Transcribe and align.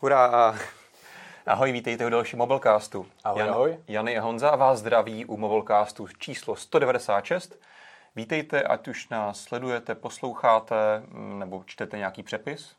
Hurá! 0.00 0.54
Ahoj, 1.46 1.72
vítejte 1.72 2.06
u 2.06 2.10
dalšího 2.10 2.38
Mobilecastu. 2.38 3.06
Ahoj, 3.24 3.40
Jan, 3.40 3.50
ahoj. 3.50 3.78
Jany 3.88 4.18
a 4.18 4.22
Honza 4.22 4.56
vás 4.56 4.78
zdraví 4.78 5.24
u 5.24 5.36
Mobilecastu 5.36 6.08
číslo 6.18 6.56
196. 6.56 7.58
Vítejte, 8.16 8.62
ať 8.62 8.88
už 8.88 9.08
nás 9.08 9.40
sledujete, 9.40 9.94
posloucháte 9.94 11.02
mm, 11.08 11.38
nebo 11.38 11.62
čtete 11.66 11.98
nějaký 11.98 12.22
přepis. 12.22 12.76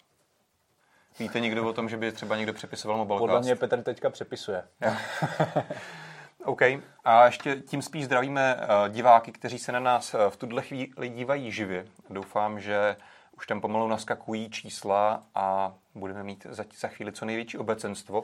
Víte 1.20 1.40
někdo 1.40 1.70
o 1.70 1.74
tom, 1.74 1.90
že 1.90 1.98
by 1.98 2.12
třeba 2.12 2.38
někdo 2.38 2.54
přepisoval 2.54 2.98
Mobilecast? 2.98 3.22
Podle 3.22 3.42
mě 3.42 3.56
Petr 3.56 3.84
teďka 3.84 4.10
přepisuje. 4.10 4.64
OK. 6.46 6.62
A 7.04 7.26
ještě 7.26 7.56
tím 7.56 7.82
spíš 7.82 8.06
zdravíme 8.06 8.60
eh, 8.60 8.90
diváky, 8.90 9.32
kteří 9.32 9.60
se 9.60 9.72
na 9.72 9.80
nás 9.80 10.14
eh, 10.14 10.30
v 10.30 10.38
tuhle 10.38 10.62
chvíli 10.62 11.10
dívají 11.10 11.52
živě. 11.52 11.86
Doufám, 12.10 12.60
že 12.60 12.96
už 13.38 13.48
tam 13.48 13.62
pomalu 13.62 13.88
naskakují 13.88 14.50
čísla 14.50 15.24
a 15.36 15.74
budeme 15.96 16.24
mít 16.24 16.48
za, 16.50 16.66
za 16.80 16.88
chvíli 16.88 17.12
co 17.12 17.26
největší 17.26 17.58
obecenstvo. 17.58 18.24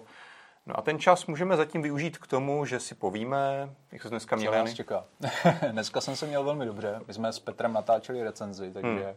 No 0.66 0.80
a 0.80 0.81
ten 0.81 0.99
čas 0.99 1.26
můžeme 1.26 1.58
zatím 1.58 1.81
využít 1.81 2.17
k 2.17 2.27
tomu, 2.27 2.66
že 2.66 2.80
si 2.80 2.95
povíme, 2.95 3.70
jak 3.91 4.02
se 4.02 4.09
dneska 4.09 4.35
měli. 4.35 4.57
Co 4.57 4.63
nás 4.63 4.73
čeká? 4.73 5.05
dneska 5.71 6.02
jsem 6.02 6.16
se 6.16 6.26
měl 6.26 6.44
velmi 6.44 6.66
dobře. 6.66 7.02
My 7.07 7.13
jsme 7.13 7.34
s 7.34 7.40
Petrem 7.40 7.73
natáčeli 7.73 8.23
recenzi, 8.23 8.71
takže 8.73 9.05
hmm. 9.05 9.16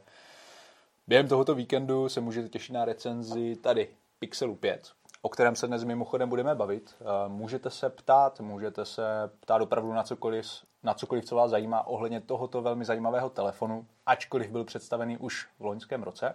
během 1.06 1.28
tohoto 1.28 1.54
víkendu 1.54 2.08
se 2.08 2.20
můžete 2.20 2.48
těšit 2.48 2.72
na 2.72 2.84
recenzi 2.84 3.56
tady, 3.56 3.88
Pixelu 4.18 4.54
5, 4.54 4.92
o 5.22 5.28
kterém 5.28 5.56
se 5.56 5.66
dnes 5.66 5.84
mimochodem 5.84 6.28
budeme 6.28 6.54
bavit. 6.54 6.94
Eh, 7.00 7.04
můžete 7.28 7.70
se 7.70 7.90
ptát, 7.90 8.40
můžete 8.40 8.84
se 8.84 9.02
ptát 9.40 9.62
opravdu 9.62 9.92
na 9.92 10.02
cokoliv, 10.02 10.46
na 10.86 10.94
cokoliv, 10.94 11.24
co 11.24 11.36
vás 11.36 11.50
zajímá 11.50 11.86
ohledně 11.86 12.20
tohoto 12.20 12.62
velmi 12.62 12.84
zajímavého 12.84 13.30
telefonu, 13.30 13.86
ačkoliv 14.06 14.50
byl 14.50 14.64
představený 14.64 15.18
už 15.18 15.48
v 15.58 15.64
loňském 15.64 16.02
roce. 16.02 16.34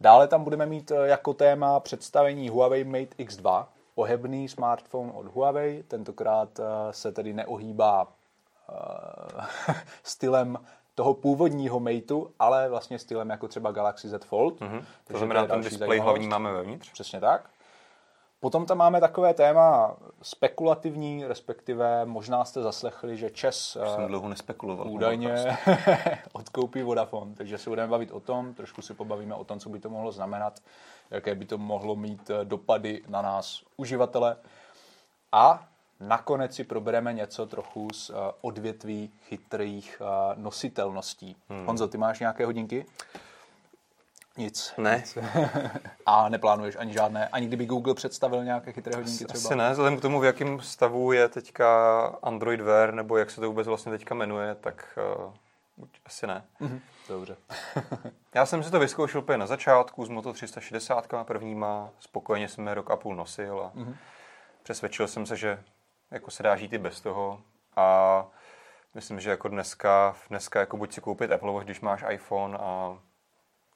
Dále 0.00 0.28
tam 0.28 0.44
budeme 0.44 0.66
mít 0.66 0.90
eh, 0.90 1.08
jako 1.08 1.34
téma 1.34 1.80
představení 1.80 2.48
Huawei 2.48 2.84
Mate 2.84 3.24
X2, 3.24 3.66
ohebný 3.94 4.48
smartphone 4.48 5.12
od 5.12 5.26
Huawei, 5.26 5.82
tentokrát 5.82 6.60
eh, 6.60 6.92
se 6.92 7.12
tedy 7.12 7.32
neohýbá 7.32 8.08
stylem 10.02 10.58
toho 10.94 11.14
původního 11.14 11.80
Mateu, 11.80 12.30
ale 12.38 12.68
vlastně 12.68 12.98
stylem 12.98 13.30
jako 13.30 13.48
třeba 13.48 13.72
Galaxy 13.72 14.08
Z 14.08 14.24
Fold. 14.24 14.60
Mm-hmm. 14.60 14.84
To 15.12 15.18
znamená, 15.18 15.46
ten 15.46 15.60
display 15.60 15.98
hlavní 15.98 16.28
máme 16.28 16.52
vevnitř? 16.52 16.92
Přesně 16.92 17.20
tak. 17.20 17.50
Potom 18.46 18.66
tam 18.66 18.78
máme 18.78 19.00
takové 19.00 19.34
téma 19.34 19.96
spekulativní, 20.22 21.24
respektive 21.24 22.04
možná 22.04 22.44
jste 22.44 22.62
zaslechli, 22.62 23.16
že 23.16 23.30
Čes 23.30 23.70
jsem 23.94 24.04
eh, 24.04 24.06
dlouho 24.06 24.28
nespekuloval. 24.28 24.90
Údajně 24.90 25.58
odkoupí 26.32 26.82
Vodafone, 26.82 27.34
takže 27.34 27.58
se 27.58 27.70
budeme 27.70 27.88
bavit 27.88 28.10
o 28.10 28.20
tom, 28.20 28.54
trošku 28.54 28.82
si 28.82 28.94
pobavíme 28.94 29.34
o 29.34 29.44
tom, 29.44 29.58
co 29.58 29.68
by 29.68 29.78
to 29.78 29.90
mohlo 29.90 30.12
znamenat, 30.12 30.60
jaké 31.10 31.34
by 31.34 31.44
to 31.44 31.58
mohlo 31.58 31.96
mít 31.96 32.30
eh, 32.30 32.44
dopady 32.44 33.02
na 33.08 33.22
nás 33.22 33.62
uživatele. 33.76 34.36
A 35.32 35.68
nakonec 36.00 36.54
si 36.54 36.64
probereme 36.64 37.12
něco 37.12 37.46
trochu 37.46 37.88
z 37.92 38.10
eh, 38.10 38.14
odvětví 38.40 39.10
chytrých 39.28 40.02
nositelností. 40.36 41.36
Hmm. 41.48 41.66
Honzo, 41.66 41.88
ty 41.88 41.98
máš 41.98 42.20
nějaké 42.20 42.46
hodinky? 42.46 42.86
Nic. 44.36 44.74
Ne. 44.78 44.96
Nic. 44.96 45.18
A 46.06 46.28
neplánuješ 46.28 46.76
ani 46.78 46.92
žádné, 46.92 47.28
ani 47.28 47.46
kdyby 47.46 47.66
Google 47.66 47.94
představil 47.94 48.44
nějaké 48.44 48.72
chytré 48.72 48.96
hodinky 48.96 49.24
třeba? 49.24 49.48
Asi 49.48 49.56
ne, 49.56 49.70
vzhledem 49.70 49.98
k 49.98 50.02
tomu, 50.02 50.20
v 50.20 50.24
jakém 50.24 50.60
stavu 50.60 51.12
je 51.12 51.28
teďka 51.28 51.98
Android 52.22 52.60
Wear, 52.60 52.94
nebo 52.94 53.16
jak 53.16 53.30
se 53.30 53.40
to 53.40 53.46
vůbec 53.46 53.66
vlastně 53.66 53.92
teďka 53.92 54.14
jmenuje, 54.14 54.54
tak 54.54 54.98
uh, 55.76 55.86
asi 56.06 56.26
ne. 56.26 56.44
Mm-hmm. 56.60 56.80
Dobře. 57.08 57.36
Já 58.34 58.46
jsem 58.46 58.62
si 58.62 58.70
to 58.70 58.78
vyzkoušel 58.78 59.20
úplně 59.20 59.38
na 59.38 59.46
začátku 59.46 60.06
s 60.06 60.08
Moto 60.08 60.32
360 60.32 61.06
prvníma, 61.22 61.90
spokojeně 61.98 62.48
jsem 62.48 62.66
je 62.66 62.74
rok 62.74 62.90
a 62.90 62.96
půl 62.96 63.16
nosil 63.16 63.60
a 63.60 63.78
mm-hmm. 63.78 63.96
přesvědčil 64.62 65.08
jsem 65.08 65.26
se, 65.26 65.36
že 65.36 65.62
jako 66.10 66.30
se 66.30 66.42
dá 66.42 66.56
žít 66.56 66.72
i 66.72 66.78
bez 66.78 67.00
toho 67.00 67.40
a 67.76 68.26
myslím, 68.94 69.20
že 69.20 69.30
jako 69.30 69.48
dneska, 69.48 70.16
dneska 70.28 70.60
jako 70.60 70.76
buď 70.76 70.92
si 70.92 71.00
koupit 71.00 71.32
Apple 71.32 71.52
Watch, 71.52 71.64
když 71.64 71.80
máš 71.80 72.04
iPhone 72.10 72.58
a 72.58 72.98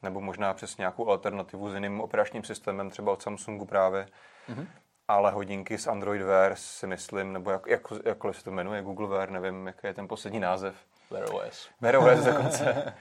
nebo 0.03 0.21
možná 0.21 0.55
přes 0.55 0.77
nějakou 0.77 1.09
alternativu 1.09 1.71
s 1.71 1.75
jiným 1.75 2.01
operačním 2.01 2.45
systémem, 2.45 2.91
třeba 2.91 3.13
od 3.13 3.23
Samsungu 3.23 3.65
právě. 3.65 4.07
Mm-hmm. 4.49 4.67
Ale 5.09 5.31
hodinky 5.31 5.79
s 5.79 5.87
Android 5.87 6.23
Wear 6.23 6.57
si 6.57 6.87
myslím, 6.87 7.33
nebo 7.33 7.51
jak, 7.51 7.67
jak, 7.67 7.83
jakkoliv 8.05 8.37
se 8.37 8.45
to 8.45 8.51
jmenuje, 8.51 8.83
Google 8.83 9.09
Wear, 9.09 9.31
nevím, 9.31 9.67
jaký 9.67 9.87
je 9.87 9.95
ten 9.95 10.09
poslední 10.09 10.41
název. 10.41 10.75
Wear 11.11 11.25
OS. 11.35 11.71
Wear 11.81 11.97
OS 11.97 12.25
dokonce. 12.25 12.95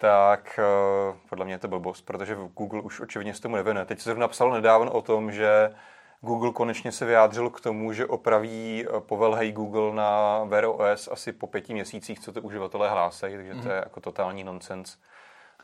tak 0.00 0.60
uh, 1.10 1.16
podle 1.28 1.44
mě 1.44 1.54
je 1.54 1.58
to 1.58 1.68
blbost, 1.68 2.02
protože 2.02 2.36
Google 2.56 2.80
už 2.80 3.00
očividně 3.00 3.34
se 3.34 3.42
tomu 3.42 3.56
nevěnuje. 3.56 3.86
Teď 3.86 3.98
se 3.98 4.04
zrovna 4.04 4.28
psal 4.28 4.50
nedávno 4.50 4.92
o 4.92 5.02
tom, 5.02 5.32
že 5.32 5.74
Google 6.20 6.52
konečně 6.52 6.92
se 6.92 7.04
vyjádřil 7.04 7.50
k 7.50 7.60
tomu, 7.60 7.92
že 7.92 8.06
opraví 8.06 8.86
eh, 8.86 9.00
povel 9.00 9.34
Hey 9.34 9.52
Google 9.52 9.94
na 9.94 10.44
Wear 10.44 10.64
OS 10.64 11.08
asi 11.12 11.32
po 11.32 11.46
pěti 11.46 11.72
měsících, 11.72 12.20
co 12.20 12.32
to 12.32 12.40
uživatelé 12.40 12.90
hlásají, 12.90 13.36
takže 13.36 13.52
mm-hmm. 13.54 13.62
to 13.62 13.68
je 13.68 13.74
mhm. 13.74 13.84
jako 13.84 14.00
totální 14.00 14.44
nonsens 14.44 14.96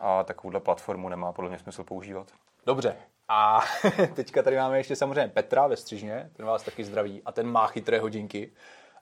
a 0.01 0.25
takovouhle 0.25 0.61
platformu 0.61 1.09
nemá 1.09 1.33
podle 1.33 1.51
mě 1.51 1.59
smysl 1.59 1.85
používat. 1.85 2.33
Dobře. 2.67 2.97
A 3.29 3.61
teďka 4.15 4.43
tady 4.43 4.57
máme 4.57 4.79
ještě 4.79 4.97
samozřejmě 4.97 5.29
Petra 5.29 5.67
ve 5.67 5.77
Střižně, 5.77 6.31
ten 6.33 6.47
vás 6.47 6.63
taky 6.63 6.85
zdraví 6.85 7.23
a 7.25 7.33
ten 7.33 7.47
má 7.47 7.67
chytré 7.67 8.01
hodinky. 8.01 8.53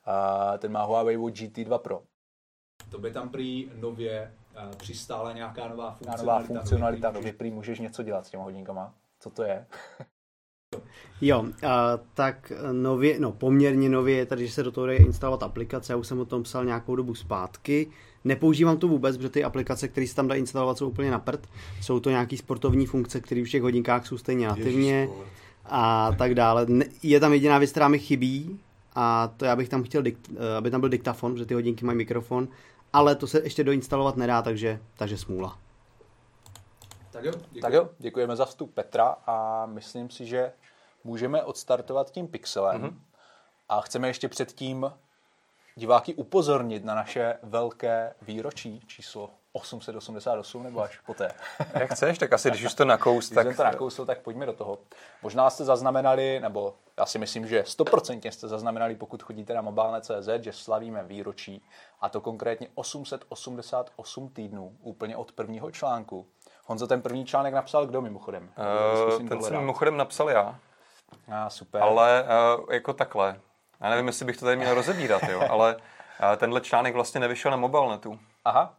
A 0.05 0.57
ten 0.57 0.71
má 0.71 0.83
Huawei 0.83 1.17
Watch 1.17 1.35
GT2 1.35 1.77
Pro. 1.77 2.01
To 2.91 2.99
by 2.99 3.11
tam 3.11 3.29
prý 3.29 3.71
nově 3.75 4.33
uh, 4.67 4.75
přistála 4.75 5.33
nějaká 5.33 5.67
nová 5.67 5.91
funkcionalita. 5.91 6.23
Nová 6.23 6.43
funkcionalita, 6.43 7.11
nově 7.11 7.33
prý 7.33 7.51
můžeš 7.51 7.79
něco 7.79 8.03
dělat 8.03 8.25
s 8.25 8.29
těma 8.29 8.43
hodinkama. 8.43 8.93
Co 9.19 9.29
to 9.29 9.43
je? 9.43 9.67
Jo, 11.21 11.45
a, 11.67 11.97
tak 12.13 12.51
nově, 12.71 13.19
no 13.19 13.31
poměrně 13.31 13.89
nově 13.89 14.15
je 14.15 14.25
tady, 14.25 14.47
že 14.47 14.53
se 14.53 14.63
do 14.63 14.71
toho 14.71 14.87
jde 14.87 14.95
instalovat 14.95 15.43
aplikace, 15.43 15.93
já 15.93 15.97
už 15.97 16.07
jsem 16.07 16.19
o 16.19 16.25
tom 16.25 16.43
psal 16.43 16.65
nějakou 16.65 16.95
dobu 16.95 17.15
zpátky, 17.15 17.91
nepoužívám 18.27 18.77
to 18.77 18.87
vůbec, 18.87 19.17
protože 19.17 19.29
ty 19.29 19.43
aplikace, 19.43 19.87
které 19.87 20.07
se 20.07 20.15
tam 20.15 20.27
dá 20.27 20.35
instalovat, 20.35 20.77
jsou 20.77 20.89
úplně 20.89 21.11
na 21.11 21.19
prd, 21.19 21.47
jsou 21.81 21.99
to 21.99 22.09
nějaký 22.09 22.37
sportovní 22.37 22.85
funkce, 22.85 23.21
které 23.21 23.43
v 23.45 23.49
těch 23.49 23.61
hodinkách 23.61 24.07
jsou 24.07 24.17
stejně 24.17 24.47
nativně 24.47 25.09
a 25.65 26.11
tak 26.17 26.35
dále. 26.35 26.65
Je 27.03 27.19
tam 27.19 27.33
jediná 27.33 27.57
věc, 27.57 27.71
která 27.71 27.87
mi 27.87 27.99
chybí 27.99 28.59
a 28.95 29.33
to 29.37 29.45
já 29.45 29.55
bych 29.55 29.69
tam 29.69 29.83
chtěl, 29.83 30.01
dikt, 30.01 30.29
eh, 30.29 30.57
aby 30.57 30.71
tam 30.71 30.79
byl 30.79 30.89
diktafon, 30.89 31.33
protože 31.33 31.45
ty 31.45 31.53
hodinky 31.53 31.85
mají 31.85 31.97
mikrofon, 31.97 32.47
ale 32.93 33.15
to 33.15 33.27
se 33.27 33.39
ještě 33.43 33.63
doinstalovat 33.63 34.17
nedá, 34.17 34.41
takže, 34.41 34.79
takže 34.97 35.17
smůla. 35.17 35.57
Tak 37.11 37.25
jo, 37.25 37.31
děkuji. 37.31 37.61
tak 37.61 37.73
jo, 37.73 37.89
děkujeme 37.97 38.35
za 38.35 38.45
vstup 38.45 38.73
Petra 38.73 39.15
a 39.27 39.65
myslím 39.65 40.09
si, 40.09 40.25
že 40.25 40.51
můžeme 41.03 41.43
odstartovat 41.43 42.11
tím 42.11 42.27
pixelem. 42.27 42.81
Mm-hmm. 42.81 42.93
A 43.69 43.81
chceme 43.81 44.07
ještě 44.07 44.27
předtím 44.27 44.91
diváky 45.77 46.13
upozornit 46.13 46.85
na 46.85 46.95
naše 46.95 47.37
velké 47.43 48.13
výročí 48.21 48.81
číslo 48.87 49.29
888 49.51 50.63
nebo 50.63 50.81
až 50.81 50.99
poté. 50.99 51.31
Jak 51.73 51.91
chceš, 51.91 52.17
tak 52.17 52.33
asi 52.33 52.49
když 52.49 52.65
už 52.65 52.73
to 52.73 52.85
nakous, 52.85 53.29
tak... 53.29 53.45
Když 53.45 53.57
to 53.57 53.63
nakousl, 53.63 54.05
tak 54.05 54.21
pojďme 54.21 54.45
do 54.45 54.53
toho. 54.53 54.77
Možná 55.23 55.49
jste 55.49 55.65
zaznamenali, 55.65 56.39
nebo 56.39 56.73
já 56.97 57.05
si 57.05 57.19
myslím, 57.19 57.47
že 57.47 57.61
100% 57.61 58.31
jste 58.31 58.47
zaznamenali, 58.47 58.95
pokud 58.95 59.23
chodíte 59.23 59.53
na 59.53 59.61
mobilné.cz, 59.61 60.29
že 60.41 60.53
slavíme 60.53 61.03
výročí 61.03 61.63
a 62.01 62.09
to 62.09 62.21
konkrétně 62.21 62.67
888 62.75 64.29
týdnů, 64.29 64.77
úplně 64.81 65.17
od 65.17 65.31
prvního 65.31 65.71
článku. 65.71 66.25
Honzo, 66.65 66.87
ten 66.87 67.01
první 67.01 67.25
článek 67.25 67.53
napsal 67.53 67.85
kdo 67.85 68.01
mimochodem? 68.01 68.49
Uh, 69.19 69.27
ten 69.27 69.41
jsem 69.41 69.59
mimochodem 69.59 69.97
napsal 69.97 70.29
já. 70.29 70.59
A, 71.31 71.49
super. 71.49 71.81
Ale 71.81 72.25
uh, 72.57 72.73
jako 72.73 72.93
takhle. 72.93 73.39
Já 73.81 73.89
nevím, 73.89 74.07
jestli 74.07 74.25
bych 74.25 74.37
to 74.37 74.45
tady 74.45 74.57
měl 74.57 74.73
rozebírat, 74.73 75.23
jo, 75.23 75.41
ale 75.49 75.75
uh, 75.75 75.81
tenhle 76.37 76.61
článek 76.61 76.93
vlastně 76.93 77.19
nevyšel 77.19 77.51
na 77.51 77.57
mobilnetu. 77.57 78.19
Aha. 78.45 78.73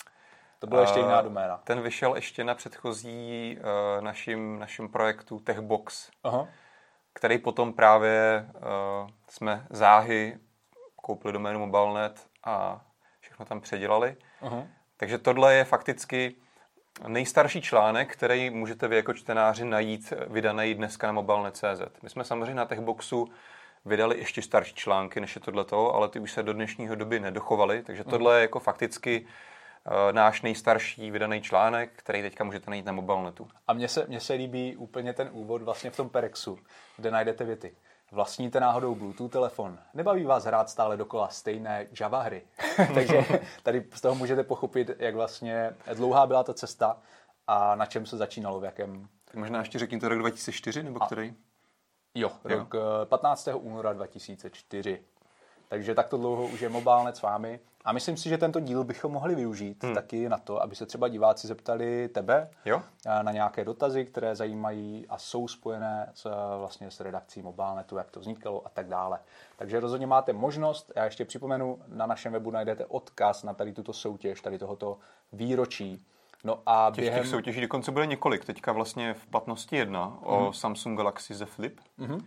To 0.59 0.67
byla 0.67 0.81
ještě 0.81 0.99
jiná 0.99 1.21
doména. 1.21 1.61
Ten 1.65 1.81
vyšel 1.81 2.15
ještě 2.15 2.45
na 2.45 2.55
předchozí 2.55 3.59
uh, 3.59 4.05
našim, 4.05 4.59
našim 4.59 4.89
projektu 4.89 5.41
Techbox, 5.41 6.11
Aha. 6.25 6.49
který 7.13 7.39
potom 7.39 7.73
právě 7.73 8.47
jsme 9.29 9.67
záhy 9.71 10.39
koupili 10.97 11.33
doménu 11.33 11.59
Mobilenet 11.59 12.27
a 12.45 12.81
všechno 13.21 13.45
tam 13.45 13.61
předělali. 13.61 14.17
Aha. 14.43 14.63
Takže 14.97 15.19
tohle 15.19 15.55
je 15.55 15.65
fakticky 15.65 16.35
nejstarší 17.07 17.63
článek, 17.63 18.13
který 18.13 18.51
můžete 18.51 18.89
vy 18.89 18.97
jako 18.97 19.15
čtenáři 19.15 19.65
najít 19.65 20.13
vydaný 20.27 20.75
dneska 20.75 21.07
na 21.07 21.13
mobilne.cz. 21.13 22.03
My 22.03 22.11
jsme 22.11 22.25
samozřejmě 22.25 22.55
na 22.55 22.65
Techboxu 22.65 23.29
vydali 23.89 24.19
ještě 24.19 24.43
starší 24.43 24.75
články, 24.75 25.21
než 25.21 25.35
je 25.35 25.41
tohleto, 25.41 25.95
ale 25.95 26.09
ty 26.09 26.21
už 26.21 26.33
se 26.33 26.43
do 26.43 26.53
dnešního 26.53 26.95
doby 26.95 27.21
nedochovaly, 27.21 27.83
takže 27.83 28.03
mhm. 28.03 28.11
tohle 28.11 28.39
je 28.39 28.43
jako 28.43 28.61
fakticky 28.61 29.27
uh, 29.27 30.13
náš 30.13 30.43
nejstarší 30.43 31.11
vydaný 31.11 31.43
článek, 31.43 31.91
který 31.97 32.23
teďka 32.23 32.45
můžete 32.45 32.71
najít 32.71 32.87
na 32.87 32.93
mobilnetu. 32.93 33.49
A 33.67 33.73
mně 33.73 33.89
se, 33.89 34.07
mně 34.09 34.21
se 34.21 34.35
líbí 34.35 34.77
úplně 34.77 35.13
ten 35.13 35.29
úvod 35.33 35.63
vlastně 35.63 35.91
v 35.91 35.97
tom 35.97 36.09
Perexu, 36.09 36.59
kde 36.97 37.11
najdete 37.11 37.45
věty. 37.45 37.75
Vlastníte 38.13 38.61
náhodou 38.61 38.95
Bluetooth 38.95 39.33
telefon? 39.33 39.79
Nebaví 39.95 40.25
vás 40.25 40.45
hrát 40.45 40.71
stále 40.71 40.97
dokola 40.97 41.29
stejné 41.29 41.87
Java 42.01 42.23
hry? 42.23 42.43
Takže 42.95 43.25
tady 43.63 43.85
z 43.95 44.01
toho 44.01 44.15
můžete 44.15 44.45
pochopit, 44.45 44.91
jak 44.99 45.15
vlastně 45.15 45.75
dlouhá 45.95 46.27
byla 46.27 46.45
ta 46.45 46.55
cesta 46.55 46.97
a 47.47 47.75
na 47.75 47.87
čem 47.87 48.07
se 48.07 48.17
začínalo, 48.17 48.61
v 48.61 48.65
jakém... 48.65 49.09
Tak 49.25 49.35
možná 49.35 49.59
ještě 49.59 49.79
řekni 49.79 50.01
to 50.01 50.09
rok 50.09 50.19
2004, 50.19 50.83
nebo 50.83 51.03
a, 51.03 51.07
který? 51.07 51.35
Jo, 52.15 52.33
rok 52.45 52.75
jo. 52.75 52.81
15. 53.05 53.49
února 53.55 53.93
2004. 53.93 55.03
Takže 55.69 55.95
takto 55.95 56.17
dlouho 56.17 56.47
už 56.47 56.61
je 56.61 56.69
Mobilenet 56.69 57.17
s 57.17 57.23
vámi. 57.23 57.61
A 57.85 57.93
myslím 57.93 58.17
si, 58.17 58.29
že 58.29 58.39
tento 58.39 58.61
díl 58.61 58.85
bychom 58.85 59.13
mohli 59.13 59.35
využít 59.35 59.85
hmm. 59.85 59.95
taky 59.95 60.29
na 60.29 60.39
to, 60.39 60.63
aby 60.63 60.77
se 60.77 60.87
třeba 60.87 61.09
diváci 61.09 61.47
zeptali 61.47 62.09
tebe 62.09 62.51
jo. 62.65 62.83
na 63.23 63.33
nějaké 63.33 63.65
dotazy, 63.65 64.05
které 64.05 64.37
zajímají 64.37 65.07
a 65.09 65.19
jsou 65.19 65.49
spojené 65.49 66.11
s, 66.15 66.31
vlastně 66.59 66.91
s 66.91 67.01
redakcí 67.01 67.43
Mobilenetu, 67.43 67.97
jak 67.97 68.11
to 68.11 68.21
vznikalo 68.21 68.67
a 68.67 68.69
tak 68.69 68.89
dále. 68.89 69.19
Takže 69.57 69.81
rozhodně 69.81 70.07
máte 70.07 70.33
možnost, 70.33 70.93
já 70.97 71.05
ještě 71.05 71.25
připomenu, 71.25 71.79
na 71.87 72.07
našem 72.07 72.33
webu 72.33 72.51
najdete 72.51 72.87
odkaz 72.87 73.43
na 73.43 73.55
tady 73.55 73.73
tuto 73.73 73.93
soutěž, 73.93 74.41
tady 74.41 74.59
tohoto 74.59 74.99
výročí. 75.33 76.07
No 76.45 76.63
a 76.67 76.91
těch, 76.95 77.05
během... 77.05 77.23
těch 77.23 77.31
soutěží 77.31 77.61
dokonce 77.61 77.93
bude 77.93 78.07
několik. 78.07 78.45
Teďka 78.45 78.73
vlastně 78.73 79.15
v 79.15 79.27
platnosti 79.27 79.77
jedna 79.77 80.11
mm-hmm. 80.11 80.19
o 80.23 80.45
mhm. 80.45 80.53
Samsung 80.53 80.97
Galaxy 80.97 81.35
Z 81.35 81.45
Flip. 81.45 81.81
Mm-hmm 81.99 82.21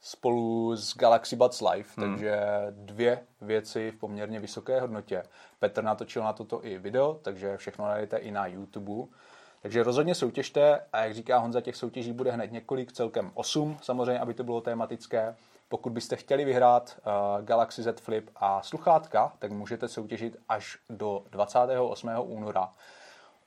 spolu 0.00 0.76
s 0.76 0.96
Galaxy 0.96 1.36
Buds 1.36 1.60
Live, 1.60 1.88
hmm. 1.96 2.10
takže 2.10 2.40
dvě 2.70 3.20
věci 3.40 3.90
v 3.90 3.96
poměrně 3.96 4.40
vysoké 4.40 4.80
hodnotě. 4.80 5.22
Petr 5.58 5.84
natočil 5.84 6.22
na 6.22 6.32
toto 6.32 6.66
i 6.66 6.78
video, 6.78 7.18
takže 7.22 7.56
všechno 7.56 7.84
najdete 7.84 8.16
i 8.16 8.30
na 8.30 8.46
YouTube. 8.46 9.12
Takže 9.62 9.82
rozhodně 9.82 10.14
soutěžte 10.14 10.80
a 10.92 11.04
jak 11.04 11.14
říká 11.14 11.38
Honza, 11.38 11.60
těch 11.60 11.76
soutěží 11.76 12.12
bude 12.12 12.30
hned 12.30 12.52
několik, 12.52 12.92
celkem 12.92 13.30
osm, 13.34 13.78
samozřejmě, 13.82 14.20
aby 14.20 14.34
to 14.34 14.44
bylo 14.44 14.60
tematické. 14.60 15.36
Pokud 15.68 15.92
byste 15.92 16.16
chtěli 16.16 16.44
vyhrát 16.44 16.96
uh, 16.98 17.44
Galaxy 17.44 17.82
Z 17.82 18.00
Flip 18.00 18.30
a 18.36 18.62
sluchátka, 18.62 19.32
tak 19.38 19.52
můžete 19.52 19.88
soutěžit 19.88 20.36
až 20.48 20.78
do 20.90 21.22
28. 21.30 22.10
února 22.18 22.72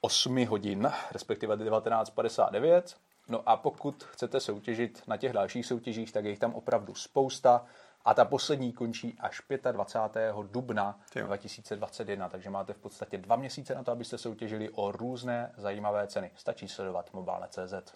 8 0.06 0.46
hodin, 0.46 0.92
respektive 1.12 1.56
19.59 1.56 2.84
No 3.28 3.50
a 3.50 3.58
pokud 3.58 4.04
chcete 4.04 4.40
soutěžit 4.40 5.04
na 5.08 5.18
těch 5.18 5.34
dalších 5.34 5.66
soutěžích, 5.66 6.12
tak 6.12 6.26
je 6.26 6.30
jich 6.30 6.40
tam 6.40 6.54
opravdu 6.54 6.96
spousta. 6.96 7.66
A 8.06 8.14
ta 8.14 8.26
poslední 8.26 8.74
končí 8.74 9.18
až 9.20 9.42
25. 9.72 10.36
dubna 10.52 11.00
jo. 11.16 11.26
2021, 11.26 12.30
takže 12.30 12.50
máte 12.50 12.74
v 12.74 12.78
podstatě 12.78 13.18
dva 13.18 13.36
měsíce 13.36 13.76
na 13.76 13.84
to, 13.84 13.92
abyste 13.92 14.18
soutěžili 14.18 14.70
o 14.70 14.92
různé 14.92 15.54
zajímavé 15.58 16.08
ceny. 16.08 16.32
Stačí 16.36 16.68
sledovat 16.68 17.14
mobile.cz. 17.14 17.94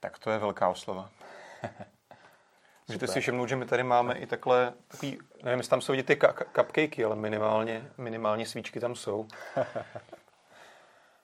Tak 0.00 0.18
to 0.18 0.30
je 0.30 0.38
velká 0.38 0.68
oslova. 0.68 1.10
Můžete 2.88 3.06
si 3.06 3.20
všimnout, 3.20 3.46
že 3.46 3.56
my 3.56 3.66
tady 3.66 3.82
máme 3.82 4.14
i 4.14 4.26
takhle, 4.26 4.72
takový, 4.88 5.18
nevím, 5.42 5.58
jestli 5.58 5.70
tam 5.70 5.80
jsou 5.80 5.92
vidět 5.92 6.06
ty 6.06 6.18
cupcakey, 6.56 7.04
ale 7.04 7.16
minimálně, 7.16 7.90
minimálně 7.98 8.46
svíčky 8.46 8.80
tam 8.80 8.94
jsou. 8.94 9.28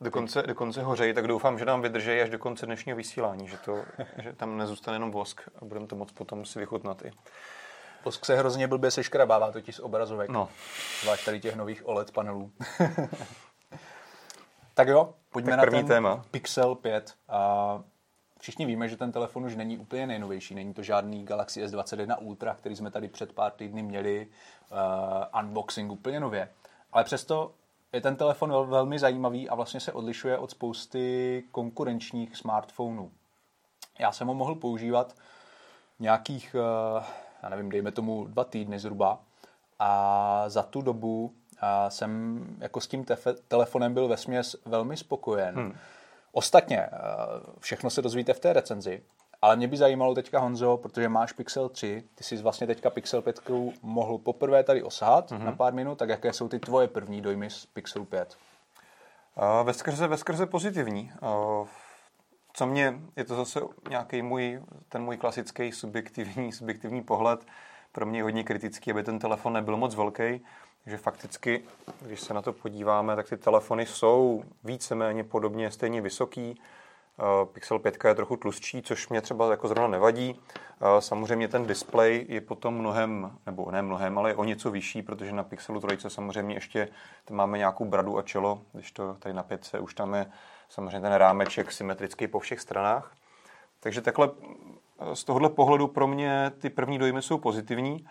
dokonce, 0.01 0.43
dokonce 0.43 0.83
hořejí, 0.83 1.15
tak 1.15 1.27
doufám, 1.27 1.59
že 1.59 1.65
nám 1.65 1.83
vydrží 1.83 2.21
až 2.21 2.31
do 2.31 2.39
konce 2.39 2.67
dnešního 2.67 2.97
vysílání, 2.97 3.49
že, 3.49 3.57
to, 3.57 3.85
že 4.23 4.33
tam 4.33 4.59
nezůstane 4.59 4.95
jenom 4.95 5.11
vosk 5.11 5.49
a 5.63 5.65
budeme 5.65 5.87
to 5.87 5.97
moc 5.97 6.13
potom 6.13 6.45
si 6.45 6.59
vychutnat 6.59 7.05
i. 7.05 7.11
Vosk 8.05 8.25
se 8.25 8.37
hrozně 8.37 8.69
blbě 8.69 8.91
seškrabává 8.91 9.53
totiž 9.53 9.77
z 9.77 9.81
obrazovek. 9.81 10.31
No. 10.31 10.49
Zvlášť 11.03 11.25
tady 11.25 11.41
těch 11.41 11.57
nových 11.57 11.89
OLED 11.89 12.11
panelů. 12.11 12.53
tak 14.75 14.89
jo, 14.89 15.15
pojďme 15.31 15.57
tak 15.57 15.61
první 15.61 15.77
na 15.77 15.83
ten 15.83 15.89
téma. 15.89 16.25
Pixel 16.31 16.75
5. 16.75 17.15
A 17.29 17.83
všichni 18.41 18.67
víme, 18.67 18.89
že 18.89 18.97
ten 18.97 19.13
telefon 19.13 19.45
už 19.45 19.57
není 19.57 19.79
úplně 19.79 20.07
nejnovější. 20.07 20.55
Není 20.55 20.75
to 20.75 20.83
žádný 20.83 21.25
Galaxy 21.25 21.65
S21 21.65 22.17
Ultra, 22.21 22.55
který 22.55 22.77
jsme 22.77 22.91
tady 22.91 23.09
před 23.09 23.33
pár 23.33 23.53
týdny 23.53 23.83
měli 23.83 24.27
uh, 24.71 25.41
unboxing 25.41 25.93
úplně 25.93 26.21
nově. 26.21 26.49
Ale 26.93 27.05
přesto 27.05 27.53
je 27.93 28.01
ten 28.01 28.17
telefon 28.17 28.51
vel, 28.51 28.67
velmi 28.67 28.99
zajímavý 28.99 29.49
a 29.49 29.55
vlastně 29.55 29.81
se 29.81 29.93
odlišuje 29.93 30.39
od 30.39 30.51
spousty 30.51 31.45
konkurenčních 31.51 32.37
smartphonů. 32.37 33.11
Já 33.99 34.13
jsem 34.13 34.29
ho 34.29 34.35
mohl 34.35 34.55
používat 34.55 35.15
nějakých, 35.99 36.57
eh, 36.59 37.05
já 37.43 37.49
nevím, 37.49 37.71
dejme 37.71 37.93
tomu 37.93 38.27
dva 38.27 38.45
týdny 38.45 38.79
zhruba 38.79 39.21
a 39.79 40.45
za 40.49 40.63
tu 40.63 40.83
dobu 40.83 41.35
eh, 41.63 41.91
jsem 41.91 42.45
jako 42.61 42.81
s 42.81 42.87
tím 42.87 43.05
tefe, 43.05 43.33
telefonem 43.33 43.95
byl 43.95 44.09
ve 44.09 44.17
směs 44.17 44.57
velmi 44.65 44.97
spokojen. 44.97 45.55
Hmm. 45.55 45.77
Ostatně, 46.33 46.79
eh, 46.79 46.91
všechno 47.59 47.91
se 47.91 48.03
dozvíte 48.03 48.33
v 48.33 48.41
té 48.41 48.53
recenzi, 48.53 49.03
ale 49.43 49.57
mě 49.57 49.69
by 49.69 49.77
zajímalo 49.77 50.15
teďka, 50.15 50.39
Honzo, 50.39 50.77
protože 50.77 51.09
máš 51.09 51.33
Pixel 51.33 51.69
3, 51.69 52.05
ty 52.15 52.25
jsi 52.25 52.37
vlastně 52.37 52.67
teďka 52.67 52.91
Pixel 52.91 53.23
5 53.23 53.41
mohl 53.83 54.19
poprvé 54.19 54.65
tady 54.65 54.83
osahat 54.83 55.31
mm-hmm. 55.31 55.45
na 55.45 55.53
pár 55.53 55.73
minut, 55.73 55.99
tak 55.99 56.09
jaké 56.09 56.33
jsou 56.33 56.49
ty 56.49 56.59
tvoje 56.59 56.89
první 56.89 57.21
dojmy 57.21 57.51
z 57.51 57.67
Pixelu 57.67 58.05
5? 58.05 58.37
Uh, 59.37 59.67
ve 59.67 59.75
skrze, 59.75 60.07
ve 60.07 60.17
skrze 60.17 60.47
pozitivní. 60.47 61.13
Uh, 61.23 61.69
co 62.53 62.67
mě, 62.67 62.95
je 63.17 63.25
to 63.25 63.35
zase 63.35 63.61
nějaký 63.89 64.23
můj, 64.23 64.63
ten 64.89 65.03
můj 65.03 65.17
klasický 65.17 65.73
subjektivní, 65.73 66.53
subjektivní 66.59 67.03
pohled, 67.03 67.47
pro 67.93 68.07
mě 68.07 68.19
je 68.19 68.23
hodně 68.23 68.45
kritický, 68.45 68.91
aby 68.91 69.03
ten 69.03 69.19
telefon 69.19 69.53
nebyl 69.53 69.77
moc 69.77 69.95
velký, 69.95 70.41
že 70.87 70.97
fakticky, 70.97 71.63
když 72.01 72.21
se 72.21 72.35
na 72.35 72.43
to 72.43 72.53
podíváme, 72.53 73.17
tak 73.17 73.29
ty 73.29 73.37
telefony 73.37 73.87
jsou 73.87 74.45
víceméně 74.65 75.25
podobně 75.25 75.71
stejně 75.71 76.01
vysoký, 76.01 76.61
Pixel 77.53 77.79
5 77.79 78.05
je 78.05 78.15
trochu 78.15 78.37
tlustší, 78.37 78.83
což 78.83 79.09
mě 79.09 79.21
třeba 79.21 79.51
jako 79.51 79.69
zrovna 79.69 79.89
nevadí. 79.89 80.41
Eh, 80.81 81.01
samozřejmě 81.01 81.49
ten 81.49 81.67
displej 81.67 82.27
je 82.29 82.41
potom 82.41 82.75
mnohem, 82.75 83.39
nebo 83.47 83.71
ne 83.71 83.83
mnohem, 83.83 84.19
ale 84.19 84.31
je 84.31 84.37
o 84.37 84.45
něco 84.45 84.71
vyšší, 84.71 85.03
protože 85.03 85.33
na 85.33 85.43
Pixelu 85.43 85.81
3 85.81 86.11
samozřejmě 86.11 86.57
ještě 86.57 86.89
máme 87.31 87.59
nějakou 87.59 87.85
bradu 87.85 88.19
a 88.19 88.23
čelo, 88.23 88.63
když 88.73 88.93
to 88.93 89.15
tady 89.15 89.35
na 89.35 89.43
5 89.43 89.75
už 89.81 89.95
tam 89.95 90.15
je 90.15 90.27
samozřejmě 90.69 91.01
ten 91.01 91.13
rámeček 91.13 91.73
symetrický 91.73 92.27
po 92.27 92.39
všech 92.39 92.61
stranách. 92.61 93.13
Takže 93.81 94.01
takhle 94.01 94.31
eh, 95.01 95.17
z 95.17 95.25
tohohle 95.25 95.49
pohledu 95.49 95.87
pro 95.87 96.07
mě 96.07 96.53
ty 96.59 96.71
první 96.71 96.99
dojmy 96.99 97.23
jsou 97.23 97.39
pozitivní. 97.39 98.07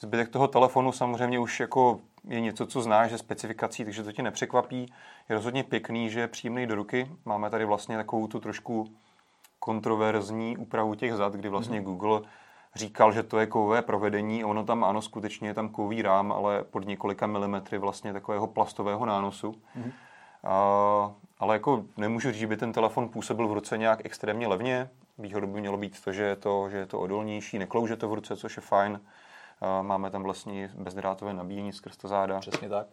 Zbytek 0.00 0.28
toho 0.28 0.48
telefonu 0.48 0.92
samozřejmě 0.92 1.38
už 1.38 1.60
jako 1.60 2.00
je 2.28 2.40
něco, 2.40 2.66
co 2.66 2.82
znáš 2.82 3.10
ze 3.10 3.18
specifikací, 3.18 3.84
takže 3.84 4.02
to 4.02 4.12
tě 4.12 4.22
nepřekvapí. 4.22 4.92
Je 5.28 5.36
rozhodně 5.36 5.64
pěkný, 5.64 6.10
že 6.10 6.20
je 6.20 6.28
příjemný 6.28 6.66
do 6.66 6.74
ruky. 6.74 7.10
Máme 7.24 7.50
tady 7.50 7.64
vlastně 7.64 7.96
takovou 7.96 8.26
tu 8.26 8.40
trošku 8.40 8.86
kontroverzní 9.58 10.56
úpravu 10.56 10.94
těch 10.94 11.14
zad, 11.14 11.32
kdy 11.32 11.48
vlastně 11.48 11.80
mm-hmm. 11.80 11.84
Google 11.84 12.20
říkal, 12.74 13.12
že 13.12 13.22
to 13.22 13.38
je 13.38 13.46
kovové 13.46 13.82
provedení. 13.82 14.44
Ono 14.44 14.64
tam 14.64 14.84
ano, 14.84 15.02
skutečně 15.02 15.48
je 15.48 15.54
tam 15.54 15.68
kový 15.68 16.02
rám, 16.02 16.32
ale 16.32 16.64
pod 16.64 16.86
několika 16.86 17.26
milimetry 17.26 17.78
vlastně 17.78 18.12
takového 18.12 18.46
plastového 18.46 19.06
nánosu. 19.06 19.52
Mm-hmm. 19.52 19.92
A, 20.44 21.14
ale 21.38 21.54
jako 21.54 21.84
nemůžu 21.96 22.30
říct, 22.30 22.40
že 22.40 22.46
by 22.46 22.56
ten 22.56 22.72
telefon 22.72 23.08
působil 23.08 23.48
v 23.48 23.52
ruce 23.52 23.78
nějak 23.78 24.00
extrémně 24.04 24.46
levně. 24.46 24.90
Výhodou 25.18 25.46
by 25.46 25.60
mělo 25.60 25.76
být 25.76 26.04
to, 26.04 26.12
že 26.12 26.22
je 26.22 26.36
to, 26.36 26.68
že 26.70 26.76
je 26.76 26.86
to 26.86 27.00
odolnější, 27.00 27.58
neklouže 27.58 27.96
to 27.96 28.08
v 28.08 28.14
ruce, 28.14 28.36
což 28.36 28.56
je 28.56 28.62
fajn. 28.62 29.00
Máme 29.82 30.10
tam 30.10 30.22
vlastně 30.22 30.70
bezdrátové 30.74 31.34
nabíjení 31.34 31.72
skrz 31.72 31.96
to 31.96 32.08
záda. 32.08 32.40
Přesně 32.40 32.68
tak. 32.68 32.86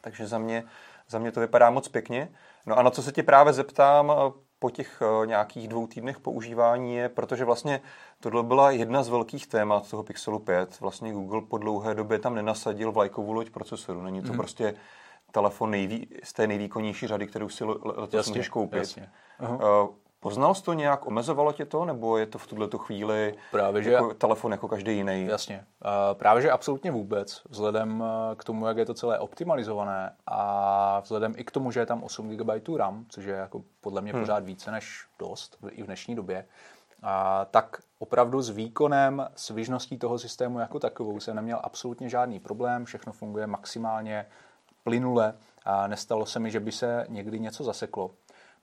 Takže 0.00 0.26
za 0.26 0.38
mě, 0.38 0.64
za 1.08 1.18
mě 1.18 1.32
to 1.32 1.40
vypadá 1.40 1.70
moc 1.70 1.88
pěkně. 1.88 2.28
No 2.66 2.78
a 2.78 2.82
na 2.82 2.90
co 2.90 3.02
se 3.02 3.12
tě 3.12 3.22
právě 3.22 3.52
zeptám 3.52 4.12
po 4.58 4.70
těch 4.70 5.02
e, 5.02 5.26
nějakých 5.26 5.68
dvou 5.68 5.86
týdnech 5.86 6.20
používání 6.20 6.94
je, 6.94 7.08
protože 7.08 7.44
vlastně 7.44 7.80
tohle 8.20 8.42
byla 8.42 8.70
jedna 8.70 9.02
z 9.02 9.08
velkých 9.08 9.46
témat 9.46 9.90
toho 9.90 10.02
Pixelu 10.02 10.38
5. 10.38 10.80
Vlastně 10.80 11.12
Google 11.12 11.42
po 11.42 11.58
dlouhé 11.58 11.94
době 11.94 12.18
tam 12.18 12.34
nenasadil 12.34 12.92
vlajkovou 12.92 13.32
loď 13.32 13.50
procesoru. 13.50 14.02
Není 14.02 14.22
to 14.22 14.32
mm. 14.32 14.36
prostě 14.36 14.74
telefon 15.32 15.70
nejví, 15.70 16.08
z 16.22 16.32
té 16.32 16.46
nejvýkonnější 16.46 17.06
řady, 17.06 17.26
kterou 17.26 17.48
si 17.48 17.64
letos 17.84 18.28
můžeš 18.28 18.48
koupit. 18.48 18.78
Jasně. 18.78 19.10
Uh-huh. 19.40 19.88
Poznal 20.26 20.54
jsi 20.54 20.62
to 20.62 20.72
nějak, 20.72 21.06
omezovalo 21.06 21.52
tě 21.52 21.64
to, 21.64 21.84
nebo 21.84 22.18
je 22.18 22.26
to 22.26 22.38
v 22.38 22.46
tuhle 22.46 22.68
chvíli 22.76 23.34
právě, 23.50 23.82
že 23.82 23.92
jako 23.92 24.14
telefon 24.14 24.52
jako 24.52 24.68
každý 24.68 24.96
jiný? 24.96 25.26
Jasně. 25.26 25.64
Právě, 26.12 26.42
že 26.42 26.50
absolutně 26.50 26.90
vůbec, 26.90 27.42
vzhledem 27.48 28.04
eh, 28.06 28.34
k 28.36 28.44
tomu, 28.44 28.66
jak 28.66 28.76
je 28.76 28.86
to 28.86 28.94
celé 28.94 29.18
optimalizované 29.18 30.16
a 30.26 31.00
vzhledem 31.00 31.34
i 31.36 31.44
k 31.44 31.50
tomu, 31.50 31.70
že 31.70 31.80
je 31.80 31.86
tam 31.86 32.02
8 32.02 32.36
GB 32.36 32.68
RAM, 32.76 33.04
což 33.08 33.24
je 33.24 33.34
jako 33.34 33.62
podle 33.80 34.00
mě 34.00 34.12
hmm. 34.12 34.22
pořád 34.22 34.44
více 34.44 34.70
než 34.70 35.06
dost 35.18 35.58
i 35.70 35.82
v 35.82 35.86
dnešní 35.86 36.14
době, 36.14 36.46
a 37.02 37.44
tak 37.44 37.82
opravdu 37.98 38.42
s 38.42 38.50
výkonem, 38.50 39.28
s 39.36 39.50
vyžností 39.50 39.98
toho 39.98 40.18
systému 40.18 40.58
jako 40.58 40.78
takovou 40.78 41.20
jsem 41.20 41.36
neměl 41.36 41.60
absolutně 41.62 42.08
žádný 42.08 42.40
problém, 42.40 42.84
všechno 42.84 43.12
funguje 43.12 43.46
maximálně 43.46 44.26
plynule 44.84 45.34
a 45.64 45.86
nestalo 45.86 46.26
se 46.26 46.38
mi, 46.38 46.50
že 46.50 46.60
by 46.60 46.72
se 46.72 47.06
někdy 47.08 47.40
něco 47.40 47.64
zaseklo. 47.64 48.10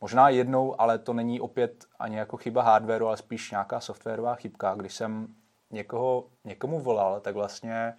Možná 0.03 0.29
jednou, 0.29 0.81
ale 0.81 1.00
to 1.00 1.13
není 1.13 1.41
opět 1.41 1.86
ani 2.00 2.17
jako 2.17 2.38
chyba 2.38 2.62
hardwareu, 2.62 3.07
ale 3.07 3.17
spíš 3.17 3.51
nějaká 3.51 3.79
softwarová 3.79 4.36
chybka. 4.36 4.75
Když 4.75 4.93
jsem 4.93 5.27
někoho, 5.72 6.25
někomu 6.43 6.79
volal, 6.79 7.19
tak 7.19 7.36
vlastně 7.36 7.93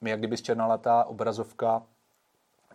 mi 0.00 0.10
jak 0.10 0.18
kdyby 0.18 0.36
zčernala 0.36 0.78
ta 0.78 1.04
obrazovka 1.04 1.82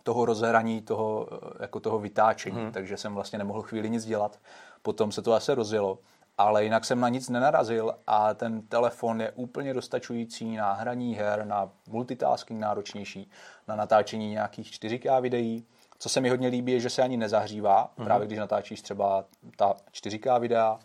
toho 0.02 0.24
rozhraní, 0.24 0.82
toho, 0.82 1.28
jako 1.60 1.80
toho 1.80 1.98
vytáčení, 1.98 2.56
hmm. 2.56 2.72
takže 2.72 2.96
jsem 2.96 3.14
vlastně 3.14 3.38
nemohl 3.38 3.62
chvíli 3.62 3.90
nic 3.90 4.04
dělat. 4.04 4.38
Potom 4.82 5.12
se 5.12 5.22
to 5.22 5.32
asi 5.32 5.54
rozjelo, 5.54 5.98
ale 6.38 6.64
jinak 6.64 6.84
jsem 6.84 7.00
na 7.00 7.08
nic 7.08 7.28
nenarazil 7.28 7.94
a 8.06 8.34
ten 8.34 8.62
telefon 8.62 9.20
je 9.20 9.32
úplně 9.32 9.74
dostačující 9.74 10.56
na 10.56 10.72
hraní 10.72 11.14
her, 11.14 11.46
na 11.46 11.70
multitasking 11.88 12.60
náročnější, 12.60 13.30
na 13.68 13.76
natáčení 13.76 14.30
nějakých 14.30 14.70
4K 14.70 15.20
videí, 15.20 15.66
co 16.04 16.08
se 16.08 16.20
mi 16.20 16.30
hodně 16.30 16.48
líbí, 16.48 16.72
je, 16.72 16.80
že 16.80 16.90
se 16.90 17.02
ani 17.02 17.16
nezahřívá, 17.16 17.84
mm-hmm. 17.86 18.04
právě 18.04 18.26
když 18.26 18.38
natáčíš 18.38 18.82
třeba 18.82 19.24
ta 19.56 19.74
4K 19.92 20.40
videa, 20.40 20.78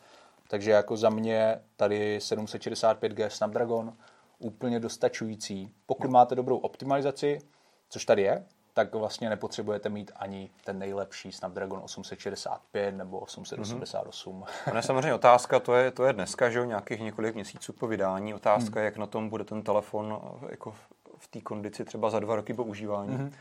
Takže 0.47 0.71
jako 0.71 0.97
za 0.97 1.09
mě 1.09 1.59
tady 1.75 2.17
765G 2.17 3.27
Snapdragon 3.27 3.93
úplně 4.39 4.79
dostačující. 4.79 5.71
Pokud 5.85 6.09
máte 6.09 6.35
dobrou 6.35 6.57
optimalizaci, 6.57 7.39
což 7.89 8.05
tady 8.05 8.21
je, 8.21 8.45
tak 8.73 8.95
vlastně 8.95 9.29
nepotřebujete 9.29 9.89
mít 9.89 10.11
ani 10.15 10.49
ten 10.65 10.79
nejlepší 10.79 11.31
Snapdragon 11.31 11.79
865 11.83 12.91
nebo 12.91 13.19
888. 13.19 14.41
Mm-hmm. 14.41 14.75
je 14.75 14.81
samozřejmě 14.81 15.13
otázka, 15.13 15.59
to 15.59 15.75
je, 15.75 15.91
to 15.91 16.05
je 16.05 16.13
dneska, 16.13 16.49
že 16.49 16.59
jo, 16.59 16.65
nějakých 16.65 16.99
několik 16.99 17.35
měsíců 17.35 17.73
po 17.73 17.87
vydání. 17.87 18.33
Otázka, 18.33 18.79
mm. 18.79 18.85
jak 18.85 18.97
na 18.97 19.05
tom 19.05 19.29
bude 19.29 19.43
ten 19.43 19.61
telefon 19.61 20.21
jako 20.49 20.75
v 21.17 21.27
té 21.27 21.41
kondici 21.41 21.85
třeba 21.85 22.09
za 22.09 22.19
dva 22.19 22.35
roky 22.35 22.53
používání. 22.53 23.17
Mm-hmm. 23.17 23.31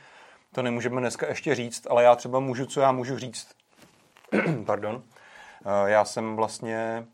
To 0.54 0.62
nemůžeme 0.62 1.00
dneska 1.00 1.28
ještě 1.28 1.54
říct, 1.54 1.86
ale 1.90 2.02
já 2.02 2.16
třeba 2.16 2.40
můžu, 2.40 2.66
co 2.66 2.80
já 2.80 2.92
můžu 2.92 3.18
říct. 3.18 3.48
Pardon. 4.66 5.02
Eh, 5.66 5.90
já 5.90 6.04
jsem 6.04 6.36
vlastně, 6.36 7.06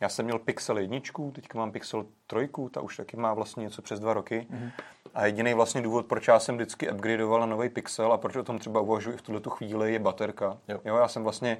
já 0.00 0.08
jsem 0.08 0.24
měl 0.24 0.38
Pixel 0.38 0.78
jedničku, 0.78 1.32
teďka 1.34 1.58
mám 1.58 1.72
Pixel 1.72 2.06
trojku, 2.26 2.68
ta 2.68 2.80
už 2.80 2.96
taky 2.96 3.16
má 3.16 3.34
vlastně 3.34 3.62
něco 3.62 3.82
přes 3.82 4.00
dva 4.00 4.14
roky. 4.14 4.46
Mm-hmm. 4.50 4.70
A 5.14 5.26
jediný 5.26 5.54
vlastně 5.54 5.82
důvod, 5.82 6.06
proč 6.06 6.28
já 6.28 6.40
jsem 6.40 6.56
vždycky 6.56 6.90
upgradeoval 6.90 7.40
na 7.40 7.46
nový 7.46 7.68
Pixel 7.68 8.12
a 8.12 8.18
proč 8.18 8.36
o 8.36 8.42
tom 8.42 8.58
třeba 8.58 8.80
uvažuji 8.80 9.16
v 9.16 9.22
tuhle 9.22 9.40
chvíli, 9.48 9.92
je 9.92 9.98
baterka. 9.98 10.58
Jo. 10.68 10.80
jo, 10.84 10.96
já 10.96 11.08
jsem 11.08 11.22
vlastně 11.22 11.58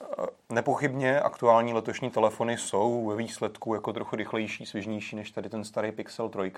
eh, 0.00 0.26
Nepochybně 0.52 1.20
aktuální 1.20 1.72
letošní 1.72 2.10
telefony 2.10 2.58
jsou 2.58 3.06
ve 3.06 3.16
výsledku 3.16 3.74
jako 3.74 3.92
trochu 3.92 4.16
rychlejší, 4.16 4.66
svěžnější 4.66 5.16
než 5.16 5.30
tady 5.30 5.48
ten 5.48 5.64
starý 5.64 5.92
Pixel 5.92 6.28
3, 6.28 6.52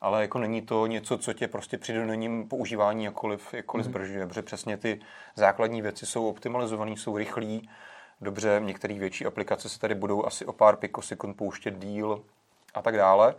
ale 0.00 0.22
jako 0.22 0.38
není 0.38 0.62
to 0.62 0.86
něco, 0.86 1.18
co 1.18 1.32
tě 1.32 1.48
prostě 1.48 1.78
při 1.78 1.92
denním 1.92 2.48
používání 2.48 3.04
jakkoliv, 3.04 3.54
jakkoliv 3.54 3.86
mm. 3.86 3.92
zbržuje, 3.92 4.26
protože 4.26 4.42
přesně 4.42 4.76
ty 4.76 5.00
základní 5.34 5.82
věci 5.82 6.06
jsou 6.06 6.28
optimalizované, 6.28 6.90
jsou 6.90 7.16
rychlí, 7.16 7.68
dobře, 8.20 8.60
některé 8.64 8.94
větší 8.94 9.26
aplikace 9.26 9.68
se 9.68 9.78
tady 9.78 9.94
budou 9.94 10.26
asi 10.26 10.46
o 10.46 10.52
pár 10.52 10.76
pikosekund 10.76 11.36
pouštět 11.36 11.78
díl 11.78 12.22
a 12.74 12.82
tak 12.82 12.96
dále, 12.96 13.34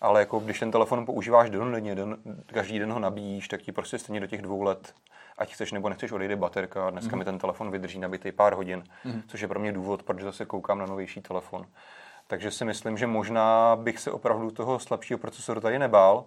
ale 0.00 0.20
jako 0.20 0.38
když 0.38 0.60
ten 0.60 0.70
telefon 0.70 1.06
používáš 1.06 1.50
denně, 1.50 1.94
den, 1.94 2.16
každý 2.46 2.78
den 2.78 2.92
ho 2.92 2.98
nabíjíš, 2.98 3.48
tak 3.48 3.62
ti 3.62 3.72
prostě 3.72 3.98
stejně 3.98 4.20
do 4.20 4.26
těch 4.26 4.42
dvou 4.42 4.62
let, 4.62 4.94
ať 5.38 5.54
chceš 5.54 5.72
nebo 5.72 5.88
nechceš, 5.88 6.12
odejde 6.12 6.36
baterka. 6.36 6.90
Dneska 6.90 7.12
mm. 7.12 7.18
mi 7.18 7.24
ten 7.24 7.38
telefon 7.38 7.70
vydrží 7.70 7.98
nabitý 7.98 8.32
pár 8.32 8.54
hodin, 8.54 8.84
mm. 9.04 9.22
což 9.26 9.40
je 9.40 9.48
pro 9.48 9.60
mě 9.60 9.72
důvod, 9.72 10.02
proč 10.02 10.20
zase 10.20 10.46
koukám 10.46 10.78
na 10.78 10.86
novější 10.86 11.20
telefon. 11.20 11.66
Takže 12.32 12.50
si 12.50 12.64
myslím, 12.64 12.98
že 12.98 13.06
možná 13.06 13.76
bych 13.76 13.98
se 13.98 14.10
opravdu 14.10 14.50
toho 14.50 14.78
slabšího 14.78 15.18
procesoru 15.18 15.60
tady 15.60 15.78
nebál. 15.78 16.24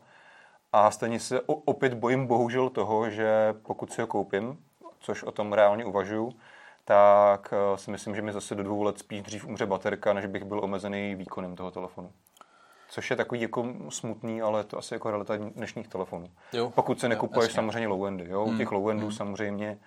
A 0.74 0.92
stejně 0.92 1.20
se 1.20 1.42
opět 1.42 1.94
bojím 1.94 2.28
bohužel 2.28 2.70
toho, 2.70 3.10
že 3.10 3.54
pokud 3.64 3.94
si 3.94 4.02
ho 4.02 4.08
koupím, 4.08 4.58
což 5.00 5.24
o 5.24 5.32
tom 5.32 5.54
reálně 5.54 5.86
uvažuju, 5.86 6.34
tak 6.84 7.54
eh, 7.54 7.78
si 7.78 7.92
myslím, 7.92 8.16
že 8.16 8.22
mi 8.22 8.34
zase 8.34 8.56
do 8.56 8.64
dvou 8.64 8.84
let 8.84 9.00
spíš 9.00 9.22
dřív 9.22 9.46
umře 9.46 9.66
baterka, 9.66 10.14
než 10.14 10.26
bych 10.26 10.44
byl 10.44 10.64
omezený 10.64 11.16
výkonem 11.16 11.56
toho 11.56 11.72
telefonu. 11.72 12.12
Což 12.90 13.10
je 13.10 13.16
takový 13.16 13.42
jako 13.42 13.66
smutný, 13.90 14.42
ale 14.42 14.64
to 14.64 14.78
asi 14.78 14.94
jako 14.94 15.10
realita 15.10 15.38
dnešních 15.38 15.88
telefonů. 15.88 16.30
Jo, 16.54 16.70
Pokud 16.76 17.00
se 17.00 17.10
nekupuješ 17.10 17.50
jo, 17.50 17.56
samozřejmě 17.56 17.88
low-endy. 17.88 18.30
Jo? 18.30 18.46
Hmm. 18.46 18.56
U 18.56 18.58
těch 18.58 18.72
low-endů 18.72 19.02
hmm. 19.02 19.12
samozřejmě, 19.12 19.80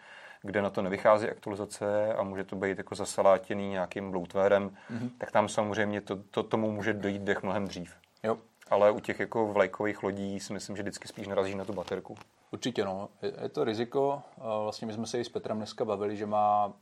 kde 0.42 0.62
na 0.62 0.70
to 0.70 0.82
nevychází 0.82 1.28
aktualizace 1.28 2.14
a 2.14 2.22
může 2.22 2.44
to 2.44 2.56
být 2.56 2.78
jako 2.78 2.94
zasalátěný 2.94 3.68
nějakým 3.68 4.10
bloatwarem, 4.10 4.76
hmm. 4.88 5.10
tak 5.18 5.30
tam 5.32 5.48
samozřejmě 5.48 6.00
to, 6.00 6.16
to, 6.30 6.42
tomu 6.42 6.72
může 6.72 6.92
dojít 6.92 7.22
dech 7.22 7.42
mnohem 7.42 7.68
dřív. 7.68 7.94
Jo. 8.22 8.38
Ale 8.70 8.90
u 8.90 9.00
těch 9.00 9.20
jako 9.20 9.46
vlajkových 9.46 10.02
lodí 10.02 10.40
si 10.40 10.52
myslím, 10.52 10.76
že 10.76 10.82
vždycky 10.82 11.08
spíš 11.08 11.26
narazí 11.26 11.54
na 11.54 11.64
tu 11.64 11.72
baterku. 11.72 12.16
Určitě 12.50 12.84
no. 12.84 13.08
Je, 13.22 13.32
je 13.42 13.48
to 13.48 13.64
riziko. 13.64 14.22
Vlastně 14.36 14.86
my 14.86 14.92
jsme 14.92 15.06
se 15.06 15.20
i 15.20 15.24
s 15.24 15.28
Petrem 15.28 15.56
dneska 15.56 15.84
bavili, 15.84 16.16
že 16.16 16.26
má 16.26 16.72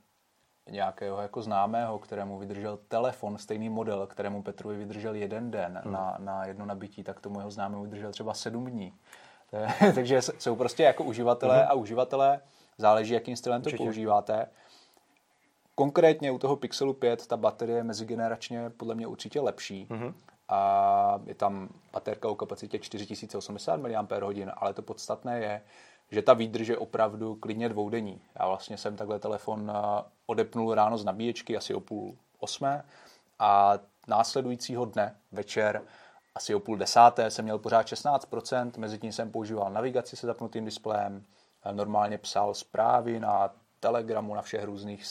nějakého 0.70 1.22
jako 1.22 1.42
známého, 1.42 1.98
kterému 1.98 2.38
vydržel 2.38 2.78
telefon, 2.88 3.38
stejný 3.38 3.68
model, 3.68 4.06
kterému 4.06 4.42
Petrovi 4.42 4.76
vydržel 4.76 5.14
jeden 5.14 5.50
den 5.50 5.80
hmm. 5.84 5.92
na, 5.92 6.16
na 6.18 6.44
jedno 6.44 6.66
nabití, 6.66 7.02
tak 7.02 7.20
tomu 7.20 7.38
jeho 7.38 7.50
známému 7.50 7.82
vydržel 7.82 8.12
třeba 8.12 8.34
sedm 8.34 8.66
dní. 8.66 8.92
Takže 9.94 10.22
jsou 10.22 10.56
prostě 10.56 10.82
jako 10.82 11.04
uživatelé 11.04 11.56
hmm. 11.58 11.66
a 11.68 11.74
uživatelé, 11.74 12.40
záleží, 12.78 13.14
jakým 13.14 13.36
stylem 13.36 13.62
to 13.62 13.66
Určitě. 13.66 13.84
používáte. 13.84 14.48
Konkrétně 15.74 16.30
u 16.30 16.38
toho 16.38 16.56
Pixelu 16.56 16.94
5 16.94 17.26
ta 17.26 17.36
baterie 17.36 17.78
je 17.78 17.84
mezigeneračně 17.84 18.70
podle 18.70 18.94
mě 18.94 19.06
určitě 19.06 19.40
lepší. 19.40 19.86
hmm 19.90 20.14
A 20.48 21.20
je 21.26 21.34
tam 21.34 21.68
baterka 21.92 22.28
o 22.28 22.34
kapacitě 22.34 22.78
4080 22.78 23.76
mAh, 23.76 23.90
ale 24.56 24.74
to 24.74 24.82
podstatné 24.82 25.40
je, 25.40 25.62
že 26.10 26.22
ta 26.22 26.34
výdrž 26.34 26.68
je 26.68 26.78
opravdu 26.78 27.34
klidně 27.34 27.68
dvoudenní. 27.68 28.20
Já 28.40 28.46
vlastně 28.46 28.76
jsem 28.78 28.96
takhle 28.96 29.18
telefon 29.18 29.72
eh, 29.74 30.02
odepnul 30.26 30.74
ráno 30.74 30.98
z 30.98 31.04
nabíječky 31.04 31.56
asi 31.56 31.74
o 31.74 31.80
půl 31.80 32.16
osmé 32.38 32.84
a 33.38 33.78
následujícího 34.08 34.84
dne 34.84 35.16
večer 35.32 35.82
asi 36.34 36.54
o 36.54 36.60
půl 36.60 36.76
desáté 36.76 37.30
jsem 37.30 37.44
měl 37.44 37.58
pořád 37.58 37.86
16%, 37.86 38.70
mezi 38.78 38.98
tím 38.98 39.12
jsem 39.12 39.30
používal 39.30 39.72
navigaci 39.72 40.16
se 40.16 40.26
zapnutým 40.26 40.64
displejem, 40.64 41.24
normálně 41.72 42.18
psal 42.18 42.54
zprávy 42.54 43.20
na 43.20 43.50
Telegramu, 43.80 44.34
na 44.34 44.42
všech 44.42 44.64
různých 44.64 45.04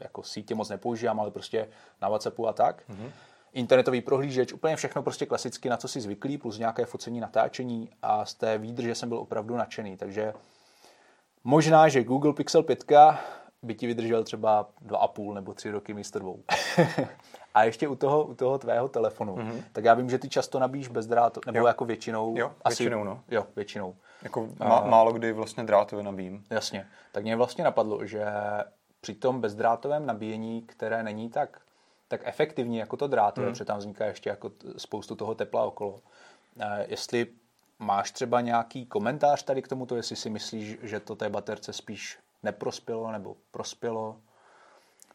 jako 0.00 0.22
sítě 0.22 0.54
moc 0.54 0.68
nepoužívám, 0.68 1.20
ale 1.20 1.30
prostě 1.30 1.68
na 2.02 2.08
WhatsAppu 2.08 2.48
a 2.48 2.52
tak. 2.52 2.82
Mm-hmm 2.90 3.10
internetový 3.52 4.00
prohlížeč, 4.00 4.52
úplně 4.52 4.76
všechno 4.76 5.02
prostě 5.02 5.26
klasicky, 5.26 5.68
na 5.68 5.76
co 5.76 5.88
si 5.88 6.00
zvyklý, 6.00 6.38
plus 6.38 6.58
nějaké 6.58 6.84
focení, 6.84 7.20
natáčení 7.20 7.90
a 8.02 8.24
z 8.24 8.34
té 8.34 8.58
výdrže 8.58 8.94
jsem 8.94 9.08
byl 9.08 9.18
opravdu 9.18 9.56
nadšený. 9.56 9.96
Takže 9.96 10.32
možná, 11.44 11.88
že 11.88 12.04
Google 12.04 12.32
Pixel 12.32 12.62
5 12.62 12.84
by 13.62 13.74
ti 13.74 13.86
vydržel 13.86 14.24
třeba 14.24 14.68
2,5 14.86 15.34
nebo 15.34 15.54
3 15.54 15.70
roky 15.70 15.94
místo 15.94 16.18
dvou. 16.18 16.42
a 17.54 17.64
ještě 17.64 17.88
u 17.88 17.96
toho, 17.96 18.24
u 18.24 18.34
toho 18.34 18.58
tvého 18.58 18.88
telefonu, 18.88 19.36
mm-hmm. 19.36 19.62
tak 19.72 19.84
já 19.84 19.94
vím, 19.94 20.10
že 20.10 20.18
ty 20.18 20.28
často 20.28 20.58
nabíjíš 20.58 20.88
bez 20.88 21.06
drátu, 21.06 21.40
nebo 21.46 21.58
jo. 21.58 21.66
jako 21.66 21.84
většinou. 21.84 22.34
Jo, 22.36 22.52
asi, 22.64 22.82
většinou, 22.82 23.04
no. 23.04 23.22
Jo, 23.30 23.46
většinou. 23.56 23.96
Jako 24.22 24.48
má, 24.58 24.80
málo 24.80 25.12
kdy 25.12 25.32
vlastně 25.32 25.64
drátově 25.64 26.04
nabíjím. 26.04 26.44
Jasně. 26.50 26.86
Tak 27.12 27.22
mě 27.22 27.36
vlastně 27.36 27.64
napadlo, 27.64 28.06
že 28.06 28.26
při 29.00 29.14
tom 29.14 29.40
bezdrátovém 29.40 30.06
nabíjení, 30.06 30.62
které 30.62 31.02
není 31.02 31.30
tak 31.30 31.60
tak 32.10 32.20
efektivní 32.24 32.76
jako 32.76 32.96
to 32.96 33.06
drátové, 33.06 33.44
hmm. 33.46 33.54
protože 33.54 33.64
tam 33.64 33.78
vzniká 33.78 34.04
ještě 34.04 34.30
jako 34.30 34.50
spoustu 34.76 35.14
toho 35.14 35.34
tepla 35.34 35.64
okolo. 35.64 36.00
Jestli 36.86 37.26
máš 37.78 38.10
třeba 38.10 38.40
nějaký 38.40 38.86
komentář 38.86 39.42
tady 39.42 39.62
k 39.62 39.68
tomuto, 39.68 39.96
jestli 39.96 40.16
si 40.16 40.30
myslíš, 40.30 40.78
že 40.82 41.00
to 41.00 41.16
té 41.16 41.28
baterce 41.28 41.72
spíš 41.72 42.18
neprospělo 42.42 43.12
nebo 43.12 43.36
prospělo 43.50 44.16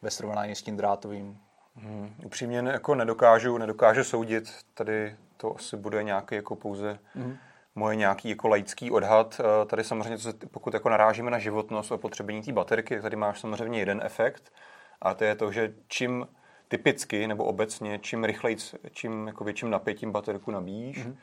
ve 0.02 0.10
srovnání 0.10 0.54
s 0.54 0.62
tím 0.62 0.76
drátovým? 0.76 1.38
Hmm, 1.74 2.14
upřímně 2.24 2.62
ne, 2.62 2.72
jako 2.72 2.94
nedokážu, 2.94 3.58
nedokážu 3.58 4.04
soudit. 4.04 4.52
Tady 4.74 5.16
to 5.36 5.56
asi 5.56 5.76
bude 5.76 6.02
nějaký 6.02 6.34
jako 6.34 6.56
pouze 6.56 6.98
hmm. 7.14 7.36
moje 7.74 7.96
nějaký 7.96 8.30
jako 8.30 8.48
laický 8.48 8.90
odhad. 8.90 9.40
Eh, 9.40 9.66
tady 9.66 9.84
samozřejmě, 9.84 10.18
pokud 10.50 10.74
jako 10.74 10.88
narážíme 10.88 11.30
na 11.30 11.38
životnost 11.38 11.92
a 11.92 11.96
potřebení 11.96 12.42
té 12.42 12.52
baterky, 12.52 13.00
tady 13.00 13.16
máš 13.16 13.40
samozřejmě 13.40 13.78
jeden 13.78 14.00
efekt 14.04 14.52
a 15.00 15.14
to 15.14 15.24
je 15.24 15.34
to, 15.34 15.52
že 15.52 15.74
čím 15.88 16.26
typicky 16.68 17.26
nebo 17.26 17.44
obecně, 17.44 17.98
čím 17.98 18.24
rychleji, 18.24 18.56
čím 18.90 19.26
jako 19.26 19.44
větším 19.44 19.70
napětím 19.70 20.12
baterku 20.12 20.50
nabíjíš, 20.50 21.06
mm-hmm. 21.06 21.16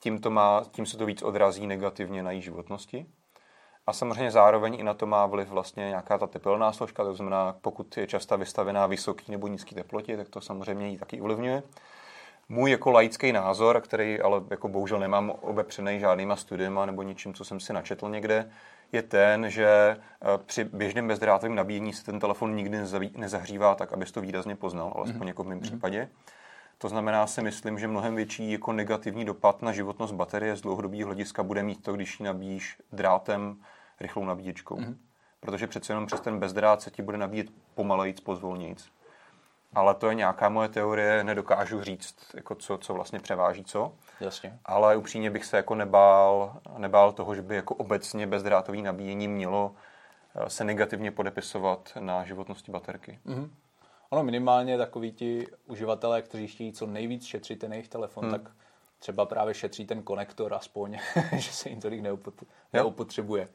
tím, 0.00 0.20
to 0.20 0.30
má, 0.30 0.64
tím 0.70 0.86
se 0.86 0.96
to 0.96 1.06
víc 1.06 1.22
odrazí 1.22 1.66
negativně 1.66 2.22
na 2.22 2.30
její 2.30 2.42
životnosti. 2.42 3.06
A 3.86 3.92
samozřejmě 3.92 4.30
zároveň 4.30 4.74
i 4.80 4.82
na 4.82 4.94
to 4.94 5.06
má 5.06 5.26
vliv 5.26 5.48
vlastně 5.48 5.88
nějaká 5.88 6.18
ta 6.18 6.26
tepelná 6.26 6.72
složka, 6.72 7.04
to 7.04 7.14
znamená, 7.14 7.56
pokud 7.60 7.96
je 7.96 8.06
často 8.06 8.38
vystavená 8.38 8.86
vysoký 8.86 9.32
nebo 9.32 9.48
nízký 9.48 9.74
teplotě, 9.74 10.16
tak 10.16 10.28
to 10.28 10.40
samozřejmě 10.40 10.88
ji 10.88 10.98
taky 10.98 11.20
ovlivňuje. 11.20 11.62
Můj 12.48 12.70
jako 12.70 12.90
laický 12.90 13.32
názor, 13.32 13.80
který 13.80 14.20
ale 14.20 14.42
jako 14.50 14.68
bohužel 14.68 14.98
nemám 14.98 15.30
obepřený 15.30 16.00
žádnýma 16.00 16.36
studiema 16.36 16.86
nebo 16.86 17.02
ničím, 17.02 17.34
co 17.34 17.44
jsem 17.44 17.60
si 17.60 17.72
načetl 17.72 18.08
někde, 18.08 18.50
je 18.92 19.02
ten, 19.02 19.50
že 19.50 19.66
eh, 19.66 20.38
při 20.46 20.64
běžném 20.64 21.08
bezdrátovém 21.08 21.54
nabíjení 21.54 21.92
se 21.92 22.04
ten 22.04 22.20
telefon 22.20 22.56
nikdy 22.56 22.78
nezahřívá 23.16 23.74
tak, 23.74 23.92
abys 23.92 24.12
to 24.12 24.20
výrazně 24.20 24.56
poznal, 24.56 24.92
alespoň 24.96 25.20
mm-hmm. 25.20 25.28
jako 25.28 25.42
v 25.42 25.46
mém 25.46 25.58
mm-hmm. 25.58 25.62
případě. 25.62 26.08
To 26.78 26.88
znamená 26.88 27.26
si 27.26 27.42
myslím, 27.42 27.78
že 27.78 27.88
mnohem 27.88 28.14
větší 28.14 28.52
jako 28.52 28.72
negativní 28.72 29.24
dopad 29.24 29.62
na 29.62 29.72
životnost 29.72 30.14
baterie 30.14 30.56
z 30.56 30.60
dlouhodobého 30.60 31.06
hlediska 31.06 31.42
bude 31.42 31.62
mít 31.62 31.82
to, 31.82 31.92
když 31.92 32.20
ji 32.20 32.26
nabíjíš 32.26 32.76
drátem 32.92 33.56
rychlou 34.02 34.24
nabíječkou. 34.24 34.76
Mm-hmm. 34.76 34.96
Protože 35.40 35.66
přece 35.66 35.92
jenom 35.92 36.06
přes 36.06 36.20
ten 36.20 36.38
bezdrát 36.38 36.82
se 36.82 36.90
ti 36.90 37.02
bude 37.02 37.18
nabíjet 37.18 37.46
pomalejc, 37.74 38.20
pozvolnějc 38.20 38.90
ale 39.74 39.94
to 39.94 40.08
je 40.08 40.14
nějaká 40.14 40.48
moje 40.48 40.68
teorie, 40.68 41.24
nedokážu 41.24 41.82
říct, 41.82 42.16
jako 42.34 42.54
co, 42.54 42.78
co 42.78 42.94
vlastně 42.94 43.18
převáží 43.18 43.64
co. 43.64 43.92
Jasně. 44.20 44.58
Ale 44.64 44.96
upřímně 44.96 45.30
bych 45.30 45.44
se 45.44 45.56
jako 45.56 45.74
nebál, 45.74 46.56
nebál 46.78 47.12
toho, 47.12 47.34
že 47.34 47.42
by 47.42 47.56
jako 47.56 47.74
obecně 47.74 48.26
bezdrátový 48.26 48.82
nabíjení 48.82 49.28
mělo 49.28 49.74
eh, 50.34 50.50
se 50.50 50.64
negativně 50.64 51.10
podepisovat 51.10 51.92
na 52.00 52.24
životnosti 52.24 52.72
baterky. 52.72 53.20
Mm-hmm. 53.26 53.50
Ono 54.10 54.24
minimálně 54.24 54.78
takoví 54.78 55.12
ti 55.12 55.46
uživatelé, 55.66 56.22
kteří 56.22 56.46
chtějí 56.46 56.72
co 56.72 56.86
nejvíc 56.86 57.24
šetřit 57.24 57.58
ten 57.58 57.72
jejich 57.72 57.88
telefon, 57.88 58.24
hmm. 58.24 58.32
tak 58.32 58.52
třeba 58.98 59.26
právě 59.26 59.54
šetří 59.54 59.86
ten 59.86 60.02
konektor 60.02 60.54
aspoň, 60.54 60.98
že 61.36 61.52
se 61.52 61.68
jim 61.68 61.80
tolik 61.80 62.02
neupot- 62.02 62.46
neupotřebuje. 62.72 63.48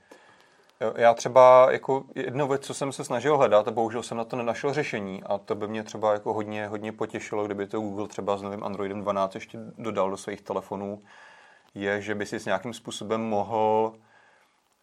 Já 0.96 1.14
třeba 1.14 1.72
jako 1.72 2.04
jednu 2.16 2.48
věc, 2.48 2.66
co 2.66 2.74
jsem 2.74 2.92
se 2.92 3.04
snažil 3.04 3.38
hledat 3.38 3.68
a 3.68 3.72
bohužel 3.72 4.04
jsem 4.04 4.18
na 4.18 4.24
to 4.24 4.36
nenašel 4.36 4.74
řešení 4.74 5.24
a 5.24 5.38
to 5.38 5.56
by 5.56 5.68
mě 5.68 5.84
třeba 5.84 6.14
jako 6.14 6.34
hodně, 6.34 6.68
hodně 6.68 6.92
potěšilo, 6.92 7.46
kdyby 7.46 7.68
to 7.68 7.80
Google 7.80 8.08
třeba 8.08 8.38
s 8.38 8.42
novým 8.42 8.64
Androidem 8.64 9.02
12 9.02 9.36
ještě 9.36 9.60
dodal 9.78 10.10
do 10.10 10.18
svých 10.18 10.42
telefonů, 10.42 11.02
je, 11.76 12.02
že 12.02 12.16
by 12.16 12.26
si 12.26 12.40
s 12.40 12.46
nějakým 12.46 12.74
způsobem 12.74 13.22
mohl 13.22 13.94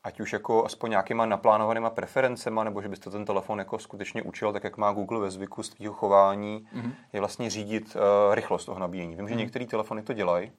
ať 0.05 0.21
už 0.21 0.33
jako 0.33 0.65
aspoň 0.65 0.91
nějakýma 0.91 1.27
naplánovanýma 1.27 1.91
preferencema, 1.91 2.65
nebo 2.65 2.83
že 2.83 2.89
byste 2.89 3.11
ten 3.11 3.25
telefon 3.25 3.59
jako 3.59 3.79
skutečně 3.79 4.23
učil, 4.23 4.53
tak 4.53 4.65
jak 4.65 4.77
má 4.77 4.93
Google 4.93 5.21
ve 5.21 5.31
zvyku 5.31 5.63
z 5.63 5.69
tvého 5.69 5.95
chování, 5.95 6.69
mm-hmm. 6.75 6.93
je 7.13 7.21
vlastně 7.21 7.51
řídit 7.51 7.97
uh, 7.97 8.35
rychlost 8.35 8.65
toho 8.65 8.79
nabíjení. 8.79 9.17
Vím, 9.17 9.25
mm-hmm. 9.25 9.29
že 9.29 9.35
některé 9.35 9.67
telefony 9.67 10.03
to 10.03 10.13
dělají, 10.13 10.53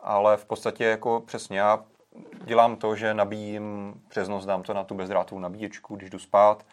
ale 0.00 0.36
v 0.36 0.44
podstatě 0.44 0.84
jako 0.84 1.22
přesně 1.26 1.58
já 1.58 1.84
dělám 2.44 2.76
to, 2.76 2.96
že 2.96 3.14
nabíjím 3.14 3.94
přes 4.08 4.28
noc, 4.28 4.46
dám 4.46 4.62
to 4.62 4.74
na 4.74 4.84
tu 4.84 4.94
bezdrátovou 4.94 5.40
nabíječku, 5.40 5.96
když 5.96 6.10
jdu 6.10 6.18
spát, 6.18 6.64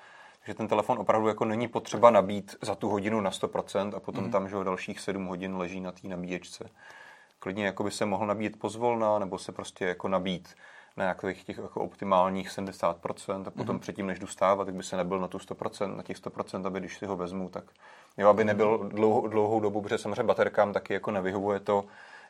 že 0.46 0.54
ten 0.54 0.68
telefon 0.68 1.00
opravdu 1.00 1.28
jako 1.28 1.46
není 1.46 1.68
potřeba 1.68 2.10
nabít 2.10 2.56
za 2.62 2.76
tu 2.76 2.90
hodinu 2.90 3.22
na 3.22 3.30
100% 3.30 3.96
a 3.96 4.00
potom 4.00 4.24
mm. 4.24 4.32
tam, 4.32 4.50
že 4.50 4.58
o 4.58 4.64
dalších 4.64 5.00
7 5.00 5.26
hodin 5.26 5.58
leží 5.58 5.80
na 5.80 5.92
té 5.92 6.08
nabíječce. 6.08 6.70
Klidně 7.40 7.66
jako 7.66 7.84
by 7.84 7.92
se 7.92 8.06
mohl 8.06 8.28
nabít 8.28 8.60
pozvolna, 8.60 9.20
nebo 9.20 9.38
se 9.38 9.52
prostě 9.52 9.86
jako 9.86 10.08
nabít 10.08 10.56
na 10.98 11.04
nějakých 11.04 11.44
těch 11.44 11.58
jako 11.58 11.82
optimálních 11.82 12.50
70% 12.50 13.44
a 13.48 13.52
potom 13.52 13.76
mm. 13.76 13.80
předtím, 13.80 14.08
než 14.08 14.20
jdu 14.20 14.28
stávat, 14.28 14.66
tak 14.66 14.76
by 14.76 14.84
se 14.84 14.98
nebyl 14.98 15.20
na 15.20 15.28
tu 15.28 15.38
100%, 15.38 15.96
na 15.96 16.04
těch 16.04 16.18
100%, 16.18 16.68
aby 16.68 16.80
když 16.80 16.98
si 16.98 17.06
ho 17.06 17.16
vezmu, 17.16 17.50
tak 17.50 17.64
jo, 18.18 18.30
aby 18.30 18.44
nebyl 18.44 18.78
dlouhou, 18.78 19.28
dlouhou 19.28 19.60
dobu, 19.60 19.82
protože 19.82 19.98
samozřejmě 19.98 20.24
baterkám 20.24 20.74
taky 20.74 20.94
jako 20.94 21.12
nevyhovuje 21.12 21.60
to, 21.60 21.86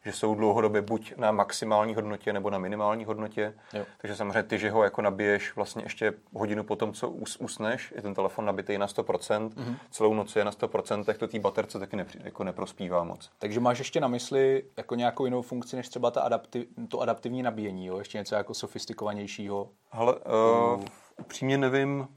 že 0.06 0.12
jsou 0.12 0.36
dlouhodobě 0.36 0.82
buď 0.82 1.14
na 1.18 1.32
maximální 1.32 1.96
hodnotě 1.96 2.34
nebo 2.34 2.50
na 2.50 2.58
minimální 2.58 3.06
hodnotě. 3.06 3.54
Jo. 3.74 3.86
Takže 3.98 4.16
samozřejmě 4.16 4.44
ty, 4.44 4.60
že 4.60 4.72
ho 4.72 4.84
jako 4.84 5.02
nabiješ 5.02 5.56
vlastně 5.56 5.84
ještě 5.84 6.14
hodinu 6.34 6.64
po 6.64 6.76
tom, 6.76 6.94
co 6.94 7.10
usneš, 7.40 7.94
je 7.96 8.02
ten 8.02 8.14
telefon 8.14 8.46
nabitý 8.46 8.78
na 8.78 8.88
100%, 8.88 9.50
mm-hmm. 9.50 9.76
celou 9.92 10.14
noc 10.14 10.36
je 10.36 10.46
na 10.46 10.52
100%, 10.52 11.04
tak 11.04 11.18
to 11.18 11.28
té 11.28 11.40
baterce 11.40 11.80
taky 11.80 11.96
ne, 11.96 12.06
jako 12.24 12.44
neprospívá 12.44 13.04
moc. 13.04 13.30
Takže 13.40 13.60
máš 13.60 13.80
ještě 13.80 14.00
na 14.00 14.08
mysli 14.08 14.64
jako 14.78 14.96
nějakou 14.96 15.26
jinou 15.26 15.42
funkci, 15.42 15.76
než 15.76 15.90
třeba 15.90 16.12
ta 16.12 16.22
adaptiv, 16.22 16.68
to 16.90 17.00
adaptivní 17.00 17.44
nabíjení, 17.44 17.86
jo? 17.86 18.00
ještě 18.00 18.18
něco 18.18 18.36
jako 18.36 18.54
sofistikovanějšího? 18.54 19.70
Hele, 19.92 20.16
uh, 20.16 20.84
upřímně 21.20 21.58
nevím, 21.58 22.08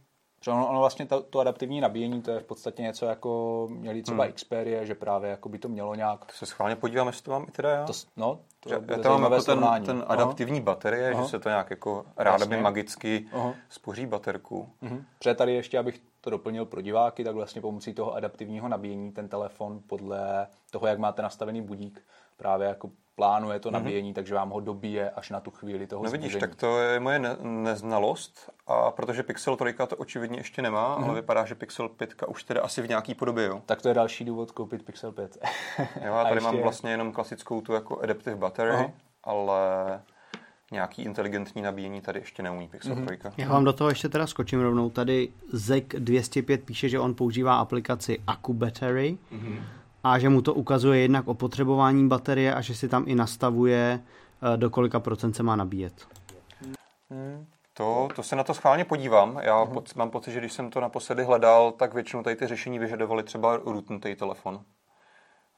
že 0.43 0.51
ono, 0.51 0.69
ono 0.69 0.81
vlastně 0.81 1.07
to, 1.07 1.23
to 1.23 1.41
adaptivní 1.41 1.81
nabíjení, 1.81 2.23
to 2.23 2.31
je 2.31 2.41
v 2.41 2.45
podstatě 2.45 2.83
něco 2.83 3.07
jako 3.07 3.67
měli 3.71 4.03
třeba 4.03 4.25
hmm. 4.25 4.33
Xperia, 4.33 4.85
že 4.85 4.95
právě 4.95 5.31
jako 5.31 5.49
by 5.49 5.59
to 5.59 5.69
mělo 5.69 5.95
nějak... 5.95 6.25
To 6.25 6.33
se 6.33 6.47
schválně 6.47 6.77
podívám, 6.77 7.07
jestli 7.07 7.23
to 7.23 7.31
mám 7.31 7.47
i 7.49 7.51
teda 7.51 7.71
já. 7.71 7.85
To, 7.85 7.93
no, 8.17 8.39
to 8.61 8.69
že, 8.69 8.75
já 8.89 8.99
tam 8.99 9.21
mám 9.21 9.33
jako 9.33 9.45
ten, 9.45 9.85
ten 9.87 10.05
adaptivní 10.07 10.59
Aha. 10.59 10.65
baterie, 10.65 11.13
Aha. 11.13 11.23
že 11.23 11.29
se 11.29 11.39
to 11.39 11.49
nějak 11.49 11.71
jako 11.71 12.05
ráda 12.17 12.61
magicky 12.61 13.27
Aha. 13.33 13.55
spoří 13.69 14.07
baterku. 14.07 14.69
Mhm. 14.81 15.05
Protože 15.19 15.35
tady 15.35 15.55
ještě, 15.55 15.79
abych 15.79 16.01
to 16.21 16.31
doplnil 16.31 16.67
pro 16.67 16.81
diváky, 16.81 17.25
tak 17.25 17.35
vlastně 17.35 17.61
pomocí 17.61 17.95
toho 17.95 18.15
adaptivního 18.15 18.69
nabíjení 18.69 19.13
ten 19.13 19.29
telefon 19.29 19.81
podle 19.87 20.47
toho, 20.71 20.87
jak 20.87 20.99
máte 20.99 21.23
nastavený 21.23 21.63
budík, 21.63 22.03
právě 22.37 22.69
jako 22.69 22.91
plánuje 23.15 23.61
to 23.61 23.71
mhm. 23.71 23.75
nabíjení, 23.75 24.11
mm-hmm. 24.11 24.15
takže 24.15 24.35
vám 24.35 24.51
ho 24.51 24.61
dobíje 24.61 25.11
až 25.11 25.31
na 25.31 25.41
tu 25.41 25.51
chvíli 25.51 25.87
toho 25.87 26.05
No 26.05 26.11
vidíš, 26.11 26.37
tak 26.41 26.55
to 26.55 26.81
je 26.81 27.01
moje 27.01 27.19
ne- 27.19 27.37
neznalost, 27.41 28.51
a 28.67 28.91
protože 28.91 29.23
Pixel 29.23 29.57
3 29.57 29.75
to 29.89 29.97
očividně 29.97 30.39
ještě 30.39 30.63
nemá, 30.63 30.89
mm-hmm. 30.89 30.97
ale 30.97 31.07
mhm. 31.07 31.15
vypadá, 31.15 31.45
že 31.45 31.55
Pixel 31.55 31.89
5 31.89 32.15
už 32.29 32.45
teda 32.45 32.63
asi 32.63 32.83
v 32.83 32.89
nějaký 32.89 33.15
podobě, 33.15 33.47
jo. 33.47 33.63
Tak 33.67 33.83
to 33.83 33.89
je 33.89 33.95
další 33.95 34.25
důvod 34.25 34.51
koupit 34.51 34.83
Pixel 34.85 35.13
5. 35.13 35.39
jo, 35.79 35.87
já 36.03 36.25
tady 36.25 36.41
mám 36.41 36.59
vlastně 36.59 36.91
jenom 36.91 37.13
klasickou 37.13 37.61
tu 37.61 37.73
jako 37.73 38.01
adaptive 38.01 38.37
battery, 38.37 38.71
uh-huh. 38.71 38.91
ale 39.25 39.61
nějaký 40.73 41.03
inteligentní 41.03 41.63
nabíjení 41.63 42.01
tady 42.01 42.21
ještě 42.21 42.43
neumí 42.43 42.69
Pixel 42.69 42.97
mm-hmm. 42.97 43.31
3. 43.33 43.43
Já 43.43 43.49
vám 43.49 43.65
do 43.65 43.73
toho 43.73 43.91
ještě 43.91 44.09
teda 44.09 44.27
skočím 44.27 44.61
rovnou. 44.61 44.91
Tady 44.91 45.29
ZEC 45.53 45.85
205 45.99 46.65
píše, 46.65 46.89
že 46.89 46.99
on 46.99 47.15
používá 47.15 47.57
aplikaci 47.57 48.19
Accu 48.27 48.53
Battery, 48.53 49.19
mm-hmm 49.33 49.63
a 50.05 50.19
že 50.19 50.29
mu 50.29 50.43
to 50.43 50.55
ukazuje 50.55 51.01
jednak 51.01 51.29
o 51.29 51.35
potřebování 51.35 52.09
baterie 52.09 52.55
a 52.55 52.61
že 52.61 52.75
si 52.75 52.89
tam 52.89 53.05
i 53.07 53.15
nastavuje, 53.15 54.01
eh, 54.55 54.57
do 54.57 54.71
kolika 54.71 55.01
procent 55.01 55.35
se 55.35 55.43
má 55.43 55.57
nabíjet. 55.57 56.07
Hmm. 57.11 57.47
To, 57.75 58.09
to 58.17 58.23
se 58.23 58.37
na 58.37 58.45
to 58.45 58.55
schválně 58.55 58.85
podívám. 58.85 59.41
Já 59.43 59.65
uh-huh. 59.65 59.73
poc, 59.73 59.95
mám 59.95 60.11
pocit, 60.11 60.33
že 60.33 60.39
když 60.39 60.53
jsem 60.53 60.71
to 60.71 60.81
naposledy 60.81 61.25
hledal, 61.25 61.73
tak 61.73 61.95
většinou 61.95 62.23
tady 62.23 62.37
ty 62.37 62.47
řešení 62.47 62.79
vyžadovaly 62.79 63.23
třeba 63.23 63.57
rootnutý 63.57 64.15
telefon. 64.15 64.61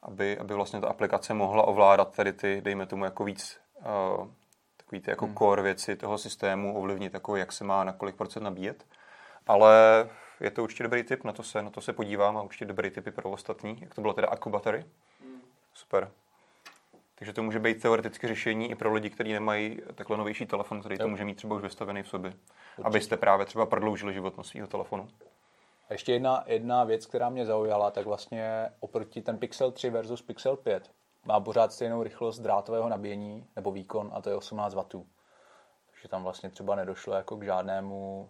Aby, 0.03 0.37
aby 0.37 0.53
vlastně 0.53 0.81
ta 0.81 0.87
aplikace 0.87 1.33
mohla 1.33 1.67
ovládat 1.67 2.15
tady 2.15 2.33
ty, 2.33 2.61
dejme 2.61 2.85
tomu, 2.85 3.05
jako 3.05 3.23
víc 3.23 3.57
uh, 3.79 4.27
takový 4.77 5.01
ty 5.01 5.09
jako 5.09 5.25
hmm. 5.25 5.35
core 5.35 5.61
věci 5.61 5.95
toho 5.95 6.17
systému, 6.17 6.77
ovlivnit, 6.77 7.13
jako 7.13 7.35
jak 7.35 7.51
se 7.51 7.63
má 7.63 7.83
na 7.83 7.93
kolik 7.93 8.15
procent 8.15 8.43
nabíjet. 8.43 8.85
Ale 9.47 9.73
je 10.39 10.51
to 10.51 10.63
určitě 10.63 10.83
dobrý 10.83 11.03
tip, 11.03 11.23
na 11.23 11.31
to 11.31 11.43
se, 11.43 11.61
na 11.61 11.69
to 11.69 11.81
se 11.81 11.93
podívám 11.93 12.37
a 12.37 12.41
určitě 12.41 12.65
dobrý 12.65 12.89
tipy 12.89 13.11
pro 13.11 13.31
ostatní. 13.31 13.77
Jak 13.81 13.95
to 13.95 14.01
bylo 14.01 14.13
teda 14.13 14.27
Akku 14.27 14.49
Battery? 14.49 14.85
Mm. 15.25 15.41
Super. 15.73 16.11
Takže 17.15 17.33
to 17.33 17.43
může 17.43 17.59
být 17.59 17.81
teoreticky 17.81 18.27
řešení 18.27 18.71
i 18.71 18.75
pro 18.75 18.93
lidi, 18.93 19.09
kteří 19.09 19.33
nemají 19.33 19.81
takhle 19.95 20.17
novější 20.17 20.45
telefon, 20.45 20.79
který 20.79 20.97
to 20.97 21.07
může 21.07 21.25
mít 21.25 21.35
třeba 21.35 21.55
už 21.55 21.61
vystavený 21.61 22.03
v 22.03 22.07
sobě. 22.07 22.29
Určitě. 22.31 22.83
Abyste 22.83 23.17
právě 23.17 23.45
třeba 23.45 23.65
prodloužili 23.65 24.13
životnost 24.13 24.49
svého 24.49 24.67
telefonu. 24.67 25.07
A 25.89 25.93
ještě 25.93 26.13
jedna, 26.13 26.43
jedna 26.47 26.83
věc, 26.83 27.05
která 27.05 27.29
mě 27.29 27.45
zaujala, 27.45 27.91
tak 27.91 28.05
vlastně 28.05 28.69
oproti 28.79 29.21
ten 29.21 29.37
Pixel 29.37 29.71
3 29.71 29.89
versus 29.89 30.21
Pixel 30.21 30.55
5 30.55 30.91
má 31.25 31.39
pořád 31.39 31.73
stejnou 31.73 32.03
rychlost 32.03 32.39
drátového 32.39 32.89
nabíjení 32.89 33.47
nebo 33.55 33.71
výkon 33.71 34.11
a 34.13 34.21
to 34.21 34.29
je 34.29 34.35
18 34.35 34.73
W. 34.73 34.83
Takže 35.91 36.07
tam 36.09 36.23
vlastně 36.23 36.49
třeba 36.49 36.75
nedošlo 36.75 37.13
jako 37.13 37.37
k 37.37 37.43
žádnému 37.43 38.29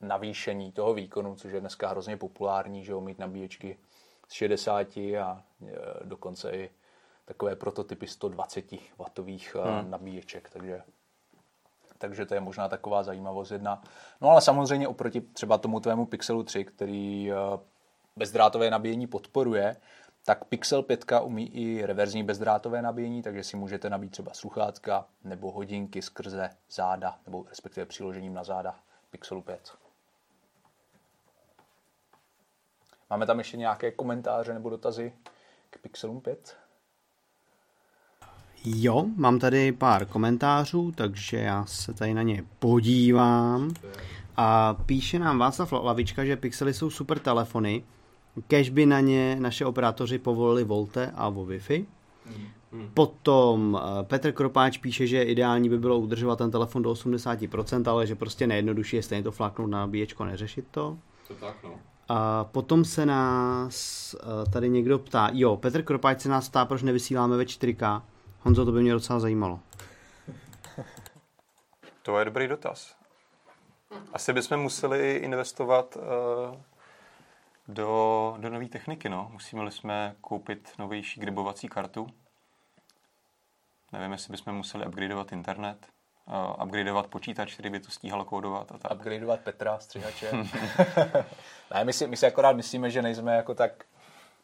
navýšení 0.00 0.72
toho 0.72 0.94
výkonu, 0.94 1.36
což 1.36 1.52
je 1.52 1.60
dneska 1.60 1.88
hrozně 1.88 2.16
populární, 2.16 2.84
že 2.84 2.92
jo, 2.92 3.00
mít 3.00 3.18
nabíječky 3.18 3.78
z 4.28 4.32
60 4.32 4.96
a 4.96 5.42
e, 5.66 5.72
dokonce 6.04 6.50
i 6.50 6.70
takové 7.24 7.56
prototypy 7.56 8.06
120 8.06 8.72
W 8.72 9.06
hmm. 9.54 9.90
nabíječek, 9.90 10.50
takže 10.50 10.82
takže 11.98 12.26
to 12.26 12.34
je 12.34 12.40
možná 12.40 12.68
taková 12.68 13.02
zajímavost 13.02 13.50
jedna. 13.50 13.82
No 14.20 14.30
ale 14.30 14.40
samozřejmě 14.40 14.88
oproti 14.88 15.20
třeba 15.20 15.58
tomu 15.58 15.80
tvému 15.80 16.06
Pixelu 16.06 16.42
3, 16.42 16.64
který 16.64 17.32
e, 17.32 17.34
bezdrátové 18.16 18.70
nabíjení 18.70 19.06
podporuje, 19.06 19.76
tak 20.24 20.44
Pixel 20.44 20.82
5 20.82 21.04
umí 21.22 21.48
i 21.48 21.86
reverzní 21.86 22.22
bezdrátové 22.22 22.82
nabíjení, 22.82 23.22
takže 23.22 23.44
si 23.44 23.56
můžete 23.56 23.90
nabít 23.90 24.12
třeba 24.12 24.34
sluchátka 24.34 25.06
nebo 25.24 25.50
hodinky 25.50 26.02
skrze 26.02 26.50
záda, 26.70 27.18
nebo 27.26 27.44
respektive 27.48 27.86
přiložením 27.86 28.34
na 28.34 28.44
záda 28.44 28.78
Pixelu 29.10 29.42
5. 29.42 29.72
Máme 33.10 33.26
tam 33.26 33.38
ještě 33.38 33.56
nějaké 33.56 33.90
komentáře 33.90 34.54
nebo 34.54 34.70
dotazy 34.70 35.12
k 35.70 35.78
Pixelům 35.78 36.20
5? 36.20 36.56
Jo, 38.64 39.06
mám 39.16 39.38
tady 39.38 39.72
pár 39.72 40.06
komentářů, 40.06 40.92
takže 40.92 41.36
já 41.36 41.64
se 41.66 41.94
tady 41.94 42.14
na 42.14 42.22
ně 42.22 42.44
podívám. 42.58 43.70
A 44.36 44.74
píše 44.74 45.18
nám 45.18 45.38
Václav 45.38 45.72
Lavička, 45.72 46.24
že 46.24 46.36
Pixely 46.36 46.74
jsou 46.74 46.90
super 46.90 47.18
telefony, 47.18 47.84
kež 48.48 48.70
by 48.70 48.86
na 48.86 49.00
ně 49.00 49.36
naše 49.40 49.66
operátoři 49.66 50.18
povolili 50.18 50.64
Volte 50.64 51.12
a 51.14 51.28
vo 51.28 51.46
Wi-Fi. 51.46 51.86
Hmm. 52.72 52.90
Potom 52.94 53.80
eh, 53.82 54.04
Petr 54.04 54.32
Kropáč 54.32 54.78
píše, 54.78 55.06
že 55.06 55.22
ideální 55.22 55.68
by 55.68 55.78
bylo 55.78 55.98
udržovat 55.98 56.36
ten 56.36 56.50
telefon 56.50 56.82
do 56.82 56.92
80%, 56.92 57.90
ale 57.90 58.06
že 58.06 58.14
prostě 58.14 58.46
nejjednodušší 58.46 58.96
je 58.96 59.02
stejně 59.02 59.22
to 59.22 59.32
fláknout 59.32 59.70
na 59.70 59.78
nabíječko, 59.78 60.24
neřešit 60.24 60.66
to. 60.70 60.98
To 61.28 61.34
tak, 61.34 61.56
no. 61.64 61.89
A 62.12 62.44
potom 62.44 62.84
se 62.84 63.06
nás 63.06 64.14
eh, 64.14 64.50
tady 64.50 64.68
někdo 64.68 64.98
ptá, 64.98 65.30
jo, 65.32 65.56
Petr 65.56 65.82
Kropáč 65.82 66.20
se 66.20 66.28
nás 66.28 66.48
ptá, 66.48 66.64
proč 66.64 66.82
nevysíláme 66.82 67.36
ve 67.36 67.44
4K. 67.44 68.02
Honzo, 68.40 68.64
to 68.64 68.72
by 68.72 68.82
mě 68.82 68.92
docela 68.92 69.20
zajímalo. 69.20 69.60
To 72.02 72.18
je 72.18 72.24
dobrý 72.24 72.48
dotaz. 72.48 72.96
Asi 74.12 74.32
bychom 74.32 74.60
museli 74.60 75.16
investovat 75.16 75.96
uh, 75.96 76.02
do, 77.68 78.34
do 78.38 78.50
nové 78.50 78.66
techniky, 78.66 79.08
no. 79.08 79.28
Musíme 79.32 79.70
jsme 79.70 80.14
koupit 80.20 80.72
novější 80.78 81.20
gribovací 81.20 81.68
kartu. 81.68 82.06
Nevím, 83.92 84.12
jestli 84.12 84.32
bychom 84.32 84.54
museli 84.54 84.86
upgradeovat 84.86 85.32
internet 85.32 85.86
uh, 86.30 86.64
upgradeovat 86.64 87.06
počítač, 87.06 87.54
který 87.54 87.70
by 87.70 87.80
to 87.80 87.90
stíhalo 87.90 88.24
kódovat. 88.24 88.72
A 88.72 88.78
tak. 88.78 88.92
Upgradeovat 88.92 89.40
Petra, 89.40 89.78
střihače. 89.78 90.30
ne, 91.74 91.84
my 91.84 91.92
si, 91.92 92.06
my 92.06 92.16
si 92.16 92.26
akorát 92.26 92.56
myslíme, 92.56 92.90
že 92.90 93.02
nejsme 93.02 93.36
jako 93.36 93.54
tak 93.54 93.72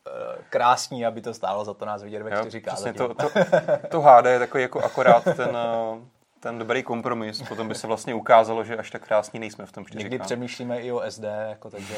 uh, 0.07 0.43
krásní, 0.51 1.07
aby 1.07 1.21
to 1.21 1.35
stálo 1.35 1.65
za 1.65 1.75
to 1.75 1.85
nás 1.85 2.03
vidět 2.03 2.23
ve 2.23 2.31
4K. 2.31 2.93
to, 2.95 3.15
to, 3.15 3.29
to 3.91 4.01
HD 4.01 4.27
je 4.27 4.39
takový 4.39 4.63
jako 4.63 4.81
akorát 4.81 5.25
ten, 5.25 5.57
uh, 5.91 5.99
ten 6.41 6.59
dobrý 6.59 6.83
kompromis. 6.83 7.43
Potom 7.43 7.69
by 7.69 7.75
se 7.75 7.87
vlastně 7.87 8.15
ukázalo, 8.15 8.65
že 8.65 8.77
až 8.77 8.91
tak 8.91 9.07
krásní 9.07 9.41
nejsme 9.41 9.67
v 9.67 9.73
tom 9.73 9.85
4K. 9.85 9.99
Někdy 9.99 10.19
přemýšlíme 10.19 10.81
i 10.81 10.93
o 10.93 11.03
SD, 11.11 11.25
jako 11.49 11.71
takže... 11.71 11.95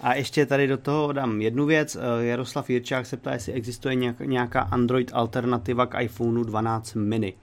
A 0.00 0.14
ještě 0.14 0.46
tady 0.46 0.66
do 0.66 0.78
toho 0.78 1.12
dám 1.12 1.40
jednu 1.40 1.66
věc. 1.66 1.96
Eh, 1.96 2.24
Jaroslav 2.24 2.70
Jirčák 2.70 3.06
se 3.06 3.16
ptá, 3.16 3.32
jestli 3.32 3.52
existuje 3.52 3.94
nějaká 4.24 4.60
Android 4.60 5.10
alternativa 5.14 5.86
k 5.86 6.00
iPhoneu 6.00 6.44
12 6.44 6.94
mini 6.94 7.34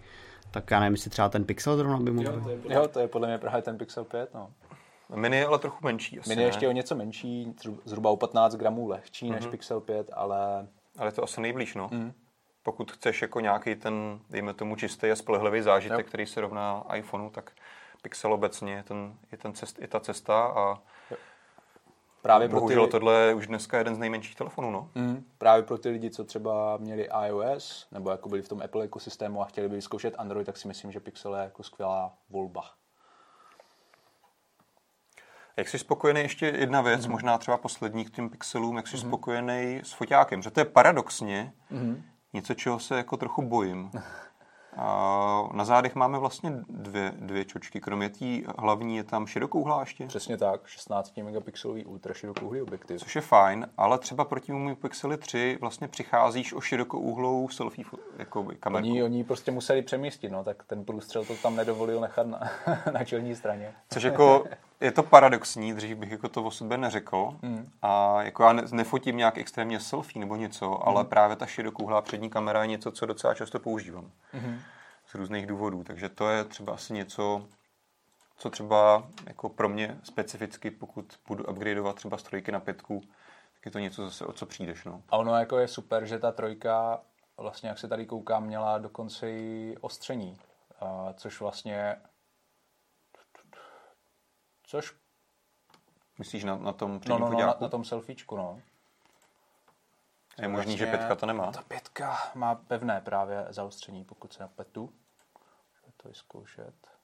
Tak 0.55 0.71
já 0.71 0.79
nevím, 0.79 0.93
jestli 0.93 1.09
třeba 1.09 1.29
ten 1.29 1.45
Pixel 1.45 1.77
zrovna 1.77 1.97
by 1.97 2.11
mohl. 2.11 2.27
Jo, 2.27 2.41
to 2.43 2.49
je, 2.49 2.59
jo, 2.69 2.87
to 2.87 2.99
je 2.99 3.07
podle 3.07 3.27
mě 3.27 3.37
právě 3.37 3.61
ten 3.61 3.77
Pixel 3.77 4.03
5, 4.03 4.33
no. 4.33 4.51
Mini 5.15 5.37
je 5.37 5.45
ale 5.45 5.59
trochu 5.59 5.77
menší. 5.83 6.19
Asi 6.19 6.29
Mini 6.29 6.41
je 6.41 6.47
ještě 6.47 6.67
o 6.67 6.71
něco 6.71 6.95
menší, 6.95 7.55
zhruba 7.85 8.09
o 8.09 8.17
15 8.17 8.55
gramů 8.55 8.87
lehčí 8.87 9.25
mm-hmm. 9.25 9.31
než 9.31 9.43
mhm. 9.43 9.51
Pixel 9.51 9.79
5, 9.79 10.09
ale... 10.13 10.67
Ale 10.97 11.11
to 11.11 11.23
asi 11.23 11.41
nejblíž, 11.41 11.75
no. 11.75 11.89
Mm. 11.91 12.13
Pokud 12.63 12.91
chceš 12.91 13.21
jako 13.21 13.39
nějaký 13.39 13.75
ten, 13.75 14.19
dejme 14.29 14.53
tomu, 14.53 14.75
čistý 14.75 15.11
a 15.11 15.15
spolehlivý 15.15 15.61
zážitek, 15.61 15.99
jo. 15.99 16.05
který 16.07 16.25
se 16.25 16.41
rovná 16.41 16.83
iPhoneu, 16.95 17.29
tak 17.29 17.51
Pixel 18.01 18.33
obecně 18.33 18.73
je, 18.73 18.83
ten, 18.83 19.13
je, 19.31 19.37
ten 19.37 19.53
cest, 19.53 19.79
je 19.79 19.87
ta 19.87 19.99
cesta 19.99 20.45
a. 20.45 20.81
Právě 22.25 22.47
Bohužel 22.47 22.81
pro 22.81 22.87
ty... 22.87 22.91
tohle 22.91 23.21
je 23.21 23.33
už 23.33 23.47
dneska 23.47 23.77
jeden 23.77 23.95
z 23.95 23.97
nejmenších 23.97 24.35
telefonů, 24.35 24.71
no. 24.71 24.89
Mm, 24.95 25.25
právě 25.37 25.63
pro 25.63 25.77
ty 25.77 25.89
lidi, 25.89 26.09
co 26.09 26.23
třeba 26.23 26.77
měli 26.77 27.09
iOS, 27.27 27.87
nebo 27.91 28.09
jako 28.09 28.29
byli 28.29 28.41
v 28.41 28.49
tom 28.49 28.61
Apple 28.61 28.85
ekosystému 28.85 29.41
a 29.41 29.45
chtěli 29.45 29.69
by 29.69 29.75
vyzkoušet 29.75 30.15
Android, 30.17 30.45
tak 30.45 30.57
si 30.57 30.67
myslím, 30.67 30.91
že 30.91 30.99
Pixel 30.99 31.35
je 31.35 31.43
jako 31.43 31.63
skvělá 31.63 32.13
volba. 32.29 32.61
Jak 35.57 35.67
jsi 35.67 35.79
spokojený, 35.79 36.21
ještě 36.21 36.45
jedna 36.45 36.81
věc, 36.81 37.07
mm-hmm. 37.07 37.11
možná 37.11 37.37
třeba 37.37 37.57
poslední 37.57 38.05
k 38.05 38.15
těm 38.15 38.29
pixelům, 38.29 38.77
jak 38.77 38.87
jsi 38.87 38.97
mm-hmm. 38.97 39.07
spokojený 39.07 39.81
s 39.83 39.93
foťákem, 39.93 40.41
že 40.41 40.51
to 40.51 40.59
je 40.59 40.65
paradoxně 40.65 41.53
mm-hmm. 41.71 42.01
něco, 42.33 42.53
čeho 42.53 42.79
se 42.79 42.97
jako 42.97 43.17
trochu 43.17 43.41
bojím. 43.41 43.91
Na 45.53 45.65
zádech 45.65 45.95
máme 45.95 46.19
vlastně 46.19 46.53
dvě, 46.69 47.13
dvě 47.15 47.45
čočky. 47.45 47.81
Kromě 47.81 48.09
té 48.09 48.25
hlavní 48.57 48.97
je 48.97 49.03
tam 49.03 49.27
širokouhlá 49.27 49.79
ještě. 49.79 50.07
Přesně 50.07 50.37
tak, 50.37 50.67
16 50.67 51.17
megapixelový 51.17 51.85
ultra 51.85 52.13
širokouhlý 52.13 52.61
objektiv. 52.61 52.99
Což 52.99 53.15
je 53.15 53.21
fajn, 53.21 53.67
ale 53.77 53.97
třeba 53.99 54.25
proti 54.25 54.51
mu 54.51 54.75
Pixely 54.75 55.17
3 55.17 55.57
vlastně 55.61 55.87
přicházíš 55.87 56.53
o 56.53 56.61
širokouhlou 56.61 57.49
selfie 57.49 57.85
jako 58.17 58.47
kameru. 58.59 58.85
Oni, 58.85 59.03
oni 59.03 59.23
prostě 59.23 59.51
museli 59.51 59.81
přemístit, 59.81 60.31
no, 60.31 60.43
tak 60.43 60.63
ten 60.63 60.85
průstřel 60.85 61.25
to 61.25 61.35
tam 61.35 61.55
nedovolil 61.55 62.01
nechat 62.01 62.27
na, 62.27 62.39
na 62.91 63.03
čelní 63.03 63.35
straně. 63.35 63.73
Což 63.89 64.03
jako 64.03 64.45
je 64.81 64.91
to 64.91 65.03
paradoxní, 65.03 65.73
dřív 65.73 65.97
bych 65.97 66.11
jako 66.11 66.29
to 66.29 66.43
o 66.43 66.51
sobě 66.51 66.77
neřekl. 66.77 67.37
Mm. 67.41 67.71
A 67.81 68.23
jako 68.23 68.43
já 68.43 68.53
nefotím 68.53 69.17
nějak 69.17 69.37
extrémně 69.37 69.79
selfie 69.79 70.19
nebo 70.19 70.35
něco, 70.35 70.69
mm. 70.69 70.77
ale 70.81 71.03
právě 71.03 71.35
ta 71.35 71.45
širokouhlá 71.45 72.01
přední 72.01 72.29
kamera 72.29 72.61
je 72.61 72.67
něco, 72.67 72.91
co 72.91 73.05
docela 73.05 73.33
často 73.33 73.59
používám. 73.59 74.11
Mm. 74.33 74.59
Z 75.05 75.15
různých 75.15 75.47
důvodů. 75.47 75.83
Takže 75.83 76.09
to 76.09 76.29
je 76.29 76.43
třeba 76.43 76.73
asi 76.73 76.93
něco, 76.93 77.47
co 78.37 78.49
třeba 78.49 79.07
jako 79.27 79.49
pro 79.49 79.69
mě 79.69 79.97
specificky, 80.03 80.71
pokud 80.71 81.19
budu 81.27 81.43
upgradeovat 81.43 81.95
třeba 81.95 82.17
z 82.17 82.23
trojky 82.23 82.51
na 82.51 82.59
pětku, 82.59 83.01
tak 83.53 83.65
je 83.65 83.71
to 83.71 83.79
něco 83.79 84.05
zase, 84.05 84.25
o 84.25 84.33
co 84.33 84.45
přijdeš. 84.45 84.83
No. 84.83 85.01
A 85.09 85.17
ono 85.17 85.35
jako 85.35 85.57
je 85.57 85.67
super, 85.67 86.05
že 86.05 86.19
ta 86.19 86.31
trojka, 86.31 87.01
vlastně 87.37 87.69
jak 87.69 87.79
se 87.79 87.87
tady 87.87 88.05
koukám, 88.05 88.45
měla 88.45 88.77
dokonce 88.77 89.31
i 89.31 89.75
ostření, 89.81 90.37
což 91.13 91.39
vlastně 91.39 91.95
Což... 94.67 94.95
Myslíš 96.19 96.43
na, 96.43 96.55
na 96.55 96.73
tom 96.73 97.01
no, 97.07 97.19
no, 97.19 97.29
no, 97.29 97.39
na, 97.39 97.55
na, 97.61 97.69
tom 97.69 97.85
selfiečku, 97.85 98.37
no. 98.37 98.61
Je 100.37 100.47
možný, 100.47 100.55
vlastně, 100.55 100.77
že 100.77 100.85
pětka 100.85 101.15
to 101.15 101.25
nemá? 101.25 101.51
Ta 101.51 101.61
pětka 101.61 102.17
má 102.35 102.55
pevné 102.55 103.01
právě 103.01 103.45
zaostření, 103.49 104.05
pokud 104.05 104.33
se 104.33 104.43
napletu. 104.43 104.81
Můžeme 104.81 105.93
to 105.97 106.09
vyzkoušet. 106.09 106.95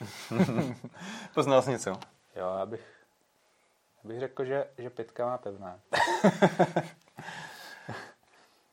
Poznal 1.34 1.62
jsi 1.62 1.70
něco? 1.70 1.90
Jo, 2.36 2.54
já 2.58 2.66
bych, 2.66 3.06
já 4.04 4.08
bych 4.08 4.20
řekl, 4.20 4.44
že, 4.44 4.70
že 4.78 4.90
pětka 4.90 5.26
má 5.26 5.38
pevné. 5.38 5.80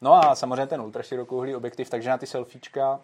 no 0.02 0.13
a 0.13 0.36
samozřejmě 0.36 0.68
ten 0.68 0.82
ultraširokouhlý 0.82 1.56
objektiv, 1.56 1.89
takže 1.89 2.10
na 2.10 2.18
ty 2.18 2.28
selfiečka 2.28 3.02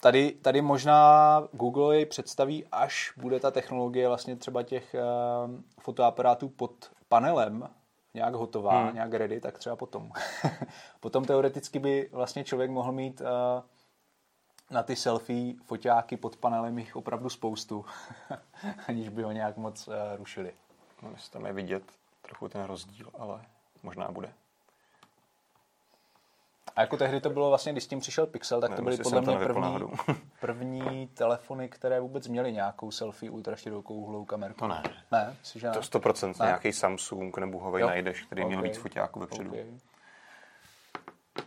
Tady, 0.00 0.32
tady 0.32 0.62
možná 0.62 1.42
Google 1.52 1.96
jej 1.96 2.06
představí, 2.06 2.64
až 2.72 3.12
bude 3.16 3.40
ta 3.40 3.50
technologie 3.50 4.08
vlastně 4.08 4.36
třeba 4.36 4.62
těch 4.62 4.94
uh, 4.94 5.54
fotoaparátů 5.80 6.48
pod 6.48 6.90
panelem 7.08 7.68
nějak 8.14 8.34
hotová, 8.34 8.84
hmm. 8.84 8.94
nějak 8.94 9.12
ready, 9.14 9.40
tak 9.40 9.58
třeba 9.58 9.76
potom. 9.76 10.10
potom 11.00 11.24
teoreticky 11.24 11.78
by 11.78 12.08
vlastně 12.12 12.44
člověk 12.44 12.70
mohl 12.70 12.92
mít 12.92 13.20
uh, 13.20 13.26
na 14.70 14.82
ty 14.82 14.96
selfie 14.96 15.54
foťáky 15.64 16.16
pod 16.16 16.36
panelem 16.36 16.78
jich 16.78 16.96
opravdu 16.96 17.28
spoustu, 17.28 17.84
aniž 18.88 19.08
by 19.08 19.22
ho 19.22 19.32
nějak 19.32 19.56
moc 19.56 19.88
uh, 19.88 19.94
rušili. 20.16 20.52
No, 21.02 21.10
tam 21.30 21.46
je 21.46 21.52
vidět 21.52 21.82
trochu 22.22 22.48
ten 22.48 22.64
rozdíl, 22.64 23.10
ale 23.18 23.40
možná 23.82 24.10
bude. 24.10 24.32
A 26.78 26.80
jako 26.80 26.96
tehdy 26.96 27.20
to 27.20 27.30
bylo 27.30 27.48
vlastně, 27.48 27.72
když 27.72 27.84
s 27.84 27.86
tím 27.86 28.00
přišel 28.00 28.26
Pixel, 28.26 28.60
tak 28.60 28.74
to 28.74 28.82
byly 28.82 28.96
podle 28.96 29.20
mě 29.20 29.36
první, 29.38 29.78
první 30.40 31.06
telefony, 31.06 31.68
které 31.68 32.00
vůbec 32.00 32.28
měly 32.28 32.52
nějakou 32.52 32.90
selfie 32.90 33.30
ultra 33.30 33.56
širokou 33.56 33.94
úhlou 33.94 34.24
kamerku. 34.24 34.58
To 34.58 34.68
ne. 34.68 34.82
Ne, 35.12 35.36
že 35.54 35.66
ne? 35.68 35.72
To 35.72 35.80
100% 35.80 36.26
ne. 36.26 36.46
nějaký 36.46 36.72
Samsung 36.72 37.38
nebo 37.38 37.58
Huawei 37.58 37.82
jo. 37.82 37.88
najdeš, 37.88 38.22
který 38.22 38.42
okay. 38.42 38.48
měl 38.48 38.62
víc 38.62 38.76
foťáků 38.76 39.20
vepředu. 39.20 39.50
Okay. 39.50 39.64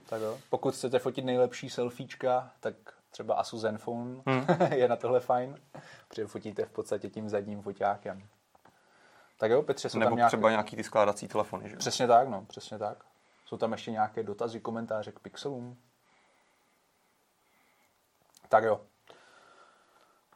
Tak 0.10 0.22
jo. 0.22 0.38
Pokud 0.50 0.74
chcete 0.74 1.00
fotit 1.00 1.26
nejlepší 1.26 1.70
selfiečka, 1.70 2.52
tak 2.60 2.76
třeba 3.12 3.36
Asus 3.36 3.62
Zenfone 3.62 4.22
hmm. 4.26 4.46
je 4.74 4.88
na 4.88 4.96
tohle 4.96 5.20
fajn, 5.20 5.56
protože 6.08 6.28
fotíte 6.28 6.66
v 6.66 6.72
podstatě 6.72 7.10
tím 7.10 7.30
zadním 7.30 7.62
foťákem. 7.62 8.24
Tak 9.38 9.52
jo, 9.52 9.62
Petře, 9.62 9.90
jsou 9.90 10.00
Nebo 10.00 10.10
tam 10.10 10.18
nějaké... 10.18 10.30
třeba 10.30 10.50
nějaký 10.50 10.76
ty 10.76 10.84
skládací 10.84 11.28
telefony, 11.28 11.70
že? 11.70 11.76
Přesně 11.76 12.08
tak, 12.08 12.30
no, 12.30 12.46
přesně 12.46 12.78
tak. 12.78 13.11
Jsou 13.52 13.58
tam 13.58 13.72
ještě 13.72 13.92
nějaké 13.92 14.24
dotazy, 14.24 14.60
komentáře 14.60 15.12
k 15.12 15.20
pixelům? 15.20 15.78
Tak 18.50 18.64
jo. 18.64 18.82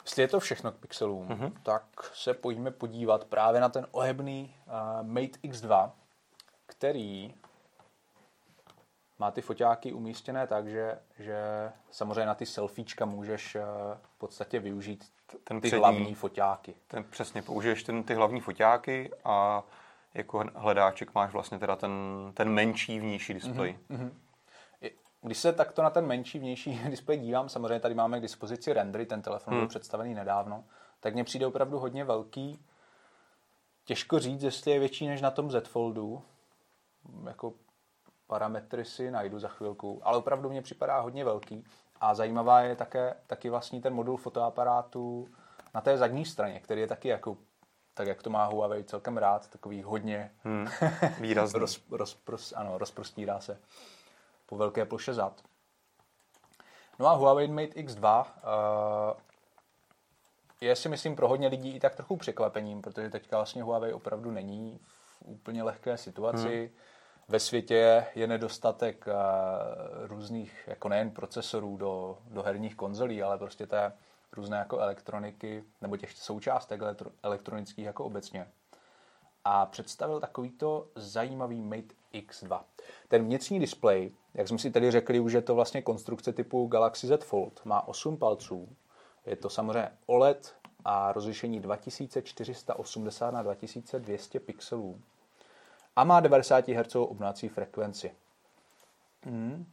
Jestli 0.04 0.22
je 0.22 0.28
to 0.28 0.40
všechno 0.40 0.72
k 0.72 0.78
pixelům, 0.78 1.28
mm-hmm. 1.28 1.54
tak 1.64 1.84
se 2.14 2.34
pojďme 2.34 2.72
podívat 2.72 3.26
právě 3.26 3.62
na 3.62 3.70
ten 3.70 3.88
ohebný 3.92 4.56
uh, 4.68 5.08
Mate 5.08 5.40
X2, 5.44 5.92
který 6.66 7.36
má 9.20 9.32
ty 9.32 9.42
foťáky 9.42 9.94
umístěné 9.94 10.48
tak, 10.48 10.68
že, 10.68 11.00
že 11.20 11.72
samozřejmě 11.92 12.26
na 12.26 12.36
ty 12.36 12.46
selfiečka 12.46 13.06
můžeš 13.06 13.56
uh, 13.56 13.62
v 14.02 14.18
podstatě 14.18 14.60
využít 14.60 15.14
ten 15.44 15.62
ty 15.62 15.68
přední, 15.68 15.80
hlavní 15.80 16.16
foťáky. 16.16 16.76
Ten, 16.88 17.04
přesně, 17.04 17.42
použiješ 17.42 17.84
ten, 17.84 18.04
ty 18.04 18.14
hlavní 18.14 18.42
foťáky 18.42 19.12
a 19.24 19.64
jako 20.16 20.44
hledáček 20.56 21.16
máš 21.16 21.34
vlastně 21.34 21.60
teda 21.60 21.76
ten, 21.76 21.92
ten 22.34 22.50
menší 22.50 23.00
vnější 23.00 23.34
displej. 23.34 23.80
Mm-hmm. 23.90 24.12
Když 25.26 25.38
se 25.38 25.54
takto 25.54 25.84
na 25.84 25.90
ten 25.90 26.06
menší 26.06 26.40
vnější 26.40 26.82
displej 26.90 27.20
dívám, 27.20 27.50
samozřejmě 27.50 27.80
tady 27.80 27.96
máme 27.96 28.20
k 28.20 28.22
dispozici 28.22 28.74
rendery, 28.74 29.06
ten 29.06 29.22
telefon 29.22 29.54
hmm. 29.54 29.62
byl 29.62 29.68
představený 29.68 30.14
nedávno, 30.14 30.64
tak 31.00 31.14
mně 31.14 31.24
přijde 31.24 31.48
opravdu 31.48 31.80
hodně 31.80 32.04
velký. 32.04 32.66
Těžko 33.86 34.20
říct, 34.20 34.44
jestli 34.44 34.72
je 34.72 34.80
větší 34.80 35.08
než 35.08 35.22
na 35.22 35.32
tom 35.32 35.52
Z 35.52 35.68
Foldu. 35.68 36.22
Jako 37.26 37.54
parametry 38.28 38.86
si 38.86 39.12
najdu 39.12 39.40
za 39.40 39.48
chvilku, 39.48 40.02
ale 40.04 40.18
opravdu 40.18 40.50
mě 40.50 40.62
připadá 40.62 41.00
hodně 41.00 41.26
velký. 41.26 41.64
A 42.02 42.16
zajímavá 42.16 42.62
je 42.62 42.76
také, 42.76 43.16
taky 43.28 43.50
vlastně 43.50 43.82
ten 43.82 43.94
modul 43.94 44.18
fotoaparátu 44.18 45.28
na 45.74 45.82
té 45.82 45.98
zadní 45.98 46.26
straně, 46.26 46.60
který 46.60 46.82
je 46.82 46.88
taky 46.88 47.08
jako 47.08 47.38
tak 47.96 48.08
jak 48.08 48.24
to 48.24 48.30
má 48.30 48.46
Huawei 48.46 48.84
celkem 48.84 49.18
rád, 49.18 49.48
takový 49.48 49.84
hodně 49.84 50.32
hmm, 50.44 50.68
výrazný. 51.20 51.60
roz, 51.60 51.80
roz, 52.28 52.54
ano, 52.56 52.78
rozprostírá 52.78 53.40
se 53.40 53.60
po 54.46 54.58
velké 54.58 54.86
ploše 54.86 55.14
zad. 55.14 55.42
No 57.00 57.08
a 57.08 57.14
Huawei 57.14 57.48
Mate 57.48 57.82
X2 57.82 58.22
uh, 58.22 58.28
eh, 60.62 60.66
je 60.66 60.76
si 60.76 60.90
myslím 60.90 61.16
pro 61.16 61.28
hodně 61.28 61.48
lidí 61.48 61.76
i 61.76 61.80
tak 61.80 61.96
trochu 61.96 62.18
překvapením, 62.18 62.82
protože 62.82 63.10
teďka 63.10 63.38
vlastně 63.38 63.64
Huawei 63.64 63.94
opravdu 63.94 64.32
není 64.32 64.80
v 64.84 65.22
úplně 65.26 65.64
lehké 65.64 65.98
situaci. 65.98 66.60
Hmm. 66.60 66.70
Ve 67.28 67.40
světě 67.40 68.06
je 68.16 68.28
nedostatek 68.28 69.08
uh, 69.08 69.14
různých, 70.08 70.64
jako 70.68 70.90
nejen 70.90 71.12
procesorů 71.12 71.78
do, 71.78 72.18
do 72.28 72.44
herních 72.44 72.76
konzolí, 72.76 73.24
ale 73.24 73.38
prostě 73.38 73.68
té 73.68 73.94
různé 74.32 74.58
jako 74.58 74.80
elektroniky, 74.80 75.64
nebo 75.82 75.98
těch 75.98 76.12
součástek 76.12 76.82
elektro, 76.82 77.12
elektronických 77.24 77.86
jako 77.86 78.06
obecně. 78.06 78.48
A 79.46 79.66
představil 79.66 80.20
takovýto 80.20 80.88
zajímavý 80.96 81.62
Mate 81.62 81.96
X2. 82.14 82.62
Ten 83.08 83.24
vnitřní 83.24 83.60
displej, 83.60 84.12
jak 84.34 84.48
jsme 84.48 84.58
si 84.58 84.72
tady 84.72 84.92
řekli, 84.92 85.20
už 85.20 85.34
je 85.34 85.42
to 85.42 85.56
vlastně 85.56 85.82
konstrukce 85.82 86.34
typu 86.34 86.68
Galaxy 86.68 87.08
Z 87.08 87.24
Fold, 87.24 87.66
má 87.66 87.88
8 87.88 88.18
palců. 88.18 88.70
Je 89.26 89.36
to 89.36 89.50
samozřejmě 89.50 89.92
OLED 90.06 90.56
a 90.86 91.12
rozlišení 91.12 91.60
2480 91.60 93.32
na 93.32 93.44
2200 93.44 94.40
pixelů. 94.40 95.02
A 95.96 96.04
má 96.04 96.20
90 96.20 96.68
Hz 96.68 96.96
obnovací 96.96 97.50
frekvenci. 97.50 98.12
Hmm. 99.24 99.66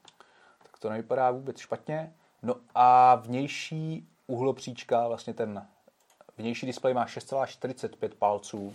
Tak 0.63 0.79
to 0.79 0.91
nevypadá 0.91 1.31
vůbec 1.31 1.59
špatně. 1.59 2.15
No 2.43 2.57
a 2.75 3.15
vnější 3.15 4.09
uhlopříčka, 4.27 5.09
vlastně 5.09 5.35
ten 5.35 5.67
vnější 6.39 6.67
displej 6.67 6.95
má 6.95 7.07
6,45 7.07 8.11
palců 8.19 8.75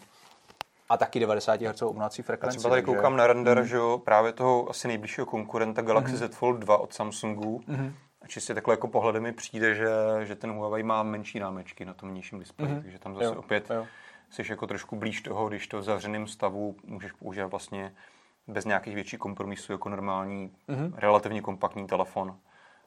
A 0.89 0.97
taky 0.97 1.19
90 1.19 1.61
Hz 1.61 1.81
obnovací 1.81 2.21
frekvenci. 2.21 2.57
Třeba 2.57 2.69
tady 2.69 2.83
koukám 2.83 3.13
že... 3.13 3.17
na 3.17 3.27
render, 3.27 3.59
mm. 3.59 3.65
že 3.67 3.75
jo, 3.75 4.01
právě 4.05 4.33
toho 4.33 4.69
asi 4.69 4.87
nejbližšího 4.87 5.25
konkurenta 5.25 5.81
Galaxy 5.81 6.11
mm. 6.11 6.17
Z 6.17 6.35
Fold 6.35 6.59
2 6.59 6.77
od 6.77 6.93
Samsungu. 6.93 7.61
Mm. 7.67 7.93
A 8.21 8.27
čistě 8.27 8.53
takhle 8.53 8.73
jako 8.73 8.87
pohledem 8.87 9.23
mi 9.23 9.33
přijde, 9.33 9.75
že, 9.75 9.89
že 10.23 10.35
ten 10.35 10.51
Huawei 10.51 10.83
má 10.83 11.03
menší 11.03 11.39
námečky 11.39 11.85
na 11.85 11.93
tom 11.93 12.13
nižším 12.13 12.39
displeji, 12.39 12.73
mm. 12.73 12.81
takže 12.81 12.99
tam 12.99 13.13
zase 13.13 13.25
jo, 13.25 13.35
opět 13.35 13.69
jo. 13.69 13.87
jsi 14.29 14.43
jako 14.49 14.67
trošku 14.67 14.95
blíž 14.95 15.21
toho, 15.21 15.49
když 15.49 15.67
to 15.67 15.79
v 15.79 15.83
zavřeném 15.83 16.27
stavu 16.27 16.75
můžeš 16.83 17.11
používat 17.11 17.47
vlastně 17.47 17.93
bez 18.47 18.65
nějakých 18.65 18.95
větších 18.95 19.19
kompromisů 19.19 19.71
jako 19.71 19.89
normální, 19.89 20.51
mm. 20.67 20.93
relativně 20.97 21.41
kompaktní 21.41 21.87
telefon 21.87 22.37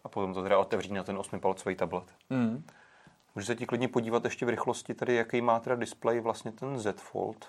a 0.05 0.09
potom 0.09 0.35
to 0.35 0.43
teda 0.43 0.59
otevřít 0.59 0.93
na 0.93 1.05
ten 1.05 1.17
8-palcový 1.17 1.77
tablet. 1.77 2.05
Mm. 2.31 2.65
Můžeš 3.35 3.47
se 3.47 3.57
ti 3.57 3.67
klidně 3.67 3.89
podívat 3.89 4.25
ještě 4.25 4.47
v 4.47 4.49
rychlosti 4.49 4.95
tady, 4.95 5.15
jaký 5.15 5.41
má 5.41 5.61
teda 5.61 5.77
displej 5.77 6.21
vlastně 6.21 6.53
ten 6.53 6.79
Z 6.79 7.01
Fold 7.01 7.47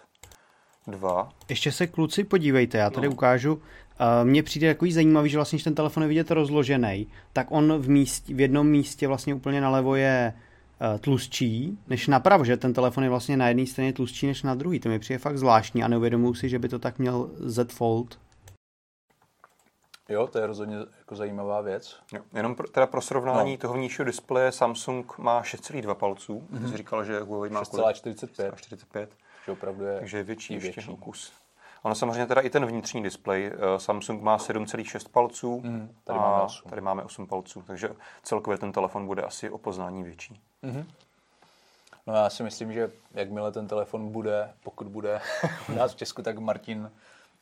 2. 0.88 1.30
Ještě 1.50 1.72
se 1.72 1.88
kluci 1.88 2.24
podívejte, 2.24 2.78
já 2.78 2.90
tady 2.90 3.08
no. 3.08 3.14
ukážu. 3.14 3.62
Mně 4.24 4.44
přijde 4.44 4.74
takový 4.74 4.92
zajímavý, 4.92 5.30
že 5.30 5.38
vlastně, 5.38 5.56
když 5.56 5.64
ten 5.64 5.76
telefon 5.76 6.04
je 6.04 6.10
vidět 6.10 6.32
rozložený, 6.32 7.08
tak 7.34 7.48
on 7.50 7.78
v, 7.78 7.90
míst, 7.90 8.28
v 8.28 8.40
jednom 8.40 8.68
místě 8.68 9.08
vlastně 9.08 9.34
úplně 9.34 9.62
nalevo 9.62 9.96
je 9.96 10.34
e, 10.96 11.00
tlustší 11.00 11.78
než 11.88 12.08
napravo, 12.08 12.46
že 12.46 12.58
ten 12.58 12.74
telefon 12.74 13.04
je 13.04 13.10
vlastně 13.10 13.38
na 13.38 13.48
jedné 13.48 13.66
straně 13.66 13.94
tlustší 13.94 14.28
než 14.28 14.44
na 14.44 14.56
druhý. 14.56 14.80
To 14.80 14.90
mi 14.90 15.00
přijde 15.00 15.18
fakt 15.18 15.38
zvláštní 15.38 15.84
a 15.84 15.88
neuvědomuji 15.88 16.34
si, 16.34 16.50
že 16.50 16.60
by 16.60 16.70
to 16.70 16.80
tak 16.80 17.00
měl 17.00 17.30
Z 17.38 17.72
Fold. 17.72 18.20
Jo, 20.12 20.28
to 20.28 20.40
je 20.40 20.48
rozhodně 20.48 20.78
jako 21.00 21.16
zajímavá 21.16 21.62
věc. 21.62 21.96
Jo, 22.14 22.22
jenom 22.34 22.56
pro, 22.56 22.68
teda 22.68 22.88
pro 22.88 23.02
srovnání 23.02 23.52
no. 23.52 23.58
toho 23.58 23.74
vnějšího 23.74 24.06
displeje 24.06 24.52
Samsung 24.52 25.18
má 25.18 25.42
6,2 25.42 25.96
palců. 25.96 26.44
Mm-hmm. 26.54 26.70
Jsi 26.70 26.78
říkal, 26.78 27.04
že 27.04 27.20
Huawei 27.20 27.50
má 27.50 27.64
6,45. 27.64 28.56
45. 28.56 29.10
Že 29.46 29.52
opravdu 29.52 29.84
je 29.84 30.00
Takže 30.00 30.18
je 30.18 30.24
větší, 30.24 30.54
ještě 30.54 30.82
větší. 30.82 30.98
kus. 30.98 31.34
Ono 31.84 31.96
samozřejmě 31.96 32.26
teda 32.26 32.42
i 32.42 32.50
ten 32.50 32.66
vnitřní 32.66 33.04
displej. 33.04 33.52
Eh, 33.54 33.80
Samsung 33.80 34.22
má 34.22 34.38
7,6 34.38 35.10
palců 35.10 35.62
mm, 35.64 35.96
tady, 36.04 36.20
a 36.20 36.22
máme 36.22 36.44
8. 36.44 36.70
tady 36.70 36.82
máme 36.82 37.04
8 37.04 37.28
palců, 37.28 37.64
takže 37.68 37.90
celkově 38.24 38.58
ten 38.58 38.72
telefon 38.72 39.06
bude 39.08 39.22
asi 39.22 39.50
o 39.50 39.58
poznání 39.58 40.04
větší. 40.04 40.42
Mm-hmm. 40.64 40.86
No 42.08 42.16
já 42.16 42.30
si 42.30 42.44
myslím, 42.44 42.74
že 42.74 42.92
jakmile 43.14 43.52
ten 43.52 43.68
telefon 43.68 44.12
bude, 44.12 44.54
pokud 44.64 44.88
bude 44.88 45.22
u 45.70 45.72
nás 45.72 45.94
v 45.94 45.96
Česku, 45.96 46.22
tak 46.22 46.38
Martin 46.38 46.92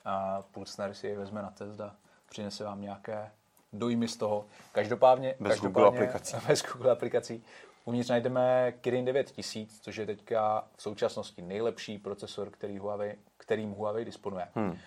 a 0.05 0.41
Pulsner 0.51 0.93
si 0.93 1.07
je 1.07 1.17
vezme 1.17 1.41
na 1.41 1.49
test 1.49 1.81
a 1.81 1.95
přinese 2.29 2.63
vám 2.63 2.81
nějaké 2.81 3.31
dojmy 3.73 4.07
z 4.07 4.17
toho. 4.17 4.45
Každopádně, 4.71 5.35
bez 5.39 5.49
každopádně, 5.49 5.73
Google 5.73 5.87
aplikací. 5.87 6.37
Bez 6.47 6.63
Google 6.63 6.91
aplikací. 6.91 7.43
Uvnitř 7.85 8.09
najdeme 8.09 8.71
Kirin 8.81 9.05
9000, 9.05 9.79
což 9.81 9.95
je 9.95 10.05
teďka 10.05 10.67
v 10.75 10.81
současnosti 10.81 11.41
nejlepší 11.41 11.97
procesor, 11.97 12.49
který 12.49 12.77
Huawei, 12.77 13.15
kterým 13.37 13.71
Huawei 13.71 14.05
disponuje. 14.05 14.47
Hmm. 14.55 14.77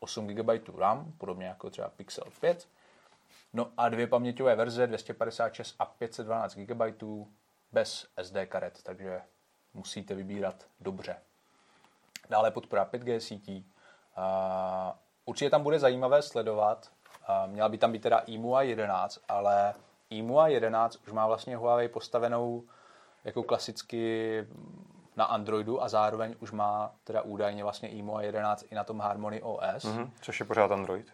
8 0.00 0.26
GB 0.26 0.78
RAM, 0.78 1.12
podobně 1.18 1.46
jako 1.46 1.70
třeba 1.70 1.88
Pixel 1.88 2.24
5. 2.40 2.68
No 3.52 3.70
a 3.76 3.88
dvě 3.88 4.06
paměťové 4.06 4.56
verze, 4.56 4.86
256 4.86 5.74
a 5.78 5.84
512 5.84 6.54
GB 6.54 6.82
bez 7.72 8.06
SD 8.22 8.36
karet, 8.48 8.82
takže 8.82 9.20
musíte 9.74 10.14
vybírat 10.14 10.66
dobře. 10.80 11.16
Dále 12.30 12.50
podpora 12.50 12.88
5G 12.92 13.18
sítí. 13.18 13.72
Určitě 15.28 15.50
tam 15.50 15.62
bude 15.62 15.78
zajímavé 15.78 16.22
sledovat, 16.22 16.88
měla 17.46 17.68
by 17.68 17.78
tam 17.78 17.92
být 17.92 18.02
teda 18.02 18.22
EMUI 18.34 18.68
11, 18.68 19.18
ale 19.28 19.74
EMUI 20.10 20.52
11 20.52 20.98
už 21.06 21.12
má 21.12 21.26
vlastně 21.26 21.56
Huawei 21.56 21.88
postavenou 21.88 22.62
jako 23.24 23.42
klasicky 23.42 24.46
na 25.16 25.24
Androidu 25.24 25.82
a 25.82 25.88
zároveň 25.88 26.34
už 26.40 26.52
má 26.52 26.92
teda 27.04 27.22
údajně 27.22 27.62
vlastně 27.62 27.88
EMUI 27.88 28.24
11 28.26 28.64
i 28.70 28.74
na 28.74 28.84
tom 28.84 29.00
Harmony 29.00 29.42
OS. 29.42 29.84
Mm-hmm, 29.84 30.10
což 30.20 30.40
je 30.40 30.46
pořád 30.46 30.72
Android. 30.72 31.06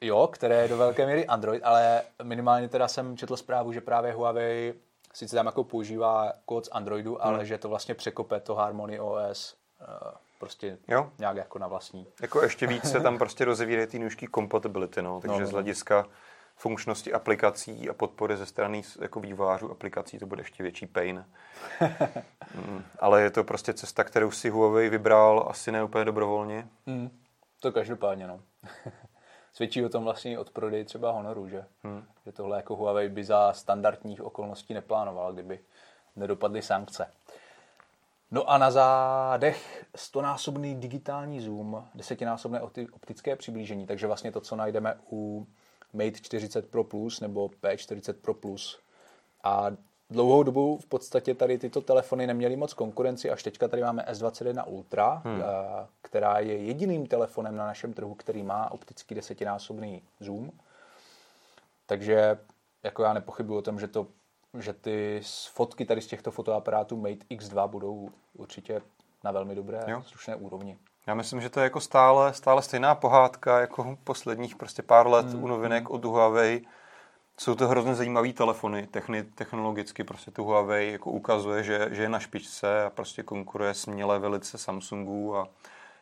Jo, 0.00 0.26
které 0.32 0.62
je 0.62 0.68
do 0.68 0.76
velké 0.76 1.06
míry 1.06 1.26
Android, 1.26 1.64
ale 1.64 2.02
minimálně 2.22 2.68
teda 2.68 2.88
jsem 2.88 3.16
četl 3.16 3.36
zprávu, 3.36 3.72
že 3.72 3.80
právě 3.80 4.12
Huawei 4.12 4.74
sice 5.14 5.36
tam 5.36 5.46
jako 5.46 5.64
používá 5.64 6.32
kód 6.44 6.66
z 6.66 6.68
Androidu, 6.72 7.10
mm. 7.10 7.18
ale 7.20 7.36
mhm. 7.36 7.46
že 7.46 7.58
to 7.58 7.68
vlastně 7.68 7.94
překope 7.94 8.40
to 8.40 8.54
Harmony 8.54 9.00
OS 9.00 9.56
eh, 9.80 10.29
prostě 10.40 10.78
jo. 10.88 11.10
nějak 11.18 11.36
jako 11.36 11.58
na 11.58 11.66
vlastní. 11.66 12.06
Jako 12.22 12.42
ještě 12.42 12.66
víc 12.66 12.90
se 12.90 13.00
tam 13.00 13.18
prostě 13.18 13.44
rozevírají 13.44 13.86
ty 13.86 13.98
nůžky 13.98 14.28
compatibility, 14.34 15.02
no, 15.02 15.20
takže 15.20 15.34
no, 15.34 15.40
no. 15.40 15.46
z 15.46 15.50
hlediska 15.50 16.06
funkčnosti 16.56 17.12
aplikací 17.12 17.90
a 17.90 17.94
podpory 17.94 18.36
ze 18.36 18.46
strany 18.46 18.82
jako 19.00 19.20
vývojářů 19.20 19.70
aplikací 19.70 20.18
to 20.18 20.26
bude 20.26 20.40
ještě 20.40 20.62
větší 20.62 20.86
pain. 20.86 21.24
mm, 22.54 22.84
ale 22.98 23.22
je 23.22 23.30
to 23.30 23.44
prostě 23.44 23.74
cesta, 23.74 24.04
kterou 24.04 24.30
si 24.30 24.50
Huawei 24.50 24.88
vybral 24.88 25.46
asi 25.50 25.72
ne 25.72 25.84
úplně 25.84 26.04
dobrovolně. 26.04 26.68
Mm, 26.86 27.10
to 27.60 27.72
každopádně, 27.72 28.26
no. 28.26 28.40
Svědčí 29.52 29.84
o 29.84 29.88
tom 29.88 30.04
vlastně 30.04 30.38
od 30.38 30.50
prodej 30.50 30.84
třeba 30.84 31.10
Honoru, 31.10 31.48
že? 31.48 31.64
Hmm. 31.82 32.04
že 32.26 32.32
tohle 32.32 32.56
jako 32.56 32.76
Huawei 32.76 33.08
by 33.08 33.24
za 33.24 33.52
standardních 33.52 34.22
okolností 34.22 34.74
neplánoval, 34.74 35.32
kdyby 35.32 35.60
nedopadly 36.16 36.62
sankce. 36.62 37.12
No 38.30 38.50
a 38.50 38.58
na 38.58 38.70
zádech 38.70 39.86
stonásobný 39.96 40.74
digitální 40.74 41.40
zoom, 41.40 41.88
desetinásobné 41.94 42.60
optické 42.92 43.36
přiblížení, 43.36 43.86
takže 43.86 44.06
vlastně 44.06 44.32
to, 44.32 44.40
co 44.40 44.56
najdeme 44.56 44.98
u 45.12 45.46
Mate 45.92 46.20
40 46.20 46.70
Pro 46.70 46.84
Plus 46.84 47.20
nebo 47.20 47.48
P40 47.48 48.12
Pro 48.12 48.34
Plus. 48.34 48.78
A 49.44 49.70
dlouhou 50.10 50.42
dobu 50.42 50.78
v 50.78 50.86
podstatě 50.86 51.34
tady 51.34 51.58
tyto 51.58 51.80
telefony 51.80 52.26
neměly 52.26 52.56
moc 52.56 52.74
konkurenci, 52.74 53.30
až 53.30 53.42
teďka 53.42 53.68
tady 53.68 53.82
máme 53.82 54.06
S21 54.10 54.64
Ultra, 54.66 55.22
hmm. 55.24 55.42
Eh, 55.42 55.86
která 56.02 56.38
je 56.38 56.56
jediným 56.56 57.06
telefonem 57.06 57.56
na 57.56 57.66
našem 57.66 57.92
trhu, 57.92 58.14
který 58.14 58.42
má 58.42 58.70
optický 58.72 59.14
desetinásobný 59.14 60.02
zoom. 60.20 60.50
Takže 61.86 62.38
jako 62.82 63.02
já 63.02 63.12
nepochybuji 63.12 63.58
o 63.58 63.62
tom, 63.62 63.80
že, 63.80 63.88
to, 63.88 64.06
že 64.58 64.72
ty 64.72 65.20
fotky 65.52 65.84
tady 65.84 66.00
z 66.00 66.06
těchto 66.06 66.30
fotoaparátů 66.30 66.96
Mate 66.96 67.26
X2 67.30 67.68
budou 67.68 68.10
určitě 68.34 68.82
na 69.24 69.32
velmi 69.32 69.54
dobré 69.54 69.80
jo. 69.86 70.02
slušné 70.06 70.36
úrovni. 70.36 70.78
Já 71.06 71.14
myslím, 71.14 71.40
že 71.40 71.50
to 71.50 71.60
je 71.60 71.64
jako 71.64 71.80
stále, 71.80 72.34
stále 72.34 72.62
stejná 72.62 72.94
pohádka 72.94 73.60
jako 73.60 73.98
posledních 74.04 74.56
prostě 74.56 74.82
pár 74.82 75.06
let 75.06 75.26
mm. 75.26 75.44
u 75.44 75.46
novinek 75.46 75.88
mm. 75.88 75.94
od 75.94 76.04
Huawei. 76.04 76.66
Jsou 77.38 77.54
to 77.54 77.68
hrozně 77.68 77.94
zajímavé 77.94 78.32
telefony, 78.32 78.86
techni, 78.86 79.22
technologicky 79.22 80.04
prostě 80.04 80.30
tu 80.30 80.44
Huawei 80.44 80.92
jako 80.92 81.10
ukazuje, 81.10 81.62
že, 81.62 81.88
že 81.90 82.02
je 82.02 82.08
na 82.08 82.18
špičce 82.18 82.84
a 82.84 82.90
prostě 82.90 83.22
konkuruje 83.22 83.74
směle 83.74 84.18
velice 84.18 84.58
Samsungu 84.58 85.36
a 85.36 85.48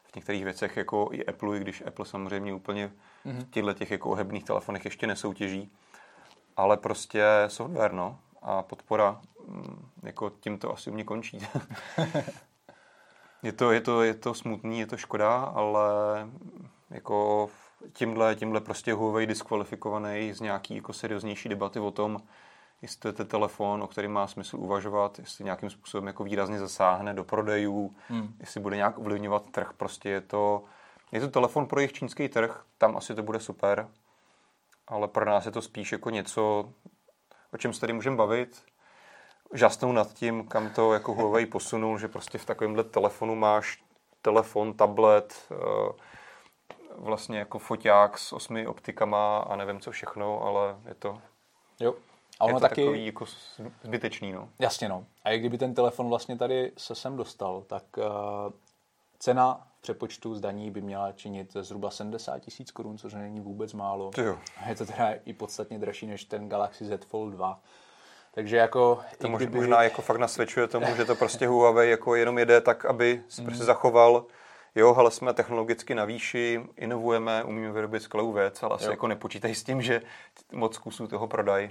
v 0.04 0.16
některých 0.16 0.44
věcech 0.44 0.76
jako 0.76 1.08
i 1.12 1.26
Apple, 1.26 1.56
i 1.56 1.61
když 1.61 1.82
Apple 1.87 2.06
samozřejmě 2.06 2.54
úplně 2.54 2.92
mm. 3.24 3.40
v 3.40 3.50
těchto 3.50 3.72
těch 3.72 3.90
jako 3.90 4.11
ohebných 4.11 4.44
telefonech 4.44 4.84
ještě 4.84 5.06
nesoutěží. 5.06 5.70
Ale 6.56 6.76
prostě 6.76 7.24
software, 7.48 7.92
no, 7.92 8.18
a 8.42 8.62
podpora, 8.62 9.20
mm, 9.46 9.88
jako 10.03 10.31
tím 10.31 10.59
to 10.59 10.72
asi 10.72 10.90
u 10.90 10.94
mě 10.94 11.05
končí. 11.05 11.40
Je 13.42 13.53
to, 13.53 13.72
je, 13.72 13.81
to, 13.81 14.03
je 14.03 14.14
to 14.14 14.35
smutný, 14.35 14.81
je 14.81 14.87
to 14.87 14.96
škoda, 14.96 15.37
ale 15.37 15.90
jako 16.90 17.48
tímhle, 17.92 18.35
tímhle 18.35 18.61
prostě 18.61 18.92
Huawei 18.92 19.27
diskvalifikovaný 19.27 20.33
z 20.33 20.40
nějaký 20.40 20.77
jako 20.77 20.92
serióznější 20.92 21.48
debaty 21.48 21.81
o 21.81 21.90
tom, 21.90 22.18
jestli 22.83 23.12
to 23.12 23.22
je 23.22 23.27
telefon, 23.27 23.83
o 23.83 23.87
kterém 23.87 24.12
má 24.12 24.27
smysl 24.27 24.57
uvažovat, 24.57 25.18
jestli 25.18 25.44
nějakým 25.44 25.70
způsobem 25.70 26.07
jako 26.07 26.24
výrazně 26.24 26.59
zasáhne 26.59 27.14
do 27.14 27.24
prodejů, 27.24 27.94
hmm. 28.09 28.35
jestli 28.40 28.61
bude 28.61 28.77
nějak 28.77 28.98
ovlivňovat 28.98 29.51
trh. 29.51 29.72
Prostě 29.77 30.09
je 30.09 30.20
to, 30.20 30.64
je 31.12 31.20
to 31.20 31.29
telefon 31.29 31.66
pro 31.66 31.81
jejich 31.81 31.92
čínský 31.92 32.29
trh, 32.29 32.64
tam 32.79 32.96
asi 32.96 33.14
to 33.14 33.22
bude 33.22 33.40
super, 33.40 33.88
ale 34.88 35.09
pro 35.09 35.24
nás 35.24 35.46
je 35.46 35.53
to 35.53 35.62
spíš 35.62 35.92
jako 35.92 36.11
něco, 36.11 36.72
o 37.52 37.56
čem 37.56 37.72
se 37.72 37.80
tady 37.80 37.92
můžeme 37.92 38.16
bavit, 38.16 38.62
žasnou 39.54 39.92
nad 39.92 40.12
tím, 40.12 40.48
kam 40.48 40.70
to 40.70 40.92
jako 40.92 41.14
Huawei 41.14 41.46
posunul, 41.46 41.98
že 41.98 42.08
prostě 42.08 42.38
v 42.38 42.44
takovémhle 42.44 42.84
telefonu 42.84 43.34
máš 43.34 43.82
telefon, 44.22 44.74
tablet, 44.74 45.46
eh, 45.50 45.56
vlastně 46.96 47.38
jako 47.38 47.58
foťák 47.58 48.18
s 48.18 48.32
osmi 48.32 48.66
optikama 48.66 49.38
a 49.38 49.56
nevím 49.56 49.80
co 49.80 49.90
všechno, 49.90 50.42
ale 50.42 50.76
je 50.88 50.94
to, 50.94 51.20
jo. 51.80 51.94
A 52.40 52.44
ono 52.44 52.50
je 52.50 52.54
to 52.54 52.61
taky... 52.61 52.82
takový 52.82 53.06
jako 53.06 53.24
zbytečný. 53.82 54.32
No. 54.32 54.48
Jasně 54.58 54.88
no. 54.88 55.04
A 55.24 55.30
i 55.30 55.38
kdyby 55.38 55.58
ten 55.58 55.74
telefon 55.74 56.08
vlastně 56.08 56.38
tady 56.38 56.72
se 56.76 56.94
sem 56.94 57.16
dostal, 57.16 57.62
tak 57.62 57.82
uh, 57.96 58.04
cena 59.18 59.67
přepočtu 59.80 60.34
zdaní 60.34 60.70
by 60.70 60.80
měla 60.80 61.12
činit 61.12 61.52
zhruba 61.60 61.90
70 61.90 62.38
tisíc 62.38 62.70
korun, 62.70 62.98
což 62.98 63.14
není 63.14 63.40
vůbec 63.40 63.72
málo. 63.72 64.10
Jo. 64.18 64.38
Je 64.68 64.74
to 64.74 64.86
teda 64.86 65.10
i 65.24 65.32
podstatně 65.32 65.78
dražší 65.78 66.06
než 66.06 66.24
ten 66.24 66.48
Galaxy 66.48 66.84
Z 66.84 67.04
Fold 67.04 67.32
2. 67.32 67.60
Takže 68.34 68.56
jako... 68.56 69.00
To 69.18 69.28
možná, 69.28 69.46
kdyby... 69.46 69.58
možná 69.58 69.82
jako 69.82 70.02
fakt 70.02 70.18
nasvědčuje 70.18 70.66
tomu, 70.66 70.86
že 70.96 71.04
to 71.04 71.14
prostě 71.14 71.46
Huawei 71.46 71.90
jako 71.90 72.14
jenom 72.14 72.38
jede 72.38 72.60
tak, 72.60 72.84
aby 72.84 73.22
si 73.28 73.42
prostě 73.42 73.64
zachoval 73.64 74.26
jo, 74.74 74.94
ale 74.94 75.10
jsme 75.10 75.34
technologicky 75.34 75.94
na 75.94 76.04
výši, 76.04 76.60
inovujeme, 76.76 77.44
umíme 77.44 77.72
vyrobit 77.72 78.02
skvělou 78.02 78.32
věc, 78.32 78.62
ale 78.62 78.74
asi 78.74 78.90
jako 78.90 79.06
nepočítají 79.06 79.54
s 79.54 79.64
tím, 79.64 79.82
že 79.82 80.02
moc 80.52 80.78
kusů 80.78 81.08
toho 81.08 81.26
prodají. 81.26 81.70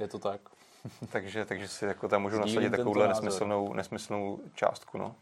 Je 0.00 0.08
to 0.08 0.18
tak. 0.18 0.40
takže, 1.12 1.44
takže 1.44 1.68
si 1.68 1.84
jako 1.84 2.08
tam 2.08 2.22
můžu 2.22 2.38
nasadit 2.38 2.70
takovouhle 2.70 3.08
nesmyslnou, 3.08 3.72
nesmyslnou 3.72 4.40
částku, 4.54 4.98
no. 4.98 5.14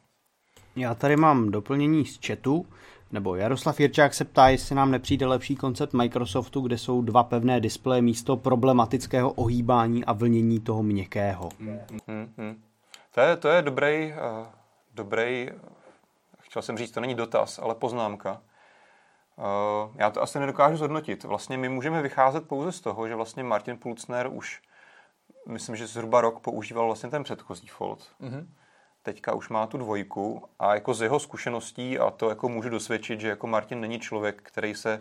Já 0.77 0.95
tady 0.95 1.17
mám 1.17 1.51
doplnění 1.51 2.05
z 2.07 2.27
chatu, 2.27 2.67
nebo 3.13 3.37
Jaroslav 3.37 3.81
Jirčák 3.81 4.15
se 4.15 4.25
ptá, 4.25 4.49
jestli 4.49 4.75
nám 4.75 4.91
nepřijde 4.91 5.27
lepší 5.27 5.57
koncept 5.57 5.93
Microsoftu, 5.93 6.61
kde 6.61 6.79
jsou 6.79 7.03
dva 7.03 7.23
pevné 7.23 7.61
displeje 7.61 8.03
místo 8.03 8.37
problematického 8.37 9.33
ohýbání 9.33 10.05
a 10.05 10.13
vlnění 10.13 10.61
toho 10.61 10.83
měkkého. 10.83 11.49
Hmm, 11.61 11.81
hmm, 12.09 12.35
hmm. 12.39 12.63
To, 13.15 13.21
je, 13.21 13.37
to 13.37 13.49
je 13.49 13.63
dobrý, 13.63 14.13
uh, 14.13 14.47
dobrý, 14.95 15.51
chtěl 16.41 16.63
jsem 16.63 16.79
říct, 16.79 16.91
to 16.91 17.01
není 17.01 17.15
dotaz, 17.15 17.59
ale 17.59 17.75
poznámka. 17.75 18.43
Uh, 19.37 19.97
já 19.97 20.11
to 20.11 20.23
asi 20.23 20.39
nedokážu 20.39 20.77
zhodnotit. 20.77 21.25
Vlastně 21.25 21.59
my 21.59 21.69
můžeme 21.69 22.03
vycházet 22.03 22.49
pouze 22.49 22.73
z 22.73 22.81
toho, 22.81 23.09
že 23.09 23.15
vlastně 23.15 23.43
Martin 23.43 23.77
Pulcner 23.79 24.29
už, 24.33 24.63
myslím, 25.49 25.77
že 25.77 25.87
zhruba 25.87 26.21
rok 26.21 26.41
používal 26.41 26.87
vlastně 26.87 27.11
ten 27.11 27.23
předchozí 27.23 27.67
Fold. 27.67 28.13
Mm-hmm 28.21 28.47
teďka 29.03 29.35
už 29.35 29.49
má 29.49 29.67
tu 29.67 29.79
dvojku 29.79 30.45
a 30.59 30.75
jako 30.75 30.95
z 30.95 31.03
jeho 31.03 31.21
zkušeností, 31.21 31.99
a 31.99 32.11
to 32.11 32.29
jako 32.29 32.49
můžu 32.49 32.69
dosvědčit, 32.69 33.21
že 33.21 33.29
jako 33.29 33.47
Martin 33.47 33.81
není 33.81 34.01
člověk, 34.01 34.43
který 34.43 34.75
se 34.75 35.01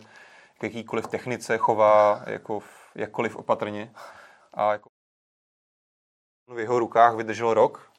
k 0.58 0.62
jakýkoliv 0.62 1.06
technice 1.06 1.58
chová 1.58 2.22
jako 2.26 2.60
jakkoliv 2.94 3.36
opatrně 3.36 3.92
a 4.54 4.72
jako 4.72 4.88
v 6.54 6.58
jeho 6.58 6.78
rukách 6.78 7.14
vydržel 7.14 7.54
rok 7.54 7.92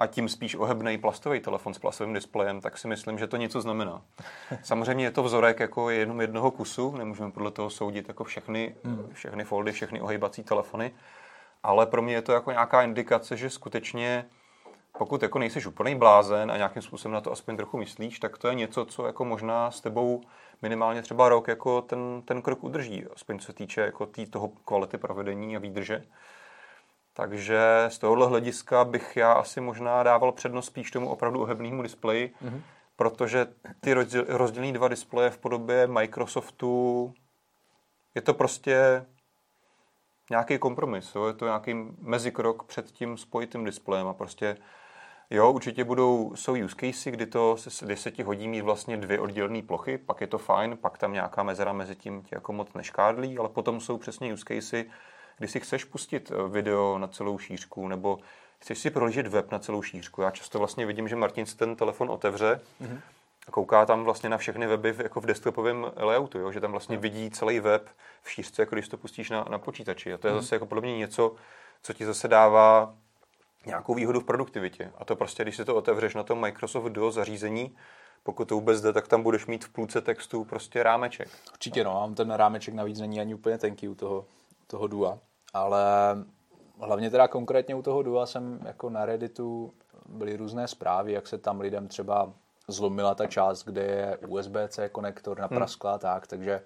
a 0.00 0.06
tím 0.06 0.28
spíš 0.28 0.54
ohebný 0.54 0.98
plastový 0.98 1.40
telefon 1.40 1.74
s 1.74 1.78
plastovým 1.78 2.14
displejem, 2.14 2.60
tak 2.60 2.78
si 2.78 2.88
myslím, 2.88 3.18
že 3.18 3.26
to 3.26 3.36
něco 3.36 3.60
znamená. 3.60 4.02
Samozřejmě 4.62 5.04
je 5.04 5.10
to 5.10 5.22
vzorek 5.22 5.60
jako 5.60 5.90
jenom 5.90 6.20
jednoho 6.20 6.50
kusu, 6.50 6.96
nemůžeme 6.96 7.30
podle 7.30 7.50
toho 7.50 7.70
soudit 7.70 8.08
jako 8.08 8.24
všechny, 8.24 8.74
hmm. 8.84 9.10
všechny 9.12 9.44
foldy, 9.44 9.72
všechny 9.72 10.00
ohybací 10.00 10.42
telefony, 10.42 10.94
ale 11.62 11.86
pro 11.86 12.02
mě 12.02 12.14
je 12.14 12.22
to 12.22 12.32
jako 12.32 12.50
nějaká 12.50 12.82
indikace, 12.82 13.36
že 13.36 13.50
skutečně 13.50 14.24
pokud 14.98 15.22
jako 15.22 15.38
nejsi 15.38 15.68
úplný 15.68 15.94
blázen 15.94 16.50
a 16.50 16.56
nějakým 16.56 16.82
způsobem 16.82 17.14
na 17.14 17.20
to 17.20 17.32
aspoň 17.32 17.56
trochu 17.56 17.78
myslíš, 17.78 18.18
tak 18.18 18.38
to 18.38 18.48
je 18.48 18.54
něco, 18.54 18.84
co 18.84 19.06
jako 19.06 19.24
možná 19.24 19.70
s 19.70 19.80
tebou 19.80 20.22
minimálně 20.62 21.02
třeba 21.02 21.28
rok 21.28 21.48
jako 21.48 21.82
ten, 21.82 22.22
ten 22.24 22.42
krok 22.42 22.64
udrží, 22.64 23.04
aspoň 23.14 23.38
co 23.38 23.46
se 23.46 23.52
týče 23.52 23.80
jako 23.80 24.06
tý, 24.06 24.26
toho 24.26 24.48
kvality 24.48 24.98
provedení 24.98 25.56
a 25.56 25.58
výdrže. 25.58 26.02
Takže 27.12 27.60
z 27.88 27.98
tohohle 27.98 28.26
hlediska 28.26 28.84
bych 28.84 29.16
já 29.16 29.32
asi 29.32 29.60
možná 29.60 30.02
dával 30.02 30.32
přednost 30.32 30.66
spíš 30.66 30.90
tomu 30.90 31.08
opravdu 31.08 31.42
ohebnému 31.42 31.82
displeji, 31.82 32.34
mm-hmm. 32.44 32.60
protože 32.96 33.46
ty 33.80 33.94
rozdělené 34.28 34.72
dva 34.72 34.88
displeje 34.88 35.30
v 35.30 35.38
podobě 35.38 35.86
Microsoftu 35.86 37.14
je 38.14 38.22
to 38.22 38.34
prostě 38.34 39.06
nějaký 40.30 40.58
kompromis, 40.58 41.14
jo? 41.14 41.26
je 41.26 41.32
to 41.32 41.44
nějaký 41.44 41.74
mezikrok 41.98 42.64
před 42.64 42.86
tím 42.86 43.16
spojitým 43.16 43.64
displejem 43.64 44.06
a 44.06 44.14
prostě 44.14 44.56
Jo, 45.30 45.52
určitě 45.52 45.84
budou, 45.84 46.32
jsou 46.34 46.64
use 46.64 46.76
casey, 46.80 47.12
kdy, 47.12 47.26
to, 47.26 47.56
kdy 47.80 47.96
se 47.96 48.10
ti 48.10 48.22
hodí 48.22 48.48
mít 48.48 48.60
vlastně 48.60 48.96
dvě 48.96 49.20
oddělené 49.20 49.62
plochy, 49.62 49.98
pak 49.98 50.20
je 50.20 50.26
to 50.26 50.38
fajn, 50.38 50.76
pak 50.76 50.98
tam 50.98 51.12
nějaká 51.12 51.42
mezera 51.42 51.72
mezi 51.72 51.96
tím 51.96 52.22
tě 52.22 52.34
jako 52.34 52.52
moc 52.52 52.72
neškádlí, 52.74 53.38
ale 53.38 53.48
potom 53.48 53.80
jsou 53.80 53.98
přesně 53.98 54.32
use 54.32 54.44
casey, 54.48 54.84
kdy 55.38 55.48
si 55.48 55.60
chceš 55.60 55.84
pustit 55.84 56.32
eh, 56.34 56.48
video 56.48 56.98
na 56.98 57.06
celou 57.06 57.38
šířku, 57.38 57.88
nebo 57.88 58.18
chceš 58.58 58.78
si 58.78 58.90
prohlížet 58.90 59.26
web 59.26 59.52
na 59.52 59.58
celou 59.58 59.82
šířku. 59.82 60.22
Já 60.22 60.30
často 60.30 60.58
vlastně 60.58 60.86
vidím, 60.86 61.08
že 61.08 61.16
Martin 61.16 61.46
si 61.46 61.56
ten 61.56 61.76
telefon 61.76 62.10
otevře 62.10 62.60
mm-hmm. 62.82 63.00
a 63.48 63.50
kouká 63.50 63.86
tam 63.86 64.04
vlastně 64.04 64.28
na 64.28 64.38
všechny 64.38 64.66
weby 64.66 64.92
v, 64.92 65.00
jako 65.00 65.20
v 65.20 65.26
desktopovém 65.26 65.92
layoutu, 65.96 66.38
jo? 66.38 66.52
že 66.52 66.60
tam 66.60 66.70
vlastně 66.70 66.96
mm. 66.96 67.02
vidí 67.02 67.30
celý 67.30 67.60
web 67.60 67.88
v 68.22 68.30
šířce, 68.30 68.62
jako 68.62 68.74
když 68.74 68.88
to 68.88 68.96
pustíš 68.96 69.30
na, 69.30 69.44
na 69.50 69.58
počítači. 69.58 70.12
A 70.12 70.18
to 70.18 70.26
je 70.26 70.34
mm. 70.34 70.40
zase 70.40 70.54
jako 70.54 70.66
podle 70.66 70.82
mě 70.82 70.98
něco, 70.98 71.34
co 71.82 71.92
ti 71.92 72.06
zase 72.06 72.28
dává 72.28 72.94
nějakou 73.66 73.94
výhodu 73.94 74.20
v 74.20 74.24
produktivitě. 74.24 74.92
A 74.98 75.04
to 75.04 75.16
prostě, 75.16 75.42
když 75.42 75.56
si 75.56 75.64
to 75.64 75.76
otevřeš 75.76 76.14
na 76.14 76.22
tom 76.22 76.40
Microsoft 76.40 76.92
Duo 76.92 77.10
zařízení, 77.10 77.76
pokud 78.22 78.48
to 78.48 78.54
vůbec 78.54 78.80
jde, 78.80 78.92
tak 78.92 79.08
tam 79.08 79.22
budeš 79.22 79.46
mít 79.46 79.64
v 79.64 79.68
půlce 79.68 80.00
textu 80.00 80.44
prostě 80.44 80.82
rámeček. 80.82 81.28
Určitě 81.52 81.84
no, 81.84 81.94
mám 81.94 82.14
ten 82.14 82.30
rámeček 82.30 82.74
navíc 82.74 83.00
není 83.00 83.20
ani 83.20 83.34
úplně 83.34 83.58
tenký 83.58 83.88
u 83.88 83.94
toho, 83.94 84.26
toho 84.66 84.86
Dua, 84.86 85.18
ale 85.54 85.80
hlavně 86.80 87.10
teda 87.10 87.28
konkrétně 87.28 87.74
u 87.74 87.82
toho 87.82 88.02
Dua 88.02 88.26
jsem 88.26 88.60
jako 88.64 88.90
na 88.90 89.06
Redditu 89.06 89.72
byly 90.08 90.36
různé 90.36 90.68
zprávy, 90.68 91.12
jak 91.12 91.26
se 91.26 91.38
tam 91.38 91.60
lidem 91.60 91.88
třeba 91.88 92.32
zlomila 92.68 93.14
ta 93.14 93.26
část, 93.26 93.64
kde 93.64 93.82
je 93.82 94.18
USB-C 94.26 94.88
konektor 94.88 95.38
na 95.38 95.48
prasklá 95.48 95.90
hmm. 95.90 96.00
tak, 96.00 96.26
takže 96.26 96.62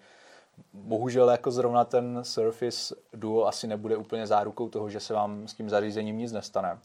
bohužel 0.72 1.30
jako 1.30 1.50
zrovna 1.50 1.84
ten 1.84 2.18
Surface 2.22 2.94
Duo 3.12 3.46
asi 3.46 3.66
nebude 3.66 3.96
úplně 3.96 4.26
zárukou 4.26 4.68
toho, 4.68 4.90
že 4.90 5.00
se 5.00 5.14
vám 5.14 5.48
s 5.48 5.54
tím 5.54 5.70
zařízením 5.70 6.18
nic 6.18 6.32
nestane. 6.32 6.78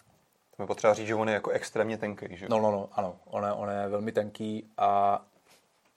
To 0.58 0.64
je 0.64 0.68
potřeba 0.68 0.94
říct, 0.94 1.08
že 1.08 1.16
on 1.16 1.28
je 1.28 1.34
jako 1.34 1.52
extrémně 1.52 1.98
tenký, 1.98 2.26
že? 2.38 2.48
No, 2.50 2.60
no, 2.60 2.72
no, 2.72 2.90
ano, 2.92 3.16
on 3.26 3.44
je, 3.44 3.52
on 3.52 3.70
je 3.70 3.90
velmi 3.90 4.12
tenký 4.12 4.70
a 4.78 5.22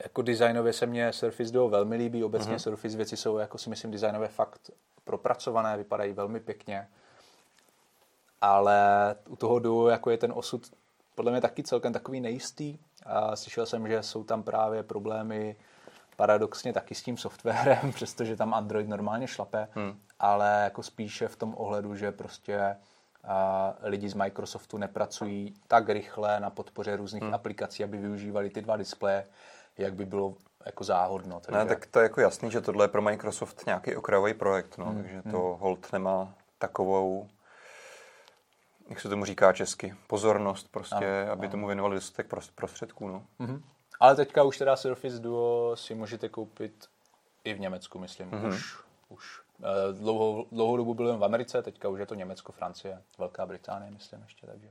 jako 0.03 0.23
designově 0.23 0.73
se 0.73 0.87
mně 0.87 1.13
Surface 1.13 1.53
Duo 1.53 1.69
velmi 1.69 1.97
líbí, 1.97 2.25
obecně 2.25 2.55
uh-huh. 2.55 2.63
Surface 2.63 2.97
věci 2.97 3.17
jsou, 3.17 3.39
jako 3.39 3.59
si 3.59 3.71
myslím, 3.71 3.91
designově 3.91 4.29
fakt 4.29 4.71
propracované, 5.05 5.77
vypadají 5.77 6.13
velmi 6.13 6.41
pěkně, 6.41 6.89
ale 8.41 9.15
u 9.29 9.37
toho 9.37 9.59
Duo 9.59 9.89
jako 9.89 10.11
je 10.11 10.19
ten 10.19 10.33
osud 10.37 10.71
podle 11.19 11.33
mě 11.33 11.41
taky 11.41 11.63
celkem 11.63 11.93
takový 11.93 12.21
nejistý 12.21 12.79
a 13.07 13.37
slyšel 13.37 13.67
jsem, 13.67 13.89
že 13.89 14.03
jsou 14.03 14.25
tam 14.25 14.43
právě 14.43 14.83
problémy 14.83 15.57
paradoxně 16.17 16.73
taky 16.73 16.95
s 16.95 17.03
tím 17.03 17.17
softwarem, 17.17 17.93
přestože 17.95 18.37
tam 18.37 18.55
Android 18.55 18.89
normálně 18.89 19.27
šlape, 19.29 19.69
hmm. 19.75 20.01
ale 20.21 20.61
jako 20.65 20.83
spíše 20.83 21.29
v 21.29 21.37
tom 21.37 21.55
ohledu, 21.57 21.95
že 21.95 22.13
prostě 22.13 22.77
lidi 23.83 24.09
z 24.09 24.15
Microsoftu 24.15 24.79
nepracují 24.79 25.55
tak 25.69 25.89
rychle 25.89 26.41
na 26.41 26.51
podpoře 26.51 26.97
různých 26.97 27.23
hmm. 27.23 27.35
aplikací, 27.35 27.85
aby 27.85 27.99
využívali 27.99 28.51
ty 28.51 28.63
dva 28.63 28.77
displeje, 28.77 29.27
jak 29.79 29.95
by 29.95 30.07
bylo 30.07 30.35
jako 30.67 30.85
záhodno. 30.85 31.41
Takže... 31.41 31.59
Ne, 31.59 31.67
tak 31.67 31.87
to 31.87 31.99
je 31.99 32.03
jako 32.03 32.21
jasný, 32.21 32.51
že 32.51 32.61
tohle 32.61 32.85
je 32.85 32.89
pro 32.89 33.03
Microsoft 33.03 33.67
nějaký 33.67 33.97
okrajový 33.97 34.35
projekt, 34.35 34.79
no, 34.79 34.85
hmm. 34.85 35.03
takže 35.03 35.23
to 35.23 35.39
hmm. 35.39 35.61
hold 35.61 35.93
nemá 35.93 36.35
takovou 36.59 37.29
jak 38.89 39.01
se 39.01 39.09
tomu 39.09 39.25
říká 39.25 39.53
česky, 39.53 39.95
pozornost 40.07 40.69
prostě, 40.71 41.23
ano, 41.23 41.33
aby 41.33 41.47
ano. 41.47 41.51
tomu 41.51 41.67
věnovali 41.67 41.95
dostatek 41.95 42.35
prostředků. 42.55 43.09
No. 43.09 43.23
Mm-hmm. 43.41 43.63
Ale 44.01 44.17
teďka 44.17 44.43
už 44.43 44.59
teda 44.59 44.77
Surface 44.77 45.19
Duo 45.19 45.77
si 45.77 45.95
můžete 45.95 46.29
koupit 46.29 46.89
i 47.45 47.55
v 47.55 47.61
Německu, 47.61 47.99
myslím. 47.99 48.31
Mm-hmm. 48.31 48.49
Už, 48.49 48.79
už 49.09 49.41
dlouhou, 49.93 50.47
dlouhou 50.53 50.77
dobu 50.77 50.95
byl 50.95 51.09
jen 51.09 51.19
v 51.19 51.25
Americe, 51.25 51.63
teďka 51.63 51.89
už 51.89 52.01
je 52.01 52.07
to 52.07 52.15
Německo, 52.15 52.53
Francie, 52.53 53.03
Velká 53.19 53.47
Británie, 53.47 53.91
myslím 53.91 54.23
ještě, 54.23 54.47
takže. 54.47 54.69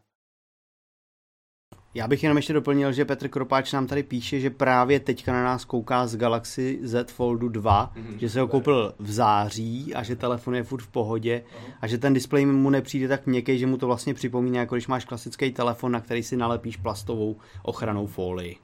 Já 1.94 2.08
bych 2.08 2.24
jenom 2.24 2.38
ještě 2.38 2.54
doplnil, 2.54 2.92
že 2.92 3.06
Petr 3.06 3.28
Kropáč 3.28 3.74
nám 3.74 3.88
tady 3.88 4.04
píše, 4.04 4.40
že 4.40 4.50
právě 4.50 5.00
teďka 5.00 5.34
na 5.34 5.44
nás 5.44 5.66
kouká 5.66 6.08
z 6.08 6.16
Galaxy 6.16 6.80
Z 6.82 7.12
Foldu 7.12 7.50
2, 7.50 7.94
mm-hmm. 7.96 8.18
že 8.18 8.30
se 8.30 8.40
ho 8.40 8.48
koupil 8.48 8.94
v 9.00 9.12
září 9.12 9.96
a 9.96 10.04
že 10.04 10.16
telefon 10.16 10.56
je 10.56 10.64
furt 10.64 10.82
v 10.82 10.88
pohodě 10.88 11.44
uh-huh. 11.46 11.74
a 11.82 11.88
že 11.88 11.98
ten 11.98 12.14
displej 12.14 12.46
mu 12.46 12.70
nepřijde 12.70 13.08
tak 13.08 13.26
měkký, 13.26 13.60
že 13.60 13.68
mu 13.68 13.78
to 13.78 13.88
vlastně 13.88 14.14
připomíná, 14.14 14.60
jako 14.60 14.76
když 14.76 14.88
máš 14.88 15.06
klasický 15.06 15.52
telefon, 15.52 15.92
na 15.92 16.02
který 16.02 16.24
si 16.24 16.38
nalepíš 16.38 16.78
plastovou 16.78 17.36
ochranou 17.64 18.08
folii. 18.08 18.58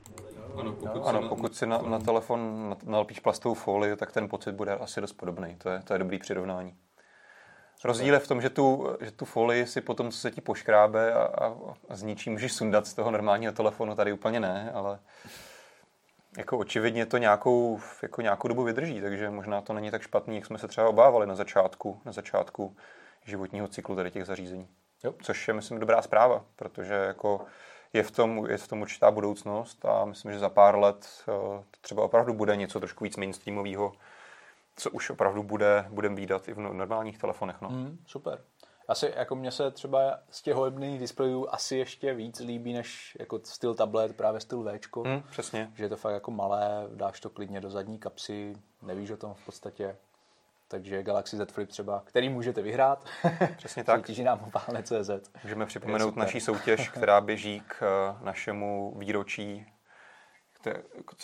Ano, 0.58 0.74
pokud, 0.74 0.96
no, 0.96 1.04
si, 1.04 1.10
ano, 1.10 1.22
na, 1.22 1.30
pokud 1.30 1.56
si 1.56 1.66
na, 1.66 1.78
na 1.78 2.00
telefon 2.00 2.76
nalepíš 2.84 3.20
plastovou 3.20 3.56
folii, 3.56 3.96
tak 3.96 4.12
ten 4.12 4.30
pocit 4.30 4.52
bude 4.52 4.72
asi 4.72 5.02
dost 5.02 5.14
podobný. 5.14 5.56
To 5.56 5.70
je, 5.70 5.82
to 5.84 5.94
je 5.94 6.00
dobrý 6.00 6.20
přirovnání. 6.20 6.76
Rozdíl 7.84 8.14
je 8.14 8.20
v 8.20 8.28
tom, 8.28 8.42
že 8.42 8.50
tu, 8.50 8.96
že 9.02 9.12
tu 9.12 9.26
folii 9.26 9.68
si 9.68 9.82
potom, 9.82 10.12
co 10.12 10.18
se 10.18 10.32
ti 10.32 10.42
poškrábe 10.42 11.14
a, 11.14 11.24
a, 11.24 11.56
a 11.90 11.96
zničí, 11.96 12.30
můžeš 12.30 12.54
sundat 12.54 12.88
z 12.88 12.94
toho 12.94 13.12
normálního 13.12 13.54
telefonu, 13.54 13.96
tady 13.96 14.14
úplně 14.14 14.40
ne, 14.40 14.72
ale 14.74 15.00
jako 16.38 16.58
očividně 16.58 17.06
to 17.06 17.18
nějakou, 17.18 17.80
jako 18.02 18.22
nějakou 18.22 18.48
dobu 18.48 18.64
vydrží, 18.64 19.02
takže 19.02 19.30
možná 19.30 19.62
to 19.62 19.74
není 19.74 19.92
tak 19.92 20.02
špatný, 20.02 20.36
jak 20.36 20.46
jsme 20.46 20.58
se 20.58 20.68
třeba 20.68 20.90
obávali 20.90 21.28
na 21.28 21.36
začátku, 21.36 22.02
na 22.06 22.12
začátku 22.12 22.76
životního 23.26 23.68
cyklu 23.68 23.96
tady 23.96 24.12
těch 24.12 24.26
zařízení. 24.26 24.68
Jo. 25.04 25.14
Což 25.22 25.48
je, 25.48 25.54
myslím, 25.54 25.80
dobrá 25.80 26.02
zpráva, 26.02 26.46
protože 26.56 26.94
jako 26.94 27.46
je 27.94 28.04
v, 28.04 28.12
tom, 28.12 28.46
je 28.50 28.58
v 28.58 28.68
tom 28.68 28.82
určitá 28.82 29.12
budoucnost 29.12 29.86
a 29.86 30.06
myslím, 30.06 30.32
že 30.32 30.40
za 30.40 30.50
pár 30.50 30.78
let 30.78 31.08
eh, 31.22 31.26
to 31.72 31.78
třeba 31.82 32.04
opravdu 32.04 32.34
bude 32.34 32.56
něco 32.56 32.80
trošku 32.80 33.04
víc 33.04 33.18
mainstreamového, 33.18 33.94
co 34.76 34.92
už 34.92 35.10
opravdu 35.10 35.44
bude, 35.44 35.86
budeme 35.90 36.16
výdat 36.16 36.48
i 36.48 36.54
v 36.54 36.60
no, 36.60 36.74
normálních 36.74 37.18
telefonech. 37.18 37.62
No. 37.62 37.70
Mm, 37.70 37.98
super. 38.08 38.42
Asi 38.88 39.14
jako 39.16 39.36
mně 39.36 39.52
se 39.52 39.72
třeba 39.72 40.20
z 40.30 40.42
těch 40.42 40.54
hojebných 40.54 41.00
displejů 41.00 41.48
asi 41.50 41.78
ještě 41.78 42.14
víc 42.14 42.40
líbí, 42.40 42.74
než 42.74 43.18
jako 43.20 43.40
styl 43.44 43.76
tablet, 43.76 44.18
právě 44.18 44.40
styl 44.40 44.64
V. 44.64 45.04
Mm, 45.04 45.24
přesně. 45.32 45.72
Že 45.76 45.84
je 45.84 45.90
to 45.90 45.98
fakt 45.98 46.14
jako 46.14 46.32
malé, 46.32 46.88
dáš 46.94 47.20
to 47.20 47.30
klidně 47.30 47.62
do 47.62 47.70
zadní 47.70 48.00
kapsy, 48.00 48.54
nevíš 48.82 49.12
o 49.12 49.18
tom 49.18 49.34
v 49.34 49.46
podstatě. 49.46 49.98
Takže 50.74 51.04
Galaxy 51.04 51.38
Z 51.38 51.52
Flip 51.52 51.70
třeba, 51.70 52.02
který 52.06 52.30
můžete 52.30 52.62
vyhrát. 52.62 53.06
Přesně 53.58 53.84
tak. 53.84 54.00
Soutěží 54.00 54.24
nám 54.24 54.52
CZ. 54.84 55.10
Můžeme 55.44 55.66
připomenout 55.66 56.16
naší 56.16 56.40
soutěž, 56.40 56.90
která 56.90 57.22
běží 57.22 57.62
k 57.68 57.84
eh, 57.84 58.26
našemu 58.26 58.94
výročí 58.98 59.66
to 60.64 60.70
je 60.70 60.84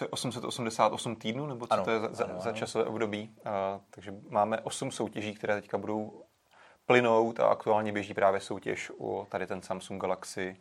888 0.10 1.16
týdnů, 1.16 1.48
nebo 1.48 1.68
co 1.68 1.74
ano, 1.74 1.86
to 1.86 1.92
je 1.92 2.00
za, 2.12 2.26
ano, 2.26 2.40
za 2.40 2.52
časové 2.52 2.86
období. 2.86 3.36
A, 3.46 3.80
takže 3.90 4.14
máme 4.30 4.60
8 4.60 4.92
soutěží, 4.92 5.34
které 5.34 5.62
teďka 5.62 5.78
budou 5.78 6.24
plynout 6.86 7.40
a 7.40 7.48
aktuálně 7.48 7.92
běží 7.92 8.14
právě 8.14 8.40
soutěž 8.42 8.92
o 8.98 9.28
tady 9.30 9.48
ten 9.48 9.62
Samsung 9.62 10.02
Galaxy 10.02 10.58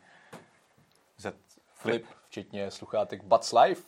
Z 1.16 1.34
Flip, 1.74 2.06
včetně 2.26 2.70
sluchátek 2.70 3.24
Buds 3.24 3.52
Life, 3.52 3.82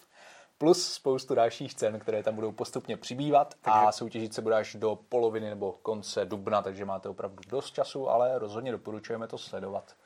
plus 0.60 0.92
spoustu 0.92 1.34
dalších 1.34 1.74
cen, 1.74 1.98
které 1.98 2.22
tam 2.22 2.34
budou 2.34 2.52
postupně 2.52 2.96
přibývat 2.96 3.54
takže... 3.60 3.78
a 3.78 3.92
soutěžit 3.92 4.34
se 4.34 4.42
bude 4.42 4.56
až 4.56 4.74
do 4.74 4.98
poloviny 5.08 5.50
nebo 5.50 5.72
konce 5.72 6.24
dubna, 6.24 6.62
takže 6.62 6.84
máte 6.84 7.08
opravdu 7.08 7.42
dost 7.48 7.70
času, 7.70 8.08
ale 8.08 8.38
rozhodně 8.38 8.72
doporučujeme 8.72 9.26
to 9.28 9.38
sledovat. 9.38 9.96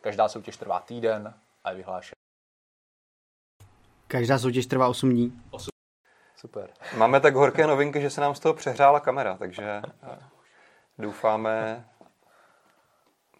Každá 0.00 0.28
soutěž 0.28 0.56
trvá 0.56 0.80
týden 0.80 1.34
a 1.64 1.70
je 1.70 1.76
vyhlášena. 1.76 2.16
Každá 4.06 4.38
soutěž 4.38 4.66
trvá 4.66 4.88
8 4.88 5.10
dní. 5.10 5.42
8. 5.50 5.68
Super. 6.36 6.70
Máme 6.96 7.20
tak 7.20 7.34
horké 7.34 7.66
novinky, 7.66 8.00
že 8.00 8.10
se 8.10 8.20
nám 8.20 8.34
z 8.34 8.40
toho 8.40 8.54
přehrála 8.54 9.00
kamera, 9.00 9.36
takže 9.36 9.82
eh, 10.02 10.18
doufáme, 10.98 11.88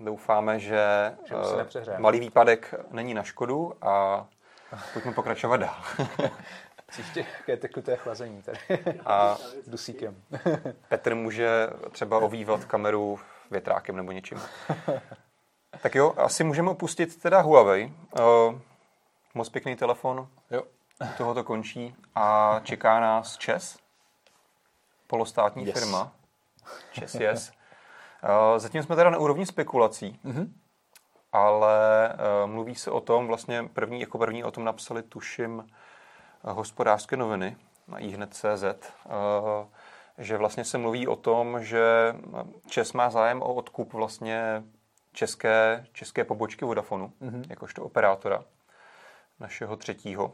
doufáme, 0.01 0.61
že, 0.61 1.17
že 1.29 1.35
uh, 1.35 1.99
malý 1.99 2.21
výpadek 2.21 2.75
není 2.91 3.14
na 3.14 3.23
škodu 3.23 3.75
a 3.83 4.27
pojďme 4.93 5.12
pokračovat 5.12 5.57
dál. 5.57 5.77
Příště 6.87 7.27
jaké 7.39 7.57
tekuté 7.57 7.97
chlazení 7.97 8.43
tady. 8.43 8.59
A 9.07 9.39
dusíkem. 9.67 10.23
Petr 10.89 11.14
může 11.14 11.69
třeba 11.91 12.19
ovývat 12.19 12.64
kameru 12.64 13.19
větrákem 13.51 13.97
nebo 13.97 14.12
něčím. 14.12 14.41
Tak 15.83 15.95
jo, 15.95 16.14
asi 16.17 16.45
můžeme 16.45 16.71
opustit 16.71 17.23
teda 17.23 17.41
Huawei. 17.41 17.93
Uh, 18.21 18.59
moc 19.35 19.49
pěkný 19.49 19.77
telefon. 19.77 20.29
Jo. 20.51 20.62
Toho 21.17 21.35
to 21.35 21.45
končí 21.45 21.95
a 22.14 22.61
čeká 22.64 23.01
nás 23.01 23.37
ČES, 23.37 23.79
polostátní 25.07 25.67
yes. 25.67 25.79
firma. 25.79 26.12
ČES, 26.93 27.14
yes. 27.14 27.53
Uh, 28.23 28.59
zatím 28.59 28.83
jsme 28.83 28.97
teda 28.97 29.11
na 29.11 29.19
úrovni 29.19 29.47
spekulací, 29.47 30.21
mm-hmm. 30.25 30.49
Ale 31.37 32.09
uh, 32.14 32.51
mluví 32.51 32.74
se 32.74 32.91
o 32.91 33.01
tom, 33.01 33.26
vlastně 33.26 33.62
první, 33.72 34.01
jako 34.01 34.18
první 34.18 34.45
o 34.45 34.51
tom 34.51 34.64
napsali, 34.64 35.03
tuším, 35.03 35.59
uh, 35.59 35.64
hospodářské 36.53 37.16
noviny 37.16 37.57
na 37.89 37.99
ihned.cz, 37.99 38.64
uh, 38.64 39.12
že 40.18 40.37
vlastně 40.37 40.64
se 40.64 40.78
mluví 40.78 41.09
o 41.09 41.16
tom, 41.16 41.62
že 41.62 42.14
ČES 42.66 42.93
má 42.93 43.11
zájem 43.11 43.43
o 43.43 43.55
odkup 43.55 43.93
vlastně 43.93 44.64
české, 45.12 45.87
české 45.93 46.24
pobočky 46.24 46.64
Vodafonu, 46.64 47.12
mm-hmm. 47.22 47.45
jakožto 47.49 47.84
operátora 47.84 48.45
našeho 49.41 49.76
třetího. 49.76 50.32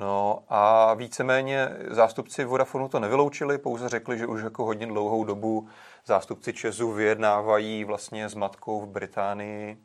No 0.00 0.42
a 0.48 0.94
víceméně 0.94 1.68
zástupci 1.90 2.44
Vodafonu 2.44 2.88
to 2.88 3.00
nevyloučili, 3.00 3.58
pouze 3.58 3.88
řekli, 3.88 4.18
že 4.18 4.26
už 4.26 4.42
jako 4.42 4.64
hodně 4.64 4.86
dlouhou 4.86 5.24
dobu 5.24 5.68
zástupci 6.06 6.52
Česu 6.52 6.92
vyjednávají 6.92 7.84
vlastně 7.84 8.28
s 8.28 8.34
matkou 8.34 8.80
v 8.80 8.86
Británii 8.86 9.78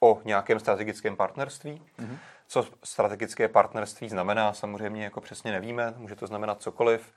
o 0.00 0.20
nějakém 0.24 0.60
strategickém 0.60 1.16
partnerství. 1.16 1.82
Mm-hmm. 1.98 2.16
Co 2.48 2.66
strategické 2.84 3.48
partnerství 3.48 4.08
znamená, 4.08 4.52
samozřejmě 4.52 5.04
jako 5.04 5.20
přesně 5.20 5.52
nevíme, 5.52 5.94
může 5.96 6.16
to 6.16 6.26
znamenat 6.26 6.62
cokoliv, 6.62 7.12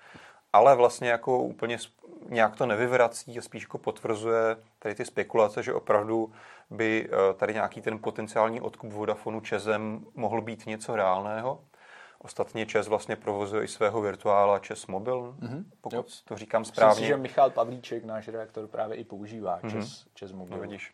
ale 0.54 0.76
vlastně 0.76 1.10
jako 1.10 1.40
úplně 1.40 1.78
nějak 2.30 2.56
to 2.56 2.66
nevyvrací 2.66 3.38
a 3.38 3.42
spíš 3.42 3.64
jako 3.64 3.78
potvrzuje 3.78 4.58
tady 4.80 4.96
ty 4.96 5.06
spekulace, 5.06 5.64
že 5.64 5.74
opravdu 5.74 6.32
by 6.70 7.10
eh, 7.12 7.34
tady 7.34 7.54
nějaký 7.54 7.82
ten 7.82 8.00
potenciální 8.00 8.62
odkup 8.62 8.94
Vodafonu 8.94 9.42
Česem 9.42 10.06
mohl 10.16 10.42
být 10.42 10.66
něco 10.66 10.96
reálného. 10.96 11.60
Ostatně 12.26 12.66
Čes 12.66 12.88
vlastně 12.88 13.16
provozuje 13.16 13.64
i 13.64 13.68
svého 13.68 14.02
virtuála 14.02 14.60
Čes 14.60 14.88
Mobil, 14.88 15.36
mm-hmm. 15.40 15.64
pokud 15.82 15.96
jo. 15.96 16.04
to 16.26 16.38
říkám 16.38 16.66
správně. 16.66 16.90
Myslím 16.90 17.04
si, 17.04 17.08
že 17.08 17.18
Michal 17.18 17.50
Pavlíček, 17.50 18.06
náš 18.06 18.28
redaktor, 18.28 18.68
právě 18.68 18.98
i 18.98 19.04
používá 19.04 19.60
mm-hmm. 19.60 19.72
Čes, 19.72 20.08
Čes 20.14 20.32
Mobil. 20.32 20.58
No, 20.58 20.62
vidíš. 20.62 20.94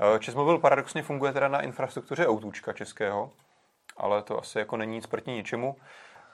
Eh, 0.00 0.18
Čes 0.18 0.34
Mobil 0.34 0.58
paradoxně 0.58 1.02
funguje 1.02 1.32
teda 1.32 1.48
na 1.48 1.60
infrastruktuře 1.60 2.28
Outůčka 2.28 2.72
českého, 2.72 3.32
ale 3.96 4.22
to 4.22 4.38
asi 4.38 4.58
jako 4.58 4.76
není 4.76 4.94
nic 4.94 5.06
proti 5.06 5.30
ničemu. 5.30 5.76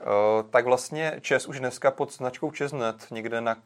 Eh, 0.01 0.05
tak 0.51 0.64
vlastně 0.64 1.18
Čes 1.20 1.47
už 1.47 1.61
dneska 1.61 1.91
pod 1.91 2.12
značkou 2.12 2.51
Česnet 2.51 3.07
někde 3.11 3.41
na 3.41 3.57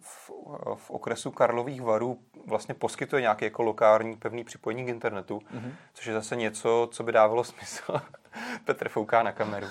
v, 0.00 0.30
v 0.76 0.90
okresu 0.90 1.30
Karlových 1.30 1.82
varů 1.82 2.18
vlastně 2.46 2.74
poskytuje 2.74 3.22
nějaký 3.22 3.44
jako 3.44 3.62
lokální 3.62 4.16
pevný 4.16 4.44
připojení 4.44 4.84
k 4.84 4.88
internetu, 4.88 5.38
mm-hmm. 5.38 5.72
což 5.94 6.06
je 6.06 6.12
zase 6.12 6.36
něco, 6.36 6.88
co 6.92 7.02
by 7.02 7.12
dávalo 7.12 7.44
smysl. 7.44 8.00
Petr 8.64 8.88
fouká 8.88 9.22
na 9.22 9.32
kameru. 9.32 9.66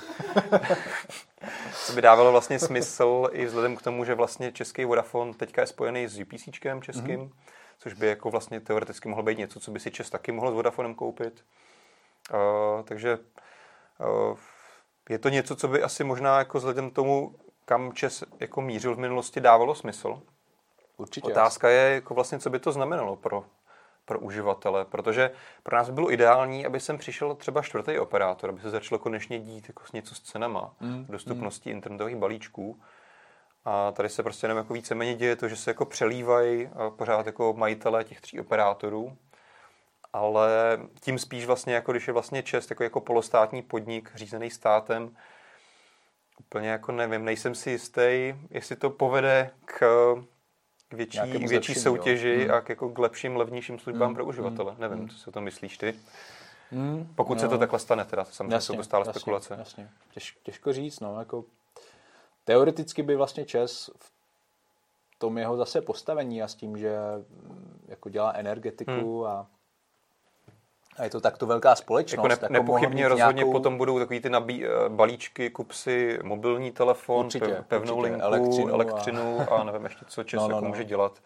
co 1.86 1.94
by 1.94 2.02
dávalo 2.02 2.32
vlastně 2.32 2.60
smysl 2.60 3.30
i 3.32 3.46
vzhledem 3.46 3.76
k 3.76 3.82
tomu, 3.82 4.06
že 4.06 4.16
vlastně 4.16 4.52
český 4.52 4.86
Vodafone 4.86 5.34
teďka 5.34 5.62
je 5.62 5.68
spojený 5.68 6.08
s 6.08 6.20
UPC 6.20 6.50
českým, 6.82 7.20
mm-hmm. 7.20 7.32
což 7.78 7.94
by 7.94 8.08
jako 8.08 8.30
vlastně 8.30 8.60
teoreticky 8.60 9.10
mohlo 9.10 9.24
být 9.24 9.38
něco, 9.38 9.60
co 9.60 9.72
by 9.72 9.80
si 9.80 9.92
Čes 9.92 10.10
taky 10.10 10.32
mohl 10.32 10.52
s 10.52 10.54
Vodafonem 10.54 10.96
koupit. 10.96 11.46
Uh, 12.34 12.84
takže 12.84 13.18
uh, 14.00 14.38
je 15.10 15.20
to 15.20 15.30
něco, 15.30 15.56
co 15.56 15.68
by 15.68 15.84
asi 15.84 16.04
možná 16.04 16.38
jako 16.38 16.58
vzhledem 16.58 16.92
k 16.92 16.94
tomu, 16.94 17.36
kam 17.66 17.94
Čes 17.94 18.24
jako 18.40 18.62
mířil 18.62 18.96
v 18.96 19.00
minulosti, 19.00 19.40
dávalo 19.40 19.76
smysl. 19.76 20.22
Určitě. 20.98 21.32
Otázka 21.32 21.70
je, 21.70 21.94
jako 21.94 22.14
vlastně, 22.14 22.40
co 22.40 22.50
by 22.50 22.60
to 22.60 22.72
znamenalo 22.72 23.16
pro, 23.16 23.46
pro 24.06 24.20
uživatele, 24.20 24.86
protože 24.86 25.32
pro 25.64 25.78
nás 25.78 25.90
by 25.90 25.96
bylo 25.96 26.14
ideální, 26.14 26.66
aby 26.66 26.80
sem 26.80 26.98
přišel 26.98 27.36
třeba 27.36 27.62
čtvrtý 27.62 28.00
operátor, 28.00 28.50
aby 28.50 28.62
se 28.62 28.70
začalo 28.70 29.00
konečně 29.00 29.40
dít 29.40 29.66
jako 29.68 29.84
něco 29.94 30.16
s 30.16 30.22
cenama, 30.22 30.74
mm. 30.80 31.06
dostupností 31.10 31.70
mm. 31.70 31.76
internetových 31.76 32.16
balíčků. 32.16 32.82
A 33.66 33.92
tady 33.92 34.10
se 34.10 34.24
prostě 34.24 34.46
jenom 34.46 34.58
jako 34.58 34.74
víceméně 34.74 35.16
děje 35.16 35.36
to, 35.36 35.48
že 35.48 35.56
se 35.56 35.70
jako 35.70 35.86
přelívají 35.86 36.70
pořád 36.90 37.26
jako 37.26 37.54
majitelé 37.54 38.04
těch 38.04 38.22
tří 38.22 38.40
operátorů, 38.40 39.18
ale 40.14 40.50
tím 41.00 41.20
spíš 41.20 41.46
vlastně, 41.46 41.74
jako 41.74 41.92
když 41.92 42.08
je 42.08 42.14
vlastně 42.14 42.44
čest 42.44 42.70
jako, 42.70 42.84
jako 42.84 43.02
polostátní 43.02 43.62
podnik 43.62 44.12
řízený 44.16 44.50
státem, 44.50 45.16
úplně 46.52 46.70
jako 46.70 46.92
nevím, 46.92 47.26
nejsem 47.26 47.56
si 47.56 47.72
jistý, 47.72 48.36
jestli 48.50 48.76
to 48.76 48.90
povede 48.90 49.50
k, 49.66 49.80
k 50.90 50.94
větší, 50.94 51.20
k 51.20 51.50
větší 51.50 51.76
soutěži 51.76 52.44
hmm. 52.44 52.54
a 52.54 52.62
k, 52.62 52.70
jako 52.70 52.90
k 52.90 53.00
lepším, 53.00 53.36
levnějším 53.36 53.80
službám 53.80 54.08
hmm. 54.08 54.16
pro 54.16 54.26
uživatele. 54.26 54.72
Hmm. 54.72 54.82
Nevím, 54.82 55.00
hmm. 55.00 55.10
co 55.10 55.18
si 55.18 55.30
o 55.30 55.32
tom 55.32 55.44
myslíš 55.44 55.78
ty. 55.78 55.96
Hmm. 56.72 57.08
Pokud 57.16 57.34
no. 57.34 57.40
se 57.40 57.48
to 57.48 57.58
takhle 57.58 57.80
stane, 57.80 58.06
teda 58.06 58.26
to 58.26 58.32
samozřejmě 58.32 58.54
jasně, 58.54 58.68
jsou 58.68 58.76
to 58.78 58.84
stále 58.84 59.02
jasně, 59.02 59.20
spekulace. 59.20 59.56
Jasně. 59.60 59.90
Těž, 60.14 60.38
těžko 60.44 60.74
říct, 60.74 61.00
no, 61.00 61.20
jako 61.20 61.46
teoreticky 62.46 63.04
by 63.04 63.16
vlastně 63.16 63.46
Čes 63.46 63.90
v 63.98 64.12
tom 65.18 65.38
jeho 65.38 65.58
zase 65.58 65.82
postavení 65.82 66.44
a 66.44 66.48
s 66.48 66.56
tím, 66.56 66.78
že 66.78 66.96
jako 67.88 68.10
dělá 68.10 68.32
energetiku 68.32 69.22
hmm. 69.22 69.32
a 69.32 69.48
a 70.98 71.04
je 71.04 71.10
to 71.10 71.22
takto 71.22 71.46
velká 71.46 71.76
společnost. 71.76 72.18
Jako 72.18 72.28
ne, 72.28 72.38
jako 72.42 72.54
nepochybně 72.54 73.08
rozhodně 73.08 73.34
nějakou... 73.34 73.52
potom 73.52 73.78
budou 73.78 74.00
takový 74.00 74.20
ty 74.20 74.30
nabí, 74.30 74.66
eh, 74.66 74.70
balíčky, 74.90 75.50
kup 75.50 75.72
si 75.72 76.20
mobilní 76.24 76.72
telefon, 76.72 77.26
určitě, 77.26 77.46
pe, 77.46 77.62
pevnou 77.68 77.96
určitě. 77.96 78.12
linku, 78.12 78.26
elektřinu, 78.26 78.70
elektřinu 78.70 79.40
a... 79.40 79.44
a 79.44 79.64
nevím 79.64 79.84
ještě, 79.84 80.06
co 80.08 80.24
Čes 80.32 80.38
no, 80.38 80.48
no, 80.48 80.56
jako 80.56 80.66
no. 80.66 80.70
může 80.70 80.84
dělat. 80.84 81.20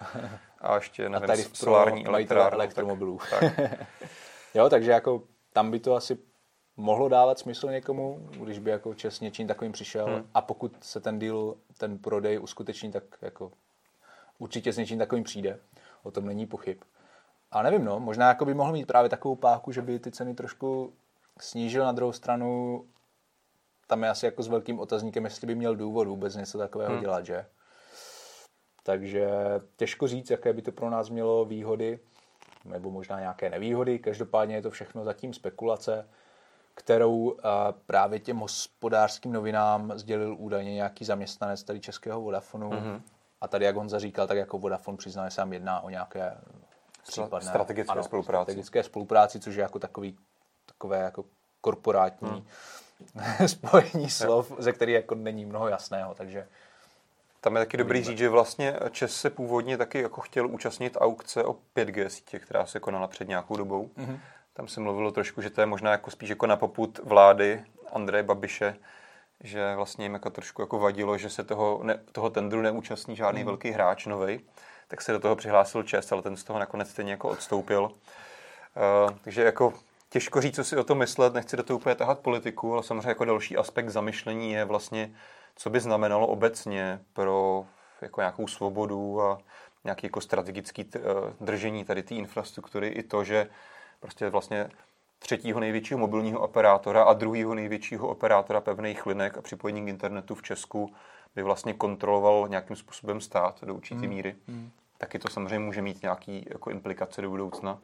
A 0.62 0.76
ještě, 0.76 1.10
nevím, 1.10 1.24
a 1.24 1.28
tady 1.28 1.44
solární 1.54 2.06
elektrárnu. 2.06 2.56
elektromobilů. 2.56 3.20
Tak, 3.30 3.56
tak. 3.56 3.72
jo, 4.54 4.70
takže 4.70 4.92
jako 4.92 5.22
tam 5.54 5.72
by 5.72 5.80
to 5.80 5.96
asi 5.96 6.18
mohlo 6.78 7.10
dávat 7.10 7.40
smysl 7.40 7.68
někomu, 7.68 8.30
když 8.44 8.60
by 8.60 8.70
jako 8.72 8.94
Čes 8.94 9.20
něčím 9.20 9.48
takovým 9.48 9.72
přišel 9.72 10.06
hmm. 10.06 10.30
a 10.34 10.42
pokud 10.42 10.74
se 10.82 11.00
ten 11.00 11.20
deal, 11.20 11.56
ten 11.78 11.98
prodej 11.98 12.40
uskuteční, 12.40 12.92
tak 12.92 13.04
jako 13.22 13.52
určitě 14.40 14.74
s 14.74 14.78
něčím 14.78 15.00
takovým 15.00 15.24
přijde. 15.24 15.60
O 16.04 16.12
tom 16.12 16.26
není 16.26 16.46
pochyb. 16.46 16.78
A 17.56 17.62
nevím, 17.62 17.86
no, 17.86 18.00
možná 18.00 18.28
jako 18.28 18.46
by 18.46 18.54
mohl 18.54 18.72
mít 18.72 18.88
právě 18.88 19.10
takovou 19.10 19.36
páku, 19.36 19.72
že 19.72 19.82
by 19.82 20.00
ty 20.00 20.12
ceny 20.12 20.34
trošku 20.34 20.94
snížil 21.40 21.86
na 21.86 21.92
druhou 21.92 22.12
stranu. 22.12 22.84
Tam 23.88 24.04
je 24.04 24.10
asi 24.10 24.26
jako 24.26 24.44
s 24.44 24.48
velkým 24.48 24.80
otazníkem, 24.80 25.26
jestli 25.26 25.48
by 25.48 25.56
měl 25.56 25.76
důvod 25.76 26.08
vůbec 26.08 26.36
něco 26.36 26.58
takového 26.58 26.92
hmm. 26.92 27.02
dělat, 27.02 27.26
že? 27.26 27.46
Takže 28.84 29.30
těžko 29.76 30.08
říct, 30.08 30.30
jaké 30.30 30.54
by 30.54 30.62
to 30.62 30.72
pro 30.72 30.90
nás 30.90 31.10
mělo 31.10 31.46
výhody, 31.46 32.00
nebo 32.66 32.92
možná 32.92 33.20
nějaké 33.20 33.50
nevýhody. 33.50 34.00
Každopádně 34.00 34.56
je 34.56 34.62
to 34.62 34.72
všechno 34.72 35.04
zatím 35.04 35.34
spekulace, 35.34 36.10
kterou 36.74 37.38
právě 37.86 38.20
těm 38.20 38.38
hospodářským 38.38 39.34
novinám 39.34 39.92
sdělil 39.96 40.36
údajně 40.40 40.74
nějaký 40.74 41.06
zaměstnanec 41.06 41.64
tady 41.64 41.80
českého 41.80 42.22
Vodafonu. 42.22 42.70
Mm-hmm. 42.70 43.02
A 43.42 43.48
tady, 43.48 43.66
jak 43.66 43.78
on 43.78 43.90
zaříkal, 43.90 44.28
tak 44.28 44.38
jako 44.38 44.58
Vodafone 44.58 44.98
přizná, 44.98 45.30
že 45.30 45.36
se 45.36 45.48
jedná 45.52 45.82
o 45.82 45.90
nějaké 45.90 46.38
případné 47.08 47.50
strategické 47.50 47.92
ano, 47.92 48.04
spolupráci. 48.04 48.44
strategické 48.44 48.84
spolupráci, 48.84 49.40
což 49.40 49.56
je 49.56 49.62
jako 49.62 49.80
takový, 49.80 50.18
takové 50.66 51.00
jako 51.00 51.26
korporátní 51.62 52.30
hmm. 52.30 53.48
spojení 53.48 54.10
slov, 54.10 54.52
ze 54.58 54.74
který 54.74 54.94
jako 54.94 55.16
není 55.16 55.46
mnoho 55.46 55.68
jasného, 55.68 56.14
takže 56.14 56.48
tam 57.42 57.56
je 57.56 57.62
taky 57.62 57.78
dobrý 57.78 58.04
říct, 58.04 58.18
že 58.18 58.30
vlastně 58.30 58.76
Čes 58.92 59.16
se 59.16 59.30
původně 59.30 59.78
taky 59.78 60.02
jako 60.02 60.22
chtěl 60.22 60.48
účastnit 60.48 60.98
aukce 61.00 61.44
o 61.44 61.56
5G 61.76 62.08
sítě, 62.08 62.40
která 62.40 62.66
se 62.66 62.80
konala 62.80 63.08
před 63.08 63.28
nějakou 63.28 63.58
dobou. 63.58 63.90
Mm-hmm. 63.98 64.20
Tam 64.54 64.68
se 64.68 64.80
mluvilo 64.80 65.12
trošku, 65.12 65.42
že 65.42 65.50
to 65.50 65.62
je 65.62 65.68
možná 65.68 65.92
jako 65.92 66.12
spíš 66.12 66.30
jako 66.30 66.48
na 66.48 66.56
poput 66.56 67.00
vlády 67.04 67.64
Andreje 67.94 68.24
Babiše, 68.24 68.76
že 69.44 69.76
vlastně 69.76 70.06
jim 70.06 70.14
jako 70.14 70.30
trošku 70.30 70.62
jako 70.62 70.80
vadilo, 70.80 71.18
že 71.18 71.30
se 71.30 71.44
toho, 71.44 71.80
ne, 71.84 72.00
toho 72.12 72.30
tendru 72.30 72.62
neúčastní 72.62 73.16
žádný 73.16 73.42
mm. 73.42 73.46
velký 73.46 73.72
hráč 73.72 74.06
novej 74.06 74.40
tak 74.88 75.02
se 75.02 75.12
do 75.12 75.20
toho 75.20 75.36
přihlásil 75.36 75.84
Čes, 75.84 76.12
ale 76.12 76.22
ten 76.22 76.38
z 76.38 76.44
toho 76.44 76.60
nakonec 76.60 76.90
stejně 76.90 77.12
jako 77.12 77.30
odstoupil. 77.30 77.84
Uh, 77.84 79.12
takže 79.24 79.44
jako 79.44 79.74
těžko 80.10 80.42
říct, 80.42 80.56
co 80.56 80.64
si 80.64 80.78
o 80.78 80.84
to 80.84 80.96
myslet, 80.96 81.34
nechci 81.34 81.58
do 81.58 81.64
toho 81.64 81.78
úplně 81.78 81.96
tahat 81.96 82.20
politiku, 82.20 82.74
ale 82.74 82.84
samozřejmě 82.84 83.10
jako 83.10 83.26
další 83.26 83.58
aspekt 83.58 83.90
zamyšlení 83.90 84.52
je 84.52 84.66
vlastně, 84.66 85.12
co 85.56 85.70
by 85.70 85.80
znamenalo 85.80 86.28
obecně 86.28 87.00
pro 87.14 87.66
jako 88.02 88.22
nějakou 88.22 88.48
svobodu 88.48 89.22
a 89.22 89.38
nějaký 89.84 90.08
jako 90.08 90.22
strategický 90.22 90.90
eh, 90.96 91.00
držení 91.42 91.86
tady 91.86 92.04
té 92.04 92.16
infrastruktury 92.16 92.88
i 92.88 93.04
to, 93.04 93.24
že 93.24 93.50
prostě 94.00 94.30
vlastně 94.30 94.70
třetího 95.20 95.60
největšího 95.60 95.98
mobilního 95.98 96.40
operátora 96.40 97.04
a 97.04 97.14
druhého 97.14 97.56
největšího 97.56 98.08
operátora 98.08 98.62
pevných 98.62 99.06
linek 99.06 99.38
a 99.38 99.42
připojení 99.42 99.86
k 99.86 99.88
internetu 99.88 100.36
v 100.36 100.42
Česku 100.42 100.94
by 101.36 101.44
vlastně 101.44 101.74
kontroloval 101.74 102.48
nějakým 102.48 102.76
způsobem 102.76 103.22
stát 103.22 103.64
do 103.64 103.76
určité 103.76 104.02
hmm. 104.02 104.10
míry. 104.10 104.36
Hmm. 104.48 104.72
Taky 104.98 105.20
to 105.20 105.30
samozřejmě 105.30 105.60
může 105.60 105.82
mít 105.82 106.02
nějaký 106.02 106.46
jako 106.50 106.70
implikace 106.70 107.22
do 107.22 107.30
budoucna. 107.30 107.80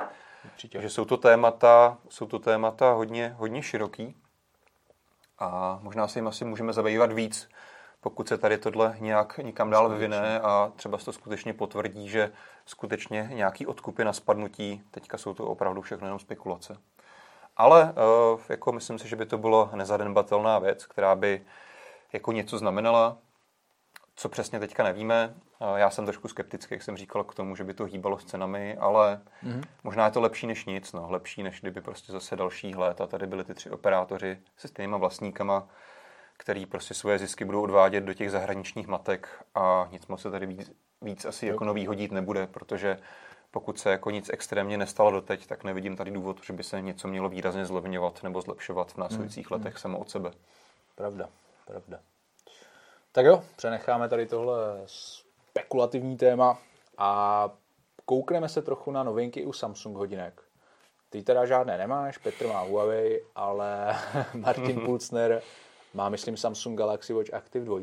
Určitě. 0.45 0.81
Že 0.81 0.89
jsou 0.89 1.05
to 1.05 1.17
témata, 1.17 1.97
jsou 2.09 2.25
to 2.25 2.39
témata 2.39 2.91
hodně, 2.91 3.35
hodně 3.37 3.63
široký 3.63 4.15
a 5.39 5.79
možná 5.81 6.07
se 6.07 6.19
jim 6.19 6.27
asi 6.27 6.45
můžeme 6.45 6.73
zabývat 6.73 7.11
víc, 7.11 7.49
pokud 8.01 8.27
se 8.27 8.37
tady 8.37 8.57
tohle 8.57 8.95
nějak 8.99 9.37
nikam 9.37 9.69
dál 9.69 9.89
vyvine 9.89 10.39
a 10.39 10.71
třeba 10.75 10.97
se 10.97 11.05
to 11.05 11.13
skutečně 11.13 11.53
potvrdí, 11.53 12.09
že 12.09 12.31
skutečně 12.65 13.29
nějaký 13.33 13.67
odkupy 13.67 14.03
na 14.03 14.13
spadnutí, 14.13 14.83
teďka 14.91 15.17
jsou 15.17 15.33
to 15.33 15.45
opravdu 15.45 15.81
všechno 15.81 16.07
jenom 16.07 16.19
spekulace. 16.19 16.77
Ale 17.57 17.93
uh, 18.33 18.39
jako 18.49 18.71
myslím 18.71 18.99
si, 18.99 19.07
že 19.07 19.15
by 19.15 19.25
to 19.25 19.37
bylo 19.37 19.69
nezanedbatelná 19.73 20.59
věc, 20.59 20.85
která 20.85 21.15
by 21.15 21.41
jako 22.13 22.31
něco 22.31 22.57
znamenala, 22.57 23.17
co 24.22 24.30
přesně 24.30 24.59
teďka 24.59 24.84
nevíme. 24.84 25.34
Já 25.76 25.89
jsem 25.89 26.05
trošku 26.05 26.28
skeptický, 26.28 26.74
jak 26.74 26.84
jsem 26.84 26.97
říkal, 26.97 27.24
k 27.24 27.36
tomu, 27.36 27.55
že 27.55 27.63
by 27.63 27.74
to 27.74 27.86
hýbalo 27.86 28.19
s 28.19 28.26
cenami, 28.26 28.78
ale 28.78 29.22
mm-hmm. 29.43 29.63
možná 29.84 30.05
je 30.05 30.11
to 30.11 30.22
lepší 30.22 30.47
než 30.47 30.65
nic, 30.65 30.93
no. 30.93 31.07
lepší 31.09 31.43
než 31.43 31.61
kdyby 31.61 31.82
prostě 31.82 32.11
zase 32.11 32.36
další 32.36 32.76
let 32.76 33.01
a 33.01 33.07
tady 33.07 33.28
byly 33.28 33.43
ty 33.43 33.53
tři 33.53 33.69
operátoři 33.69 34.38
se 34.57 34.67
stejnýma 34.67 34.97
vlastníkama, 34.97 35.67
který 36.38 36.65
prostě 36.65 36.93
svoje 36.93 37.19
zisky 37.19 37.45
budou 37.45 37.61
odvádět 37.61 38.03
do 38.03 38.13
těch 38.13 38.32
zahraničních 38.32 38.88
matek 38.88 39.45
a 39.55 39.88
nic 39.91 40.07
moc 40.07 40.22
se 40.22 40.32
tady 40.32 40.45
víc, 40.45 40.72
víc 41.01 41.26
asi 41.26 41.47
jako 41.47 41.65
nový 41.65 41.88
hodit 41.88 42.11
nebude, 42.11 42.47
protože 42.47 42.97
pokud 43.51 43.80
se 43.80 43.91
jako 43.91 44.11
nic 44.11 44.30
extrémně 44.34 44.78
nestalo 44.78 45.11
doteď, 45.11 45.47
tak 45.47 45.63
nevidím 45.63 45.95
tady 45.95 46.11
důvod, 46.11 46.43
že 46.43 46.53
by 46.53 46.63
se 46.63 46.82
něco 46.82 47.07
mělo 47.07 47.30
výrazně 47.30 47.65
zlevňovat 47.65 48.24
nebo 48.24 48.41
zlepšovat 48.41 48.91
v 48.91 48.97
následujících 48.97 49.51
hmm. 49.51 49.59
letech 49.59 49.78
samo 49.78 49.99
od 49.99 50.09
sebe. 50.09 50.32
Pravda, 50.95 51.30
pravda. 51.65 52.11
Tak 53.14 53.26
jo, 53.26 53.43
přenecháme 53.55 54.09
tady 54.09 54.26
tohle 54.26 54.57
spekulativní 54.86 56.18
téma 56.18 56.59
a 56.97 57.49
koukneme 58.05 58.49
se 58.49 58.62
trochu 58.62 58.91
na 58.91 59.03
novinky 59.03 59.45
u 59.45 59.53
Samsung 59.53 59.97
hodinek. 59.97 60.41
Ty 61.09 61.24
teda 61.24 61.45
žádné 61.45 61.78
nemáš, 61.78 62.18
Petr 62.18 62.47
má 62.47 62.62
Huawei, 62.62 63.26
ale 63.36 63.95
Martin 64.34 64.82
Pulsner 64.86 65.41
má, 65.93 66.09
myslím, 66.09 66.38
Samsung 66.38 66.78
Galaxy 66.78 67.14
Watch 67.14 67.34
Active 67.34 67.66
2. 67.66 67.80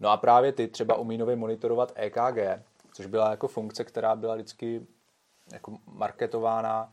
No 0.00 0.08
a 0.08 0.16
právě 0.16 0.52
ty 0.52 0.68
třeba 0.68 0.94
umí 0.94 1.18
nově 1.18 1.36
monitorovat 1.36 1.92
EKG, 1.94 2.62
což 2.92 3.06
byla 3.06 3.30
jako 3.30 3.48
funkce, 3.48 3.84
která 3.84 4.16
byla 4.16 4.34
vždycky 4.34 4.86
jako 5.52 5.76
marketována 5.86 6.92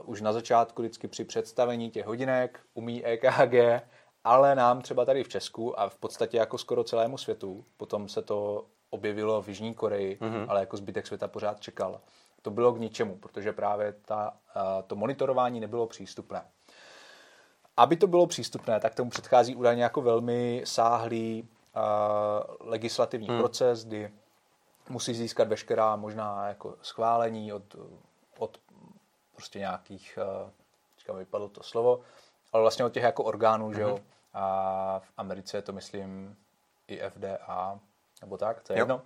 uh, 0.00 0.10
už 0.10 0.20
na 0.20 0.32
začátku, 0.32 0.82
vždycky 0.82 1.08
při 1.08 1.24
představení 1.24 1.90
těch 1.90 2.06
hodinek, 2.06 2.60
umí 2.74 3.04
EKG, 3.04 3.82
ale 4.24 4.54
nám 4.54 4.82
třeba 4.82 5.04
tady 5.04 5.24
v 5.24 5.28
Česku 5.28 5.80
a 5.80 5.88
v 5.88 5.96
podstatě 5.96 6.36
jako 6.36 6.58
skoro 6.58 6.84
celému 6.84 7.18
světu, 7.18 7.64
potom 7.76 8.08
se 8.08 8.22
to 8.22 8.66
objevilo 8.90 9.42
v 9.42 9.48
Jižní 9.48 9.74
Koreji, 9.74 10.18
mm-hmm. 10.20 10.46
ale 10.48 10.60
jako 10.60 10.76
zbytek 10.76 11.06
světa 11.06 11.28
pořád 11.28 11.60
čekal. 11.60 12.00
To 12.42 12.50
bylo 12.50 12.72
k 12.72 12.80
ničemu, 12.80 13.16
protože 13.16 13.52
právě 13.52 13.94
ta, 14.04 14.36
uh, 14.56 14.62
to 14.86 14.96
monitorování 14.96 15.60
nebylo 15.60 15.86
přístupné. 15.86 16.44
Aby 17.76 17.96
to 17.96 18.06
bylo 18.06 18.26
přístupné, 18.26 18.80
tak 18.80 18.94
tomu 18.94 19.10
předchází 19.10 19.56
údajně 19.56 19.82
jako 19.82 20.02
velmi 20.02 20.62
sáhlý 20.64 21.48
uh, 21.76 22.68
legislativní 22.68 23.28
hmm. 23.28 23.38
proces, 23.38 23.84
kdy 23.84 24.12
musí 24.88 25.14
získat 25.14 25.48
veškerá 25.48 25.96
možná 25.96 26.48
jako 26.48 26.74
schválení 26.82 27.52
od, 27.52 27.76
od 28.38 28.58
prostě 29.34 29.58
nějakých, 29.58 30.18
uh, 31.08 31.18
vypadlo 31.18 31.48
to 31.48 31.62
slovo, 31.62 32.00
ale 32.52 32.62
vlastně 32.62 32.84
od 32.84 32.92
těch 32.92 33.02
jako 33.02 33.24
orgánů, 33.24 33.64
hmm. 33.64 33.74
že 33.74 33.80
jo, 33.80 33.88
hmm. 33.88 34.04
a 34.34 34.98
v 34.98 35.12
Americe 35.16 35.56
je 35.56 35.62
to, 35.62 35.72
myslím, 35.72 36.36
i 36.88 37.00
FDA, 37.08 37.78
nebo 38.20 38.38
tak, 38.38 38.62
to 38.62 38.72
je 38.72 38.78
jo. 38.78 38.82
jedno. 38.82 39.02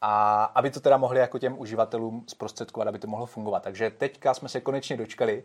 A 0.00 0.44
aby 0.44 0.70
to 0.70 0.80
teda 0.80 0.96
mohli 0.96 1.20
jako 1.20 1.38
těm 1.38 1.60
uživatelům 1.60 2.24
zprostředkovat, 2.28 2.88
aby 2.88 2.98
to 2.98 3.06
mohlo 3.06 3.26
fungovat. 3.26 3.62
Takže 3.62 3.90
teďka 3.90 4.34
jsme 4.34 4.48
se 4.48 4.60
konečně 4.60 4.96
dočkali, 4.96 5.44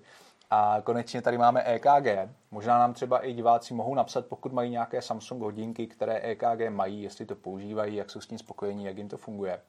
a 0.54 0.82
konečně 0.84 1.22
tady 1.22 1.38
máme 1.38 1.64
EKG. 1.64 2.32
Možná 2.52 2.80
nám 2.80 2.94
třeba 2.94 3.26
i 3.26 3.34
diváci 3.34 3.74
mohou 3.74 3.96
napsat, 3.96 4.26
pokud 4.26 4.54
mají 4.54 4.72
nějaké 4.72 5.02
Samsung 5.02 5.42
hodinky, 5.42 5.88
které 5.88 6.20
EKG 6.20 6.70
mají, 6.70 7.04
jestli 7.04 7.26
to 7.26 7.36
používají, 7.36 7.96
jak 7.96 8.10
jsou 8.10 8.22
s 8.22 8.28
tím 8.28 8.38
spokojení, 8.38 8.86
jak 8.86 8.98
jim 8.98 9.10
to 9.10 9.18
funguje. 9.18 9.62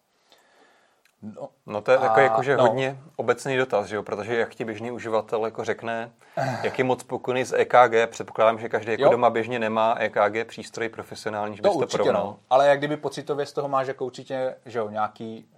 No, 1.22 1.48
no 1.66 1.80
to 1.80 1.90
je 1.90 1.96
a, 1.96 2.00
takový 2.00 2.24
jakože 2.24 2.56
no. 2.56 2.62
hodně 2.62 2.98
obecný 3.16 3.56
dotaz, 3.56 3.86
že 3.86 3.96
jo? 3.96 4.02
protože 4.02 4.36
jak 4.36 4.54
ti 4.54 4.64
běžný 4.64 4.90
uživatel 4.90 5.44
jako 5.44 5.64
řekne, 5.64 6.12
jak 6.62 6.78
je 6.78 6.84
moc 6.84 7.00
spokojený 7.00 7.44
z 7.44 7.52
EKG, 7.52 8.10
předpokládám, 8.10 8.58
že 8.58 8.68
každý 8.68 8.92
jako 8.92 9.04
jo. 9.04 9.10
doma 9.10 9.30
běžně 9.30 9.58
nemá 9.58 9.94
EKG 9.98 10.48
přístroj 10.48 10.88
profesionální, 10.88 11.56
že 11.56 11.62
to, 11.62 11.78
to 11.78 11.86
porovnal. 11.86 12.24
No. 12.24 12.38
Ale 12.50 12.68
jak 12.68 12.78
kdyby 12.78 12.96
pocitově 12.96 13.46
z 13.46 13.52
toho 13.52 13.68
máš 13.68 13.86
jako 13.86 14.04
určitě 14.04 14.56
že 14.66 14.78
jo, 14.78 14.90
nějaký 14.90 15.48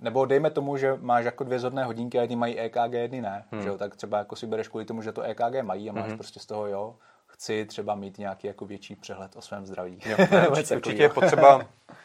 nebo 0.00 0.26
dejme 0.26 0.50
tomu, 0.50 0.76
že 0.76 0.98
máš 1.00 1.24
jako 1.24 1.44
dvě 1.44 1.58
zhodné 1.58 1.84
hodinky 1.84 2.18
a 2.18 2.22
jedny 2.22 2.36
mají 2.36 2.58
EKG, 2.58 2.92
jedny 2.92 3.20
ne, 3.20 3.44
hmm. 3.50 3.62
že 3.62 3.68
jo? 3.68 3.78
tak 3.78 3.96
třeba 3.96 4.18
jako 4.18 4.36
si 4.36 4.46
bereš 4.46 4.68
kvůli 4.68 4.84
tomu, 4.84 5.02
že 5.02 5.12
to 5.12 5.22
EKG 5.22 5.62
mají 5.62 5.90
a 5.90 5.92
máš 5.92 6.06
hmm. 6.06 6.16
prostě 6.16 6.40
z 6.40 6.46
toho, 6.46 6.66
jo, 6.66 6.94
chci 7.26 7.64
třeba 7.64 7.94
mít 7.94 8.18
nějaký 8.18 8.46
jako 8.46 8.66
větší 8.66 8.96
přehled 8.96 9.36
o 9.36 9.40
svém 9.42 9.66
zdraví. 9.66 9.98
Jo, 10.06 10.16
ne, 10.30 10.48
určitě, 10.50 10.76
určitě 10.76 11.02
je 11.02 11.08
potřeba, 11.08 11.60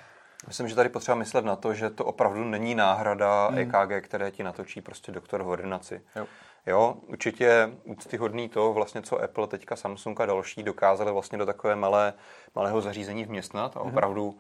myslím, 0.47 0.67
že 0.67 0.75
tady 0.75 0.89
potřeba 0.89 1.15
myslet 1.15 1.45
na 1.45 1.55
to, 1.55 1.73
že 1.73 1.89
to 1.89 2.05
opravdu 2.05 2.43
není 2.43 2.75
náhrada 2.75 3.47
hmm. 3.47 3.57
EKG, 3.57 4.05
které 4.05 4.31
ti 4.31 4.43
natočí 4.43 4.81
prostě 4.81 5.11
doktor 5.11 5.43
v 5.43 5.47
ordinaci. 5.47 6.01
Jo. 6.15 6.27
Jo, 6.67 6.95
určitě 7.07 7.69
úctyhodný 7.83 8.49
to, 8.49 8.73
vlastně, 8.73 9.01
co 9.01 9.21
Apple, 9.21 9.47
teďka 9.47 9.75
Samsung 9.75 10.21
a 10.21 10.25
další 10.25 10.63
dokázali 10.63 11.11
vlastně 11.11 11.37
do 11.37 11.45
takové 11.45 11.75
malé, 11.75 12.13
malého 12.55 12.81
zařízení 12.81 13.25
vměstnat 13.25 13.77
a 13.77 13.79
hmm. 13.79 13.89
opravdu 13.89 14.37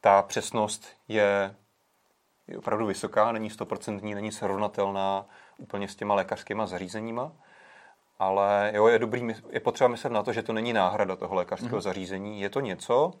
ta 0.00 0.22
přesnost 0.22 0.86
je 1.08 1.54
je 2.48 2.58
opravdu 2.58 2.86
vysoká, 2.86 3.32
není 3.32 3.50
stoprocentní, 3.50 4.14
není 4.14 4.32
srovnatelná 4.32 5.26
úplně 5.58 5.88
s 5.88 5.96
těma 5.96 6.14
lékařskýma 6.14 6.66
zařízeníma, 6.66 7.32
ale 8.18 8.72
jo, 8.74 8.86
je, 8.86 8.98
dobrý, 8.98 9.34
je 9.50 9.60
potřeba 9.60 9.88
myslet 9.88 10.10
na 10.10 10.22
to, 10.22 10.32
že 10.32 10.42
to 10.42 10.52
není 10.52 10.72
náhrada 10.72 11.16
toho 11.16 11.34
lékařského 11.34 11.78
mm-hmm. 11.78 11.82
zařízení. 11.82 12.40
Je 12.40 12.50
to 12.50 12.60
něco, 12.60 13.12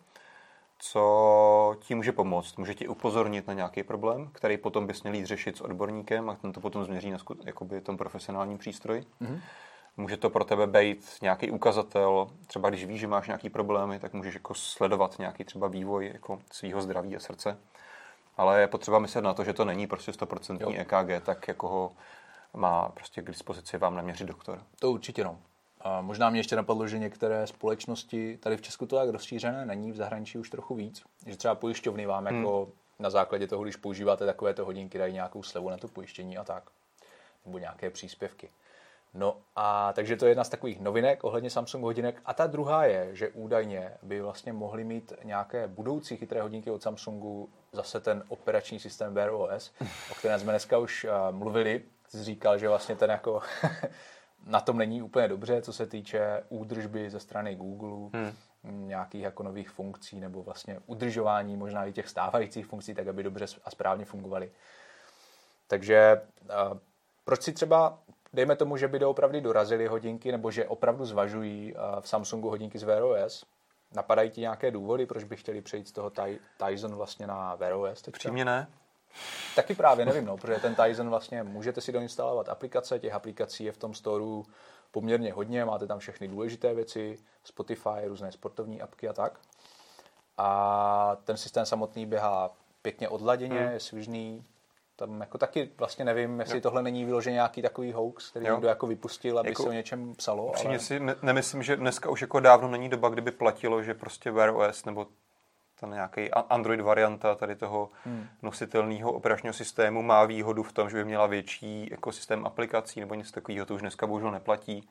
co 0.84 1.76
ti 1.80 1.94
může 1.94 2.12
pomoct. 2.12 2.56
Může 2.56 2.74
ti 2.74 2.88
upozornit 2.88 3.46
na 3.46 3.54
nějaký 3.54 3.82
problém, 3.82 4.30
který 4.32 4.56
potom 4.56 4.86
bys 4.86 5.02
měl 5.02 5.14
jít 5.14 5.26
řešit 5.26 5.56
s 5.56 5.60
odborníkem 5.60 6.30
a 6.30 6.34
ten 6.34 6.52
to 6.52 6.60
potom 6.60 6.84
změří 6.84 7.10
na 7.10 7.18
jakoby 7.44 7.80
tom 7.80 7.96
profesionálním 7.96 8.58
přístroji. 8.58 9.04
Mm-hmm. 9.22 9.40
Může 9.96 10.16
to 10.16 10.30
pro 10.30 10.44
tebe 10.44 10.66
být 10.66 11.06
nějaký 11.22 11.50
ukazatel, 11.50 12.30
třeba 12.46 12.68
když 12.68 12.84
víš, 12.84 13.00
že 13.00 13.06
máš 13.06 13.26
nějaký 13.26 13.50
problémy, 13.50 13.98
tak 13.98 14.12
můžeš 14.12 14.34
jako 14.34 14.54
sledovat 14.54 15.18
nějaký 15.18 15.44
třeba 15.44 15.68
vývoj 15.68 16.10
jako 16.12 16.38
svého 16.50 16.82
zdraví 16.82 17.16
a 17.16 17.20
srdce 17.20 17.58
ale 18.36 18.60
je 18.60 18.66
potřeba 18.66 18.98
myslet 18.98 19.22
na 19.22 19.34
to, 19.34 19.44
že 19.44 19.52
to 19.52 19.64
není 19.64 19.86
prostě 19.86 20.10
100% 20.10 20.80
EKG, 20.80 21.24
tak 21.26 21.48
jako 21.48 21.68
ho 21.68 21.92
má 22.54 22.88
prostě 22.88 23.22
k 23.22 23.26
dispozici 23.26 23.78
vám 23.78 23.94
naměřit 23.94 24.24
doktor. 24.24 24.62
To 24.80 24.90
určitě 24.90 25.24
no. 25.24 25.38
A 25.82 26.00
možná 26.00 26.30
mě 26.30 26.40
ještě 26.40 26.56
napadlo, 26.56 26.88
že 26.88 26.98
některé 26.98 27.46
společnosti, 27.46 28.36
tady 28.36 28.56
v 28.56 28.62
Česku 28.62 28.86
to 28.86 28.96
tak 28.96 29.08
rozšířené 29.08 29.66
není, 29.66 29.92
v 29.92 29.96
zahraničí 29.96 30.38
už 30.38 30.50
trochu 30.50 30.74
víc, 30.74 31.02
že 31.26 31.36
třeba 31.36 31.54
pojišťovny 31.54 32.06
vám 32.06 32.26
hmm. 32.26 32.36
jako 32.36 32.68
na 32.98 33.10
základě 33.10 33.46
toho, 33.46 33.62
když 33.62 33.76
používáte 33.76 34.26
takovéto 34.26 34.64
hodinky, 34.64 34.98
dají 34.98 35.14
nějakou 35.14 35.42
slevu 35.42 35.70
na 35.70 35.76
to 35.76 35.88
pojištění 35.88 36.38
a 36.38 36.44
tak. 36.44 36.64
Nebo 37.46 37.58
nějaké 37.58 37.90
příspěvky. 37.90 38.50
No 39.14 39.36
a 39.56 39.92
takže 39.92 40.16
to 40.16 40.24
je 40.24 40.30
jedna 40.30 40.44
z 40.44 40.48
takových 40.48 40.80
novinek 40.80 41.24
ohledně 41.24 41.50
Samsung 41.50 41.84
hodinek. 41.84 42.20
A 42.24 42.34
ta 42.34 42.46
druhá 42.46 42.84
je, 42.84 43.08
že 43.12 43.28
údajně 43.28 43.92
by 44.02 44.20
vlastně 44.20 44.52
mohli 44.52 44.84
mít 44.84 45.12
nějaké 45.24 45.68
budoucí 45.68 46.16
chytré 46.16 46.42
hodinky 46.42 46.70
od 46.70 46.82
Samsungu 46.82 47.50
zase 47.72 48.00
ten 48.00 48.24
operační 48.28 48.80
systém 48.80 49.14
Wear 49.14 49.30
OS, 49.30 49.72
o 50.10 50.14
kterém 50.14 50.40
jsme 50.40 50.52
dneska 50.52 50.78
už 50.78 51.04
uh, 51.04 51.36
mluvili. 51.36 51.82
Jsi 52.08 52.24
říkal, 52.24 52.58
že 52.58 52.68
vlastně 52.68 52.96
ten 52.96 53.10
jako 53.10 53.42
na 54.46 54.60
tom 54.60 54.78
není 54.78 55.02
úplně 55.02 55.28
dobře, 55.28 55.62
co 55.62 55.72
se 55.72 55.86
týče 55.86 56.42
údržby 56.48 57.10
ze 57.10 57.20
strany 57.20 57.54
Google, 57.54 58.10
hmm. 58.12 58.32
nějakých 58.88 59.22
jako 59.22 59.42
nových 59.42 59.70
funkcí 59.70 60.20
nebo 60.20 60.42
vlastně 60.42 60.80
udržování 60.86 61.56
možná 61.56 61.84
i 61.84 61.92
těch 61.92 62.08
stávajících 62.08 62.66
funkcí, 62.66 62.94
tak 62.94 63.06
aby 63.08 63.22
dobře 63.22 63.46
a 63.64 63.70
správně 63.70 64.04
fungovaly. 64.04 64.50
Takže 65.66 66.20
uh, 66.42 66.78
proč 67.24 67.42
si 67.42 67.52
třeba 67.52 67.98
dejme 68.32 68.56
tomu, 68.56 68.76
že 68.76 68.88
by 68.88 68.98
doopravdy 68.98 69.40
dorazily 69.40 69.86
hodinky, 69.86 70.32
nebo 70.32 70.50
že 70.50 70.68
opravdu 70.68 71.04
zvažují 71.04 71.74
v 72.00 72.08
Samsungu 72.08 72.48
hodinky 72.50 72.78
z 72.78 72.82
Wear 72.82 73.02
OS. 73.02 73.46
Napadají 73.94 74.30
ti 74.30 74.40
nějaké 74.40 74.70
důvody, 74.70 75.06
proč 75.06 75.24
by 75.24 75.36
chtěli 75.36 75.60
přejít 75.60 75.88
z 75.88 75.92
toho 75.92 76.12
Tizen 76.66 76.94
vlastně 76.94 77.26
na 77.26 77.54
Wear 77.54 77.72
OS? 77.72 78.02
Přímě 78.02 78.44
ne. 78.44 78.66
Taky 79.56 79.74
právě 79.74 80.06
nevím, 80.06 80.24
no, 80.24 80.36
protože 80.36 80.58
ten 80.60 80.74
Tizen 80.74 81.08
vlastně 81.08 81.42
můžete 81.42 81.80
si 81.80 81.92
doinstalovat 81.92 82.48
aplikace, 82.48 82.98
těch 82.98 83.14
aplikací 83.14 83.64
je 83.64 83.72
v 83.72 83.76
tom 83.76 83.94
storu 83.94 84.46
poměrně 84.90 85.32
hodně, 85.32 85.64
máte 85.64 85.86
tam 85.86 85.98
všechny 85.98 86.28
důležité 86.28 86.74
věci, 86.74 87.18
Spotify, 87.44 88.06
různé 88.06 88.32
sportovní 88.32 88.82
apky 88.82 89.08
a 89.08 89.12
tak. 89.12 89.40
A 90.38 91.16
ten 91.24 91.36
systém 91.36 91.66
samotný 91.66 92.06
běhá 92.06 92.50
pěkně 92.82 93.08
odladěně, 93.08 93.60
hmm. 93.60 93.72
je 93.72 93.80
svižný, 93.80 94.44
tam 94.96 95.20
jako 95.20 95.38
taky 95.38 95.70
vlastně 95.78 96.04
nevím, 96.04 96.40
jestli 96.40 96.56
jo. 96.56 96.62
tohle 96.62 96.82
není 96.82 97.04
vyloženě 97.04 97.34
nějaký 97.34 97.62
takový 97.62 97.92
hoax, 97.92 98.30
který 98.30 98.46
jo. 98.46 98.54
někdo 98.54 98.68
jako 98.68 98.86
vypustil, 98.86 99.38
aby 99.38 99.48
jako, 99.48 99.62
se 99.62 99.68
o 99.68 99.72
něčem 99.72 100.14
psalo. 100.14 100.52
ale... 100.66 100.78
si 100.78 101.00
nemyslím, 101.22 101.62
že 101.62 101.76
dneska 101.76 102.10
už 102.10 102.20
jako 102.20 102.40
dávno 102.40 102.68
není 102.68 102.88
doba, 102.88 103.08
kdyby 103.08 103.30
platilo, 103.30 103.82
že 103.82 103.94
prostě 103.94 104.30
Wear 104.30 104.50
OS 104.56 104.84
nebo 104.84 105.06
ten 105.82 105.90
nějaký 105.90 106.30
Android 106.30 106.80
varianta 106.80 107.34
tady 107.34 107.56
toho 107.56 107.90
hmm. 108.04 108.26
nositelného 108.42 109.12
operačního 109.12 109.52
systému 109.52 110.02
má 110.02 110.24
výhodu 110.24 110.62
v 110.62 110.72
tom, 110.72 110.90
že 110.90 110.96
by 110.96 111.04
měla 111.04 111.26
větší 111.26 111.92
ekosystém 111.92 112.46
aplikací 112.46 113.00
nebo 113.00 113.14
něco 113.14 113.32
takového, 113.32 113.66
to 113.66 113.74
už 113.74 113.80
dneska 113.80 114.06
bohužel 114.06 114.30
neplatí. 114.30 114.88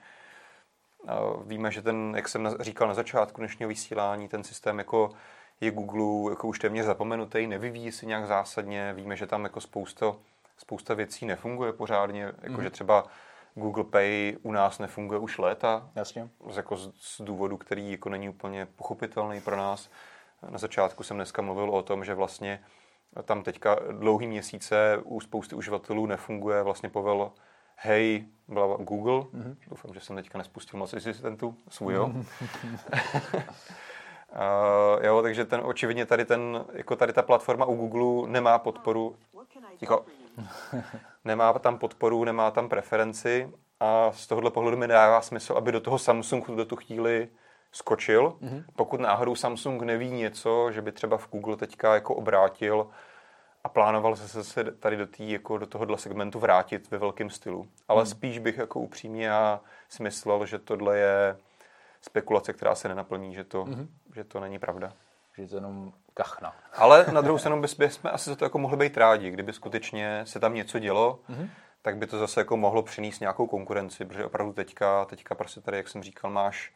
Víme, 1.45 1.71
že 1.71 1.81
ten, 1.81 2.13
jak 2.15 2.27
jsem 2.27 2.55
říkal 2.59 2.87
na 2.87 2.93
začátku 2.93 3.41
dnešního 3.41 3.69
vysílání, 3.69 4.27
ten 4.27 4.43
systém 4.43 4.77
jako 4.77 5.09
je 5.61 5.71
Google 5.71 6.31
jako 6.31 6.47
už 6.47 6.59
téměř 6.59 6.85
zapomenutý, 6.85 7.47
nevyvíjí 7.47 7.91
se 7.91 8.05
nějak 8.05 8.27
zásadně. 8.27 8.93
Víme, 8.93 9.15
že 9.15 9.27
tam 9.27 9.43
jako 9.43 9.61
spousta, 9.61 10.15
spousta 10.57 10.93
věcí 10.93 11.25
nefunguje 11.25 11.73
pořádně, 11.73 12.31
jako 12.41 12.57
mm. 12.57 12.63
že 12.63 12.69
třeba 12.69 13.03
Google 13.55 13.83
Pay 13.83 14.37
u 14.43 14.51
nás 14.51 14.79
nefunguje 14.79 15.19
už 15.19 15.37
léta. 15.37 15.89
Jasně. 15.95 16.29
Z, 16.49 16.57
jako 16.57 16.77
z, 16.77 16.91
z 16.99 17.21
důvodu, 17.21 17.57
který 17.57 17.91
jako 17.91 18.09
není 18.09 18.29
úplně 18.29 18.65
pochopitelný 18.65 19.41
pro 19.41 19.57
nás. 19.57 19.89
Na 20.49 20.57
začátku 20.57 21.03
jsem 21.03 21.17
dneska 21.17 21.41
mluvil 21.41 21.69
o 21.69 21.81
tom, 21.81 22.05
že 22.05 22.13
vlastně 22.13 22.63
tam 23.23 23.43
teďka 23.43 23.75
dlouhý 23.91 24.27
měsíce 24.27 24.97
u 25.03 25.19
spousty 25.19 25.55
uživatelů 25.55 26.05
nefunguje 26.05 26.63
vlastně 26.63 26.89
povel 26.89 27.31
hej, 27.75 28.25
byla 28.47 28.77
Google. 28.77 29.19
Mm-hmm. 29.19 29.55
Doufám, 29.69 29.93
že 29.93 29.99
jsem 29.99 30.15
teďka 30.15 30.37
nespustil 30.37 30.79
moc 30.79 30.93
asistentů, 30.93 31.55
svůj 31.69 31.93
jo. 31.93 32.11
Uh, 34.31 35.05
jo, 35.05 35.21
takže 35.21 35.45
ten 35.45 35.61
očividně 35.63 36.05
tady 36.05 36.25
ten, 36.25 36.65
jako 36.73 36.95
tady 36.95 37.13
ta 37.13 37.21
platforma 37.21 37.65
u 37.65 37.75
Google 37.75 38.31
nemá 38.31 38.59
podporu, 38.59 39.15
ticho, 39.77 40.05
nemá 41.25 41.53
tam 41.53 41.77
podporu, 41.77 42.23
nemá 42.23 42.51
tam 42.51 42.69
preferenci 42.69 43.51
a 43.79 44.11
z 44.11 44.27
tohohle 44.27 44.51
pohledu 44.51 44.77
mi 44.77 44.87
dává 44.87 45.21
smysl, 45.21 45.53
aby 45.53 45.71
do 45.71 45.79
toho 45.79 45.99
Samsung 45.99 46.47
do 46.47 46.65
tu 46.65 46.75
chvíli 46.75 47.29
skočil. 47.71 48.29
Mm-hmm. 48.29 48.63
Pokud 48.75 48.99
náhodou 48.99 49.35
Samsung 49.35 49.81
neví 49.81 50.11
něco, 50.11 50.71
že 50.71 50.81
by 50.81 50.91
třeba 50.91 51.17
v 51.17 51.29
Google 51.29 51.57
teďka 51.57 51.93
jako 51.93 52.15
obrátil 52.15 52.87
a 53.63 53.69
plánoval 53.69 54.15
se 54.15 54.43
se 54.43 54.63
tady 54.63 54.97
do, 54.97 55.07
tý, 55.07 55.31
jako 55.31 55.57
do 55.57 55.65
tohohle 55.65 55.97
segmentu 55.97 56.39
vrátit 56.39 56.91
ve 56.91 56.97
velkém 56.97 57.29
stylu. 57.29 57.67
Ale 57.87 58.01
mm. 58.01 58.05
spíš 58.05 58.39
bych 58.39 58.57
jako 58.57 58.79
upřímně 58.79 59.25
já 59.25 59.61
si 59.89 60.03
myslel, 60.03 60.45
že 60.45 60.59
tohle 60.59 60.97
je 60.97 61.37
spekulace, 62.01 62.53
která 62.53 62.75
se 62.75 62.87
nenaplní, 62.87 63.33
že 63.33 63.43
to, 63.43 63.65
mm-hmm. 63.65 63.87
že 64.15 64.23
to 64.23 64.39
není 64.39 64.59
pravda. 64.59 64.93
Že 65.37 65.47
to 65.47 65.55
jenom 65.55 65.93
kachna. 66.13 66.55
Ale 66.73 67.05
na 67.11 67.21
druhou 67.21 67.37
stranu 67.39 67.61
bychom 67.61 68.11
asi 68.11 68.29
za 68.29 68.35
to 68.35 68.45
jako 68.45 68.59
mohli 68.59 68.77
být 68.77 68.97
rádi, 68.97 69.29
kdyby 69.29 69.53
skutečně 69.53 70.21
se 70.25 70.39
tam 70.39 70.53
něco 70.53 70.79
dělo, 70.79 71.19
mm-hmm. 71.29 71.49
tak 71.81 71.97
by 71.97 72.07
to 72.07 72.19
zase 72.19 72.41
jako 72.41 72.57
mohlo 72.57 72.83
přinést 72.83 73.19
nějakou 73.19 73.47
konkurenci, 73.47 74.05
protože 74.05 74.25
opravdu 74.25 74.53
teďka, 74.53 75.05
teďka 75.05 75.35
prostě 75.35 75.61
tady, 75.61 75.77
jak 75.77 75.87
jsem 75.87 76.03
říkal, 76.03 76.31
máš 76.31 76.73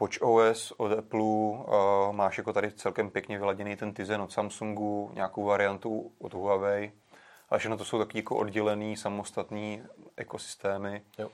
Watch 0.00 0.22
OS 0.22 0.72
od 0.76 0.92
Apple, 0.92 1.20
uh, 1.20 1.64
máš 2.12 2.38
jako 2.38 2.52
tady 2.52 2.72
celkem 2.72 3.10
pěkně 3.10 3.38
vyladěný 3.38 3.76
ten 3.76 3.94
Tizen 3.94 4.20
od 4.20 4.32
Samsungu, 4.32 5.10
nějakou 5.14 5.44
variantu 5.44 6.12
od 6.18 6.34
Huawei, 6.34 6.92
ale 7.50 7.58
všechno 7.58 7.76
to 7.76 7.84
jsou 7.84 7.98
taky 7.98 8.18
jako 8.18 8.36
oddělený, 8.36 8.96
samostatný 8.96 9.82
ekosystémy. 10.16 11.02
Jo. 11.18 11.30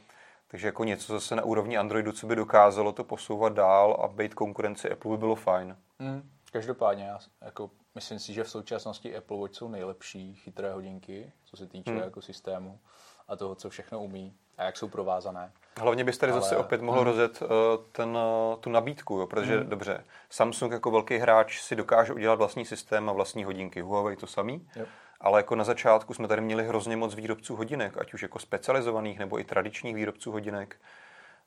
Takže 0.49 0.67
jako 0.69 0.85
něco 0.85 1.13
zase 1.13 1.37
na 1.37 1.43
úrovni 1.43 1.77
Androidu, 1.77 2.13
co 2.13 2.27
by 2.27 2.37
dokázalo 2.37 2.93
to 2.93 3.05
posouvat 3.05 3.53
dál 3.53 4.01
a 4.03 4.09
být 4.09 4.35
konkurenci 4.35 4.91
Apple 4.91 5.11
by 5.11 5.17
bylo 5.17 5.35
fajn. 5.35 5.77
Mm, 5.99 6.31
každopádně, 6.53 7.05
já 7.05 7.19
jako 7.41 7.71
myslím 7.95 8.19
si, 8.19 8.33
že 8.35 8.45
v 8.45 8.51
současnosti 8.51 9.17
Apple 9.17 9.39
Watch 9.39 9.55
jsou 9.55 9.69
nejlepší 9.69 10.35
chytré 10.35 10.73
hodinky, 10.73 11.33
co 11.45 11.57
se 11.57 11.67
týče 11.67 11.91
mm. 11.91 11.99
jako 11.99 12.23
systému 12.23 12.81
a 13.29 13.37
toho, 13.37 13.55
co 13.55 13.71
všechno 13.71 14.03
umí 14.03 14.37
a 14.59 14.65
jak 14.65 14.77
jsou 14.77 14.89
provázané. 14.89 15.53
Hlavně 15.81 16.05
byste 16.05 16.21
tady 16.21 16.33
Ale... 16.33 16.41
zase 16.41 16.57
opět 16.57 16.83
mohl 16.83 17.01
mm. 17.01 17.05
rozjet 17.05 17.43
uh, 17.43 17.49
ten, 17.93 18.09
uh, 18.09 18.61
tu 18.61 18.71
nabídku, 18.71 19.19
jo, 19.19 19.27
protože 19.27 19.61
mm. 19.61 19.69
dobře, 19.69 20.05
Samsung 20.31 20.73
jako 20.73 20.91
velký 20.91 21.17
hráč 21.17 21.61
si 21.61 21.77
dokáže 21.77 22.13
udělat 22.13 22.35
vlastní 22.35 22.65
systém 22.65 23.09
a 23.09 23.13
vlastní 23.13 23.45
hodinky. 23.45 23.81
Huawei 23.81 24.17
to 24.17 24.27
samý. 24.27 24.69
Yep. 24.77 24.89
Ale 25.21 25.39
jako 25.39 25.55
na 25.55 25.65
začátku 25.65 26.15
jsme 26.15 26.29
tady 26.29 26.43
měli 26.43 26.67
hrozně 26.67 26.97
moc 26.97 27.15
výrobců 27.15 27.57
hodinek, 27.57 27.99
ať 27.99 28.15
už 28.15 28.23
jako 28.23 28.39
specializovaných 28.39 29.19
nebo 29.19 29.41
i 29.41 29.45
tradičních 29.45 29.95
výrobců 29.95 30.33
hodinek, 30.33 30.77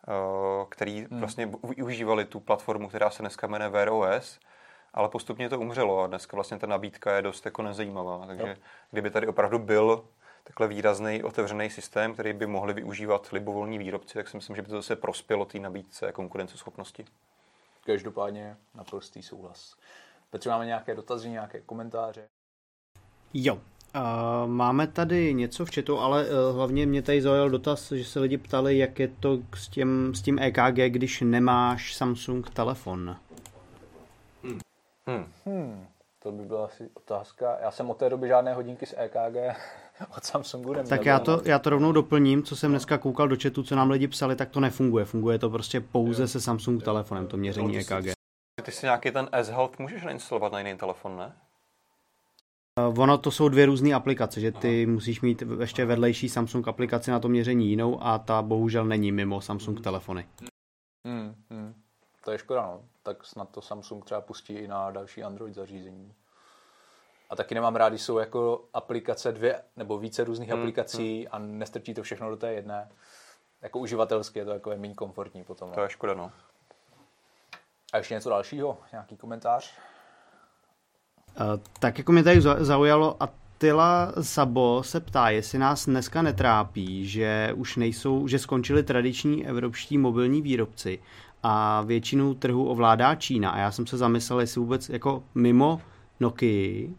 eh, 0.07 0.11
který 0.69 1.07
hmm. 1.11 1.19
vlastně 1.19 1.51
využívali 1.75 2.25
tu 2.25 2.39
platformu, 2.39 2.87
která 2.87 3.09
se 3.09 3.23
dneska 3.23 3.47
jmenuje 3.47 3.69
Wear 3.69 3.89
OS, 3.89 4.39
ale 4.93 5.09
postupně 5.09 5.49
to 5.49 5.59
umřelo 5.59 6.03
a 6.03 6.07
dneska 6.07 6.37
vlastně 6.37 6.59
ta 6.59 6.67
nabídka 6.67 7.15
je 7.15 7.21
dost 7.21 7.45
jako 7.45 7.61
nezajímavá. 7.61 8.27
Takže 8.27 8.47
jo. 8.47 8.55
kdyby 8.91 9.09
tady 9.09 9.27
opravdu 9.27 9.59
byl 9.59 10.03
takhle 10.47 10.67
výrazný 10.67 11.23
otevřený 11.23 11.69
systém, 11.69 12.13
který 12.13 12.33
by 12.33 12.47
mohli 12.47 12.73
využívat 12.73 13.29
libovolní 13.31 13.77
výrobci, 13.77 14.13
tak 14.13 14.27
si 14.27 14.37
myslím, 14.37 14.55
že 14.55 14.61
by 14.61 14.67
to 14.67 14.75
zase 14.75 14.95
prospělo 14.95 15.45
té 15.45 15.59
nabídce 15.59 16.11
konkurenceschopnosti. 16.11 17.05
Každopádně 17.85 18.57
naprostý 18.75 19.23
souhlas. 19.23 19.75
Petře, 20.29 20.49
máme 20.49 20.65
nějaké 20.65 20.95
dotazy, 20.95 21.29
nějaké 21.29 21.61
komentáře? 21.61 22.27
Jo, 23.33 23.55
uh, 23.55 23.61
máme 24.45 24.87
tady 24.87 25.33
něco 25.33 25.65
v 25.65 25.75
chatu, 25.75 25.99
ale 25.99 26.25
uh, 26.25 26.55
hlavně 26.55 26.85
mě 26.85 27.01
tady 27.01 27.21
zaujal 27.21 27.49
dotaz, 27.49 27.91
že 27.91 28.05
se 28.05 28.19
lidi 28.19 28.37
ptali, 28.37 28.77
jak 28.77 28.99
je 28.99 29.07
to 29.07 29.39
s 29.53 29.67
tím, 29.67 30.15
s 30.15 30.21
tím 30.21 30.39
EKG, 30.39 30.77
když 30.87 31.21
nemáš 31.21 31.95
Samsung 31.95 32.49
telefon. 32.49 33.17
Hmm. 34.43 34.59
Hmm. 35.45 35.87
Hmm. 36.25 36.31
To 36.37 36.43
by 36.43 36.47
byla 36.47 36.65
asi 36.65 36.89
otázka. 36.93 37.57
Já 37.61 37.71
jsem 37.71 37.89
od 37.89 37.97
té 37.97 38.09
doby 38.09 38.27
žádné 38.27 38.53
hodinky 38.53 38.85
s 38.85 38.95
EKG 38.97 39.57
od 40.17 40.23
Samsungu 40.23 40.73
neměl. 40.73 40.89
Tak 40.89 41.05
já 41.05 41.19
to, 41.19 41.41
já 41.45 41.59
to 41.59 41.69
rovnou 41.69 41.91
doplním, 41.91 42.43
co 42.43 42.55
jsem 42.55 42.71
dneska 42.71 42.97
koukal 42.97 43.27
do 43.27 43.37
chatu, 43.41 43.63
co 43.63 43.75
nám 43.75 43.91
lidi 43.91 44.07
psali, 44.07 44.35
tak 44.35 44.49
to 44.49 44.59
nefunguje. 44.59 45.05
Funguje 45.05 45.39
to 45.39 45.49
prostě 45.49 45.81
pouze 45.81 46.23
jo. 46.23 46.27
se 46.27 46.41
Samsung 46.41 46.83
telefonem, 46.83 47.27
to 47.27 47.37
měření 47.37 47.77
EKG. 47.77 48.13
Ty 48.63 48.71
si 48.71 48.85
nějaký 48.85 49.11
ten 49.11 49.29
S-Health 49.31 49.79
můžeš 49.79 50.03
nainstalovat 50.03 50.51
na 50.51 50.59
jiný 50.59 50.77
telefon, 50.77 51.17
ne? 51.17 51.33
Eh, 52.79 52.99
ono 53.01 53.17
to 53.17 53.31
jsou 53.31 53.49
dvě 53.49 53.65
různé 53.65 53.93
aplikace, 53.93 54.39
že 54.39 54.51
ty 54.51 54.83
Aha. 54.83 54.93
musíš 54.93 55.21
mít 55.21 55.43
ještě 55.59 55.85
vedlejší 55.85 56.29
Samsung 56.29 56.67
aplikaci 56.67 57.11
na 57.11 57.19
to 57.19 57.29
měření 57.29 57.69
jinou 57.69 58.03
a 58.03 58.17
ta 58.17 58.41
bohužel 58.41 58.85
není 58.85 59.11
mimo 59.11 59.41
Samsung 59.41 59.81
telefony. 59.81 60.25
Hmm, 61.07 61.35
hmm. 61.49 61.66
To 62.27 62.31
je 62.31 62.37
škoda, 62.37 62.61
no. 62.61 62.81
Tak 63.03 63.25
snad 63.25 63.49
to 63.49 63.61
Samsung 63.61 64.05
třeba 64.05 64.21
pustí 64.21 64.53
i 64.53 64.67
na 64.67 64.91
další 64.91 65.23
Android 65.23 65.55
zařízení. 65.55 66.13
A 67.29 67.35
taky 67.35 67.55
nemám 67.55 67.75
rád, 67.75 67.89
když 67.89 68.01
jsou 68.01 68.17
jako 68.17 68.65
aplikace 68.73 69.31
dvě 69.31 69.61
nebo 69.75 69.97
více 69.97 70.23
různých 70.23 70.49
hmm, 70.49 70.59
aplikací 70.59 71.19
hmm. 71.19 71.27
a 71.31 71.39
nestrčí 71.39 71.93
to 71.93 72.03
všechno 72.03 72.29
do 72.29 72.37
té 72.37 72.53
jedné. 72.53 72.89
Jako 73.61 73.79
uživatelsky 73.79 74.39
je 74.39 74.45
to 74.45 74.51
jako 74.51 74.69
méně 74.77 74.95
komfortní 74.95 75.43
potom. 75.43 75.69
No. 75.69 75.75
To 75.75 75.81
je 75.81 75.89
škoda, 75.89 76.13
no. 76.13 76.31
A 77.93 77.97
ještě 77.97 78.13
něco 78.13 78.29
dalšího? 78.29 78.77
Nějaký 78.91 79.17
komentář? 79.17 79.73
Eh, 81.29 81.43
tak 81.79 81.97
jako 81.97 82.11
mě 82.11 82.23
tady 82.23 82.41
zaujalo 82.41 83.23
Attila 83.23 84.13
Sabo 84.21 84.83
se 84.83 84.99
ptá, 84.99 85.29
jestli 85.29 85.59
nás 85.59 85.85
dneska 85.85 86.21
netrápí, 86.21 87.07
že 87.07 87.53
už 87.55 87.75
nejsou, 87.75 88.27
že 88.27 88.39
skončili 88.39 88.83
tradiční 88.83 89.47
evropští 89.47 89.97
mobilní 89.97 90.41
výrobci 90.41 90.99
a 91.49 91.81
většinu 91.81 92.33
trhu 92.33 92.69
ovládá 92.69 93.15
Čína. 93.15 93.51
A 93.51 93.57
já 93.57 93.71
jsem 93.71 93.87
se 93.87 93.97
zamyslel, 93.97 94.39
jestli 94.39 94.61
vůbec 94.61 94.89
jako 94.89 95.23
mimo 95.35 95.81
Nokia, 96.19 96.89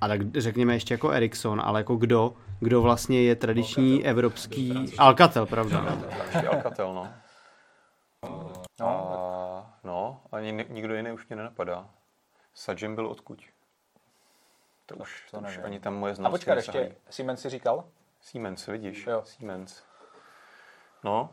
a 0.00 0.08
tak 0.08 0.36
řekněme 0.36 0.74
ještě 0.74 0.94
jako 0.94 1.10
Ericsson, 1.10 1.60
ale 1.64 1.80
jako 1.80 1.96
kdo, 1.96 2.34
kdo 2.60 2.82
vlastně 2.82 3.22
je 3.22 3.36
tradiční 3.36 3.92
Alcatel. 3.92 4.10
evropský... 4.10 4.94
Alcatel, 4.98 5.46
pravda. 5.46 5.98
Alcatel, 6.50 6.94
no. 6.94 7.08
No, 8.80 9.12
a, 9.12 9.78
no, 9.84 10.20
ani 10.32 10.66
nikdo 10.68 10.94
jiný 10.94 11.12
už 11.12 11.28
mě 11.28 11.36
nenapadá. 11.36 11.88
Sajim 12.54 12.94
byl 12.94 13.06
odkud? 13.06 13.42
To 14.86 14.94
už, 14.94 15.30
to, 15.30 15.40
to 15.40 15.46
už 15.46 15.60
ani 15.64 15.80
tam 15.80 15.94
moje 15.94 16.14
znalosti 16.14 16.50
A 16.50 16.54
počkat, 16.54 16.74
ještě 16.74 16.96
Siemens 17.10 17.40
si 17.40 17.50
říkal? 17.50 17.84
Siemens, 18.20 18.66
vidíš, 18.66 19.06
jo. 19.06 19.22
Siemens. 19.24 19.82
No, 21.04 21.30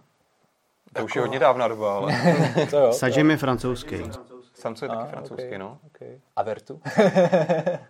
to 0.90 0.94
tak 0.94 1.06
už 1.06 1.16
je 1.16 1.22
hodně 1.22 1.40
dávná 1.40 1.68
doba, 1.68 1.96
ale... 1.96 2.14
to 2.70 2.80
jo, 2.80 2.94
Sajim 2.94 3.32
je 3.32 3.38
francouzský. 3.38 3.98
Samsung 4.54 4.92
je 4.92 4.98
taky 4.98 5.10
francouzský, 5.10 5.48
okay, 5.48 5.58
no. 5.58 5.80
Okay. 5.88 6.20
A 6.36 6.44
Vertu? 6.44 6.82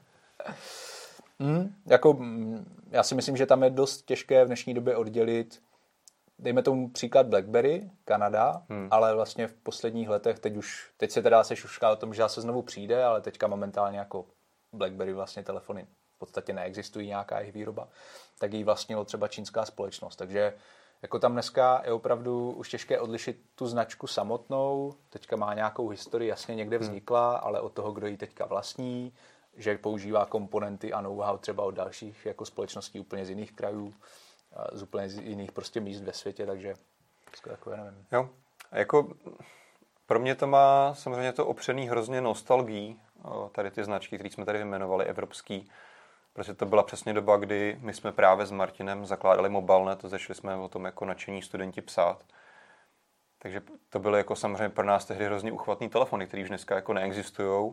mm, 1.39 1.75
jako, 1.85 2.13
mm, 2.13 2.65
já 2.89 3.03
si 3.03 3.15
myslím, 3.15 3.37
že 3.37 3.45
tam 3.45 3.63
je 3.63 3.69
dost 3.69 4.01
těžké 4.01 4.43
v 4.43 4.47
dnešní 4.47 4.73
době 4.73 4.95
oddělit 4.95 5.61
dejme 6.41 6.63
tomu 6.63 6.89
příklad 6.89 7.27
BlackBerry, 7.27 7.89
Kanada, 8.05 8.63
hmm. 8.69 8.87
ale 8.91 9.15
vlastně 9.15 9.47
v 9.47 9.53
posledních 9.53 10.09
letech, 10.09 10.39
teď 10.39 10.57
už, 10.57 10.91
teď 10.97 11.11
se 11.11 11.21
teda 11.21 11.43
se 11.43 11.55
šušká 11.55 11.91
o 11.91 11.95
tom, 11.95 12.13
že 12.13 12.23
se 12.27 12.41
znovu 12.41 12.61
přijde, 12.61 13.03
ale 13.03 13.21
teďka 13.21 13.47
momentálně 13.47 13.99
jako 13.99 14.25
BlackBerry 14.73 15.13
vlastně 15.13 15.43
telefony 15.43 15.87
podstatě 16.19 16.53
neexistují 16.53 17.07
nějaká 17.07 17.39
jejich 17.39 17.53
výroba, 17.53 17.87
tak 18.39 18.53
ji 18.53 18.63
vlastnilo 18.63 19.05
třeba 19.05 19.27
čínská 19.27 19.65
společnost. 19.65 20.15
Takže 20.15 20.53
jako 21.01 21.19
tam 21.19 21.33
dneska 21.33 21.81
je 21.85 21.93
opravdu 21.93 22.51
už 22.51 22.69
těžké 22.69 22.99
odlišit 22.99 23.41
tu 23.55 23.67
značku 23.67 24.07
samotnou, 24.07 24.93
teďka 25.09 25.35
má 25.35 25.53
nějakou 25.53 25.89
historii, 25.89 26.29
jasně 26.29 26.55
někde 26.55 26.77
hmm. 26.77 26.87
vznikla, 26.87 27.29
hmm. 27.29 27.39
ale 27.43 27.61
od 27.61 27.73
toho, 27.73 27.91
kdo 27.91 28.07
ji 28.07 28.17
teďka 28.17 28.45
vlastní, 28.45 29.13
že 29.57 29.77
používá 29.77 30.25
komponenty 30.25 30.93
a 30.93 31.01
know-how 31.01 31.37
třeba 31.37 31.63
od 31.63 31.71
dalších 31.71 32.25
jako 32.25 32.45
společností 32.45 32.99
úplně 32.99 33.25
z 33.25 33.29
jiných 33.29 33.51
krajů, 33.51 33.93
z 34.71 34.83
úplně 34.83 35.09
z 35.09 35.17
jiných 35.17 35.51
prostě 35.51 35.79
míst 35.79 36.01
ve 36.01 36.13
světě, 36.13 36.45
takže 36.45 36.73
takové 37.43 37.77
nevím. 37.77 38.05
Jo, 38.11 38.29
a 38.71 38.77
jako 38.77 39.13
pro 40.05 40.19
mě 40.19 40.35
to 40.35 40.47
má 40.47 40.93
samozřejmě 40.93 41.33
to 41.33 41.47
opřený 41.47 41.89
hrozně 41.89 42.21
nostalgií, 42.21 43.01
tady 43.51 43.71
ty 43.71 43.83
značky, 43.83 44.17
které 44.17 44.29
jsme 44.29 44.45
tady 44.45 44.57
vyjmenovali, 44.57 45.05
evropský, 45.05 45.69
protože 46.39 46.53
to 46.53 46.65
byla 46.65 46.83
přesně 46.83 47.13
doba, 47.13 47.37
kdy 47.37 47.77
my 47.81 47.93
jsme 47.93 48.11
právě 48.11 48.45
s 48.45 48.51
Martinem 48.51 49.05
zakládali 49.05 49.49
mobilnet, 49.49 49.99
to 49.99 50.09
začali 50.09 50.35
jsme 50.35 50.55
o 50.55 50.67
tom 50.67 50.85
jako 50.85 51.05
nadšení 51.05 51.41
studenti 51.41 51.81
psát. 51.81 52.23
Takže 53.39 53.61
to 53.89 53.99
byly 53.99 54.17
jako 54.17 54.35
samozřejmě 54.35 54.69
pro 54.69 54.85
nás 54.85 55.05
tehdy 55.05 55.25
hrozně 55.25 55.51
uchvatný 55.51 55.89
telefony, 55.89 56.27
které 56.27 56.43
už 56.43 56.49
dneska 56.49 56.75
jako 56.75 56.93
neexistují. 56.93 57.71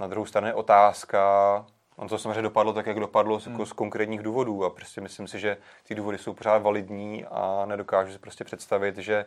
Na 0.00 0.06
druhou 0.06 0.26
stranu 0.26 0.46
je 0.46 0.54
otázka, 0.54 1.66
on 1.96 2.08
to 2.08 2.18
samozřejmě 2.18 2.42
dopadlo 2.42 2.72
tak, 2.72 2.86
jak 2.86 3.00
dopadlo 3.00 3.34
jako 3.34 3.50
hmm. 3.50 3.66
z 3.66 3.72
konkrétních 3.72 4.22
důvodů 4.22 4.64
a 4.64 4.70
prostě 4.70 5.00
myslím 5.00 5.28
si, 5.28 5.38
že 5.38 5.56
ty 5.82 5.94
důvody 5.94 6.18
jsou 6.18 6.32
pořád 6.32 6.58
validní 6.58 7.24
a 7.24 7.64
nedokážu 7.66 8.12
si 8.12 8.18
prostě 8.18 8.44
představit, 8.44 8.96
že 8.98 9.26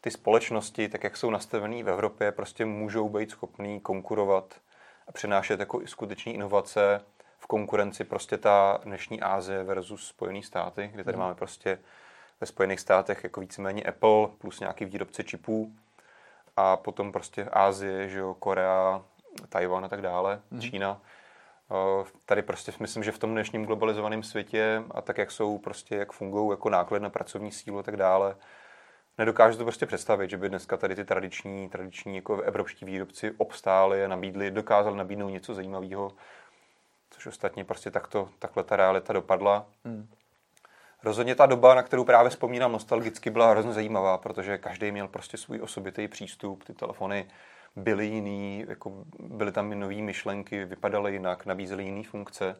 ty 0.00 0.10
společnosti, 0.10 0.88
tak 0.88 1.04
jak 1.04 1.16
jsou 1.16 1.30
nastavené 1.30 1.82
v 1.82 1.88
Evropě, 1.88 2.32
prostě 2.32 2.64
můžou 2.64 3.08
být 3.08 3.30
schopný 3.30 3.80
konkurovat 3.80 4.54
a 5.08 5.12
přinášet 5.12 5.60
jako 5.60 5.82
i 5.82 5.86
skutečné 5.86 6.32
inovace 6.32 7.00
v 7.44 7.46
konkurenci 7.46 8.04
prostě 8.04 8.38
ta 8.38 8.80
dnešní 8.84 9.20
Ázie 9.20 9.64
versus 9.64 10.06
Spojené 10.06 10.42
státy, 10.42 10.90
kde 10.94 11.04
tady 11.04 11.16
mm. 11.16 11.22
máme 11.22 11.34
prostě 11.34 11.78
ve 12.40 12.46
Spojených 12.46 12.80
státech 12.80 13.24
jako 13.24 13.40
víceméně 13.40 13.82
Apple 13.82 14.28
plus 14.38 14.60
nějaký 14.60 14.84
výrobce 14.84 15.24
čipů 15.24 15.72
a 16.56 16.76
potom 16.76 17.12
prostě 17.12 17.44
Ázie, 17.52 18.08
že 18.08 18.18
jo, 18.18 18.34
Korea, 18.34 19.02
Tajvan 19.48 19.84
a 19.84 19.88
tak 19.88 20.02
dále, 20.02 20.40
mm. 20.50 20.60
Čína. 20.60 21.00
Tady 22.26 22.42
prostě 22.42 22.72
myslím, 22.80 23.04
že 23.04 23.12
v 23.12 23.18
tom 23.18 23.30
dnešním 23.30 23.64
globalizovaném 23.64 24.22
světě 24.22 24.82
a 24.90 25.00
tak, 25.00 25.18
jak 25.18 25.30
jsou 25.30 25.58
prostě, 25.58 25.96
jak 25.96 26.12
fungují 26.12 26.50
jako 26.50 26.70
náklad 26.70 27.02
na 27.02 27.10
pracovní 27.10 27.52
sílu 27.52 27.78
a 27.78 27.82
tak 27.82 27.96
dále, 27.96 28.36
nedokážu 29.18 29.58
to 29.58 29.64
prostě 29.64 29.86
představit, 29.86 30.30
že 30.30 30.36
by 30.36 30.48
dneska 30.48 30.76
tady 30.76 30.94
ty 30.94 31.04
tradiční, 31.04 31.68
tradiční 31.68 32.16
jako 32.16 32.42
evropští 32.42 32.84
výrobci 32.84 33.34
obstáli 33.38 34.04
a 34.04 34.08
nabídli, 34.08 34.50
dokázali 34.50 34.96
nabídnout 34.96 35.28
něco 35.28 35.54
zajímavého, 35.54 36.12
což 37.24 37.34
ostatně 37.34 37.64
prostě 37.64 37.90
takto, 37.90 38.28
takhle 38.38 38.64
ta 38.64 38.76
realita 38.76 39.12
dopadla. 39.12 39.66
Hmm. 39.84 40.08
Rozhodně 41.02 41.34
ta 41.34 41.46
doba, 41.46 41.74
na 41.74 41.82
kterou 41.82 42.04
právě 42.04 42.30
vzpomínám 42.30 42.72
nostalgicky, 42.72 43.30
byla 43.30 43.50
hrozně 43.50 43.72
zajímavá, 43.72 44.18
protože 44.18 44.58
každý 44.58 44.92
měl 44.92 45.08
prostě 45.08 45.36
svůj 45.36 45.60
osobitý 45.60 46.08
přístup, 46.08 46.64
ty 46.64 46.72
telefony 46.74 47.26
byly 47.76 48.06
jiný, 48.06 48.64
jako 48.68 48.92
byly 49.18 49.52
tam 49.52 49.72
i 49.72 49.74
nové 49.74 49.94
myšlenky, 49.94 50.64
vypadaly 50.64 51.12
jinak, 51.12 51.46
nabízely 51.46 51.84
jiné 51.84 52.02
funkce. 52.04 52.56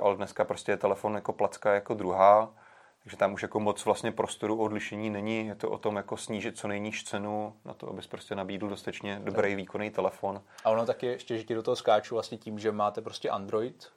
Ale 0.00 0.16
dneska 0.16 0.44
prostě 0.44 0.72
je 0.72 0.76
telefon 0.76 1.14
jako 1.14 1.32
placka 1.32 1.74
jako 1.74 1.94
druhá 1.94 2.54
takže 3.02 3.16
tam 3.16 3.32
už 3.32 3.42
jako 3.42 3.60
moc 3.60 3.84
vlastně 3.84 4.12
prostoru 4.12 4.62
odlišení 4.62 5.10
není. 5.10 5.46
Je 5.46 5.54
to 5.54 5.70
o 5.70 5.78
tom 5.78 5.96
jako 5.96 6.16
snížit 6.16 6.58
co 6.58 6.68
nejníž 6.68 7.04
cenu 7.04 7.56
na 7.64 7.74
to, 7.74 7.88
abys 7.88 8.06
prostě 8.06 8.34
nabídl 8.34 8.68
dostatečně 8.68 9.20
dobrý 9.24 9.54
výkonný 9.54 9.90
telefon. 9.90 10.42
A 10.64 10.70
ono 10.70 10.86
taky 10.86 11.06
ještě, 11.06 11.38
že 11.38 11.44
ti 11.44 11.54
do 11.54 11.62
toho 11.62 11.76
skáču 11.76 12.14
vlastně 12.14 12.38
tím, 12.38 12.58
že 12.58 12.72
máte 12.72 13.00
prostě 13.00 13.30
Android, 13.30 13.88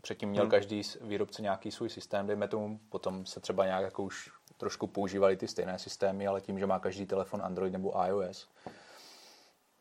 předtím 0.00 0.28
měl 0.28 0.42
hmm. 0.42 0.50
každý 0.50 0.82
výrobce 1.00 1.42
nějaký 1.42 1.70
svůj 1.70 1.90
systém, 1.90 2.26
dejme 2.26 2.48
tomu, 2.48 2.80
potom 2.88 3.26
se 3.26 3.40
třeba 3.40 3.66
nějak 3.66 3.82
jako 3.82 4.02
už 4.02 4.30
trošku 4.56 4.86
používali 4.86 5.36
ty 5.36 5.48
stejné 5.48 5.78
systémy, 5.78 6.26
ale 6.26 6.40
tím, 6.40 6.58
že 6.58 6.66
má 6.66 6.78
každý 6.78 7.06
telefon 7.06 7.42
Android 7.42 7.72
nebo 7.72 8.06
iOS, 8.06 8.48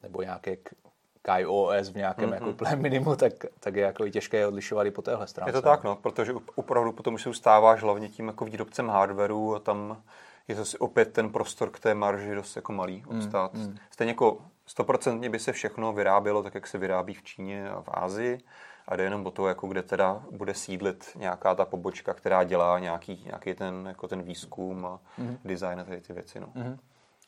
nebo 0.04 0.22
nějaké 0.22 0.58
KaiOS 1.22 1.90
v 1.90 1.96
nějakém 1.96 2.30
mm-hmm. 2.30 2.34
jako 2.34 2.54
plém 2.54 2.82
minimu, 2.82 3.16
tak, 3.16 3.34
tak 3.60 3.76
je 3.76 3.84
jako 3.84 4.06
i 4.06 4.12
těžké 4.12 4.38
je 4.38 4.48
odlišovat 4.48 4.88
i 4.88 4.92
po 4.92 5.02
téhle 5.02 5.28
stránce. 5.28 5.50
Je 5.50 5.54
to 5.54 5.62
tak, 5.62 5.84
no, 5.84 5.96
protože 5.96 6.34
opravdu 6.56 6.92
potom 6.92 7.14
už 7.14 7.22
se 7.22 7.30
ustáváš 7.30 7.82
hlavně 7.82 8.10
tím 8.10 8.28
jako 8.28 8.46
výrobcem 8.46 8.90
hardwareu 8.90 9.56
a 9.56 9.60
tam 9.60 10.02
je 10.48 10.56
zase 10.56 10.78
opět 10.78 11.14
ten 11.14 11.30
prostor 11.30 11.70
k 11.70 11.80
té 11.80 11.96
marži 11.96 12.36
dost 12.36 12.56
jako 12.56 12.74
malý 12.74 13.04
mm, 13.10 13.18
obstát. 13.18 13.54
Mm, 13.54 13.62
mm. 13.62 13.78
Stejně 13.90 14.12
jako 14.12 14.38
stoprocentně 14.66 15.30
by 15.30 15.40
se 15.40 15.52
všechno 15.52 15.94
vyrábělo 15.94 16.44
tak, 16.44 16.56
jak 16.56 16.68
se 16.68 16.78
vyrábí 16.78 17.14
v 17.14 17.24
Číně 17.24 17.70
a 17.70 17.82
v 17.82 17.90
Ázii 17.94 18.40
a 18.88 18.96
jde 18.96 19.04
jenom 19.04 19.26
o 19.26 19.32
to, 19.32 19.48
jako 19.48 19.68
kde 19.68 19.84
teda 19.84 20.24
bude 20.32 20.54
sídlit 20.54 21.12
nějaká 21.16 21.56
ta 21.56 21.66
pobočka, 21.66 22.14
která 22.14 22.44
dělá 22.44 22.80
nějaký, 22.80 23.24
nějaký 23.26 23.54
ten, 23.54 23.86
jako 23.88 24.08
ten 24.08 24.22
výzkum 24.22 24.86
a 24.86 25.00
mm. 25.18 25.38
design 25.46 25.80
a 25.80 25.84
tady 25.84 26.02
ty 26.02 26.14
věci. 26.14 26.40
No. 26.40 26.48
Mm. 26.56 26.78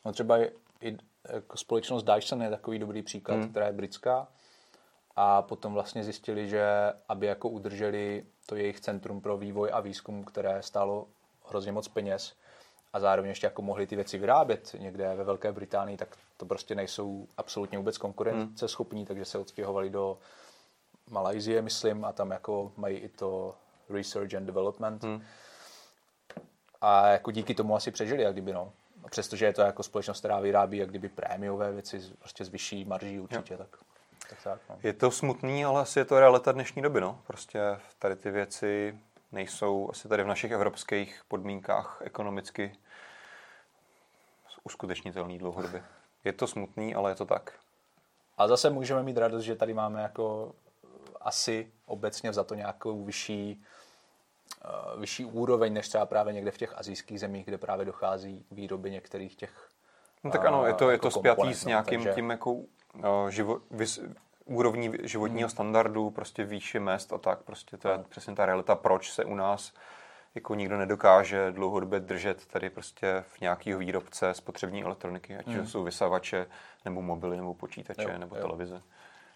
No 0.04 0.12
třeba 0.12 0.36
i 0.84 0.96
jako 1.32 1.56
společnost 1.56 2.04
Dyson 2.04 2.42
je 2.42 2.50
takový 2.50 2.78
dobrý 2.78 3.02
příklad, 3.02 3.34
hmm. 3.34 3.50
která 3.50 3.66
je 3.66 3.72
britská. 3.72 4.28
A 5.16 5.42
potom 5.42 5.74
vlastně 5.74 6.04
zjistili, 6.04 6.48
že 6.48 6.92
aby 7.08 7.26
jako 7.26 7.48
udrželi 7.48 8.24
to 8.46 8.56
jejich 8.56 8.80
centrum 8.80 9.20
pro 9.20 9.36
vývoj 9.36 9.70
a 9.72 9.80
výzkum, 9.80 10.24
které 10.24 10.62
stálo 10.62 11.06
hrozně 11.48 11.72
moc 11.72 11.88
peněz 11.88 12.34
a 12.92 13.00
zároveň 13.00 13.28
ještě 13.28 13.46
jako 13.46 13.62
mohli 13.62 13.86
ty 13.86 13.96
věci 13.96 14.18
vyrábět 14.18 14.76
někde 14.78 15.14
ve 15.14 15.24
Velké 15.24 15.52
Británii, 15.52 15.96
tak 15.96 16.16
to 16.36 16.46
prostě 16.46 16.74
nejsou 16.74 17.28
absolutně 17.36 17.78
vůbec 17.78 17.98
konkurenceschopní, 17.98 19.00
hmm. 19.00 19.06
takže 19.06 19.24
se 19.24 19.38
odstěhovali 19.38 19.90
do 19.90 20.18
Malajzie, 21.10 21.62
myslím, 21.62 22.04
a 22.04 22.12
tam 22.12 22.30
jako 22.30 22.72
mají 22.76 22.96
i 22.96 23.08
to 23.08 23.54
research 23.90 24.34
and 24.34 24.46
development. 24.46 25.04
Hmm. 25.04 25.22
A 26.80 27.08
jako 27.08 27.30
díky 27.30 27.54
tomu 27.54 27.76
asi 27.76 27.90
přežili, 27.90 28.22
jak 28.22 28.32
kdyby 28.32 28.52
no 28.52 28.72
přestože 29.10 29.44
je 29.44 29.52
to 29.52 29.62
jako 29.62 29.82
společnost, 29.82 30.18
která 30.18 30.40
vyrábí 30.40 30.78
jak 30.78 30.88
kdyby 30.88 31.08
prémiové 31.08 31.72
věci, 31.72 32.00
prostě 32.18 32.44
z 32.44 32.48
vyšší 32.48 32.84
marží 32.84 33.20
určitě, 33.20 33.56
tak, 33.56 33.68
tak, 34.28 34.42
tak 34.42 34.60
no. 34.70 34.78
Je 34.82 34.92
to 34.92 35.10
smutný, 35.10 35.64
ale 35.64 35.80
asi 35.80 35.98
je 35.98 36.04
to 36.04 36.20
realita 36.20 36.52
dnešní 36.52 36.82
doby, 36.82 37.00
no. 37.00 37.20
Prostě 37.26 37.60
tady 37.98 38.16
ty 38.16 38.30
věci 38.30 38.98
nejsou 39.32 39.90
asi 39.90 40.08
tady 40.08 40.22
v 40.22 40.26
našich 40.26 40.52
evropských 40.52 41.22
podmínkách 41.28 41.98
ekonomicky 42.04 42.76
uskutečnitelný 44.64 45.38
dlouhodobě. 45.38 45.84
Je 46.24 46.32
to 46.32 46.46
smutný, 46.46 46.94
ale 46.94 47.10
je 47.10 47.14
to 47.14 47.26
tak. 47.26 47.52
A 48.38 48.48
zase 48.48 48.70
můžeme 48.70 49.02
mít 49.02 49.16
radost, 49.16 49.44
že 49.44 49.56
tady 49.56 49.74
máme 49.74 50.02
jako 50.02 50.54
asi 51.20 51.72
obecně 51.86 52.32
za 52.32 52.44
to 52.44 52.54
nějakou 52.54 53.04
vyšší 53.04 53.64
vyšší 54.98 55.24
úroveň 55.24 55.72
než 55.72 55.88
třeba 55.88 56.06
právě 56.06 56.32
někde 56.32 56.50
v 56.50 56.58
těch 56.58 56.78
azijských 56.78 57.20
zemích, 57.20 57.46
kde 57.46 57.58
právě 57.58 57.86
dochází 57.86 58.46
k 58.48 58.52
výrobě 58.52 58.90
některých 58.90 59.36
těch 59.36 59.68
No 60.24 60.30
tak 60.30 60.44
ano, 60.44 60.66
je 60.66 60.72
to, 60.72 60.90
je 60.90 60.98
to 60.98 61.06
jako 61.06 61.18
spjatý 61.18 61.54
s 61.54 61.64
nějakým 61.64 62.00
takže... 62.00 62.14
tím 62.14 62.30
jako 62.30 62.52
uh, 62.52 62.64
živo, 63.28 63.60
vys, 63.70 64.00
úrovní 64.44 64.92
životního 65.02 65.46
hmm. 65.46 65.50
standardu, 65.50 66.10
prostě 66.10 66.44
výši 66.44 66.80
mest 66.80 67.12
a 67.12 67.18
tak, 67.18 67.42
prostě 67.42 67.76
to 67.76 67.88
je 67.88 67.98
no. 67.98 68.04
přesně 68.04 68.34
ta 68.34 68.46
realita, 68.46 68.74
proč 68.74 69.12
se 69.12 69.24
u 69.24 69.34
nás 69.34 69.72
jako 70.34 70.54
nikdo 70.54 70.78
nedokáže 70.78 71.50
dlouhodobě 71.50 72.00
držet 72.00 72.46
tady 72.46 72.70
prostě 72.70 73.24
v 73.28 73.40
nějakého 73.40 73.78
výrobce 73.78 74.34
spotřební 74.34 74.84
elektroniky, 74.84 75.36
ať 75.36 75.46
hmm. 75.46 75.66
jsou 75.66 75.82
vysavače, 75.82 76.46
nebo 76.84 77.02
mobily, 77.02 77.36
nebo 77.36 77.54
počítače, 77.54 78.02
jo, 78.02 78.18
nebo 78.18 78.36
jo. 78.36 78.42
televize. 78.42 78.82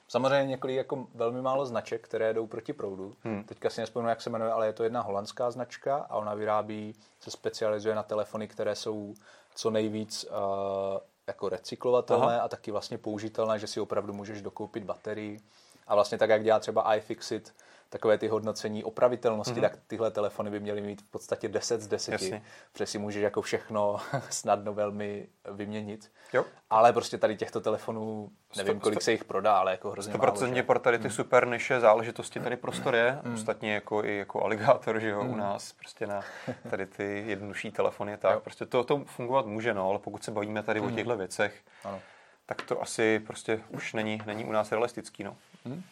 Samozřejmě 0.08 0.46
několik 0.46 0.76
jako 0.76 1.06
velmi 1.14 1.42
málo 1.42 1.66
značek, 1.66 2.04
které 2.04 2.34
jdou 2.34 2.46
proti 2.46 2.72
proudu. 2.72 3.14
Hmm. 3.24 3.44
Teďka 3.44 3.70
si 3.70 3.80
nespomínám, 3.80 4.08
jak 4.08 4.22
se 4.22 4.30
jmenuje, 4.30 4.52
ale 4.52 4.66
je 4.66 4.72
to 4.72 4.84
jedna 4.84 5.00
holandská 5.00 5.50
značka 5.50 5.96
a 5.96 6.16
ona 6.16 6.34
vyrábí, 6.34 6.94
se 7.20 7.30
specializuje 7.30 7.94
na 7.94 8.02
telefony, 8.02 8.48
které 8.48 8.74
jsou 8.74 9.14
co 9.54 9.70
nejvíc 9.70 10.24
uh, 10.24 10.98
jako 11.26 11.48
recyklovatelné 11.48 12.34
Aha. 12.34 12.44
a 12.44 12.48
taky 12.48 12.70
vlastně 12.70 12.98
použitelné, 12.98 13.58
že 13.58 13.66
si 13.66 13.80
opravdu 13.80 14.12
můžeš 14.12 14.42
dokoupit 14.42 14.84
baterii. 14.84 15.40
A 15.86 15.94
vlastně 15.94 16.18
tak, 16.18 16.30
jak 16.30 16.44
dělá 16.44 16.60
třeba 16.60 16.94
iFixit, 16.94 17.54
takové 17.88 18.18
ty 18.18 18.28
hodnocení 18.28 18.84
opravitelnosti, 18.84 19.54
mm-hmm. 19.54 19.60
tak 19.60 19.78
tyhle 19.86 20.10
telefony 20.10 20.50
by 20.50 20.60
měly 20.60 20.80
mít 20.80 21.02
v 21.02 21.04
podstatě 21.04 21.48
10 21.48 21.80
z 21.80 21.86
10, 21.86 22.12
Jasně. 22.12 22.42
protože 22.72 22.86
si 22.86 22.98
můžeš 22.98 23.22
jako 23.22 23.42
všechno 23.42 23.96
snadno 24.30 24.74
velmi 24.74 25.26
vyměnit. 25.52 26.12
Jo. 26.32 26.44
Ale 26.70 26.92
prostě 26.92 27.18
tady 27.18 27.36
těchto 27.36 27.60
telefonů, 27.60 28.30
nevím, 28.56 28.80
kolik 28.80 28.98
sto, 28.98 29.04
se 29.04 29.12
jich 29.12 29.24
prodá, 29.24 29.58
ale 29.58 29.70
jako 29.70 29.90
hrozně 29.90 30.14
100% 30.14 30.50
málo. 30.50 30.62
pro 30.62 30.78
tady 30.78 30.98
ty 30.98 31.08
mm. 31.08 31.10
super 31.10 31.48
niše 31.48 31.80
záležitosti 31.80 32.40
tady 32.40 32.56
prostor 32.56 32.94
je, 32.94 33.18
mm. 33.22 33.34
ostatně 33.34 33.74
jako 33.74 34.04
i 34.04 34.16
jako 34.16 34.44
aligátor, 34.44 35.00
že 35.00 35.08
jo, 35.08 35.24
mm. 35.24 35.30
u 35.30 35.36
nás 35.36 35.72
prostě 35.72 36.06
na 36.06 36.20
tady 36.70 36.86
ty 36.86 37.24
jednodušší 37.26 37.70
telefony, 37.70 38.16
tak 38.16 38.34
jo. 38.34 38.40
prostě 38.40 38.66
to, 38.66 38.84
to 38.84 39.04
fungovat 39.04 39.46
může, 39.46 39.74
no, 39.74 39.90
ale 39.90 39.98
pokud 39.98 40.24
se 40.24 40.30
bavíme 40.30 40.62
tady 40.62 40.80
mm. 40.80 40.86
o 40.86 40.90
těchto 40.90 41.16
věcech, 41.16 41.60
ano. 41.84 42.00
tak 42.46 42.62
to 42.62 42.82
asi 42.82 43.20
prostě 43.26 43.60
už 43.68 43.92
není, 43.92 44.22
není 44.26 44.44
u 44.44 44.52
nás 44.52 44.72
realistický, 44.72 45.24
no. 45.24 45.36
Mm. 45.64 45.82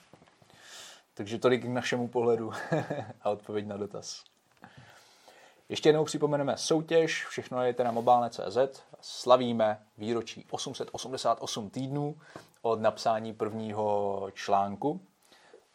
Takže 1.16 1.38
tolik 1.38 1.62
k 1.62 1.68
našemu 1.68 2.08
pohledu 2.08 2.52
a 3.22 3.30
odpověď 3.30 3.66
na 3.66 3.76
dotaz. 3.76 4.24
Ještě 5.68 5.88
jednou 5.88 6.04
připomeneme 6.04 6.56
soutěž, 6.56 7.26
všechno 7.26 7.62
je 7.62 7.74
na 7.84 7.90
mobilné.cz. 7.90 8.82
Slavíme 9.00 9.80
výročí 9.98 10.46
888 10.50 11.70
týdnů 11.70 12.16
od 12.62 12.80
napsání 12.80 13.34
prvního 13.34 14.28
článku, 14.34 15.00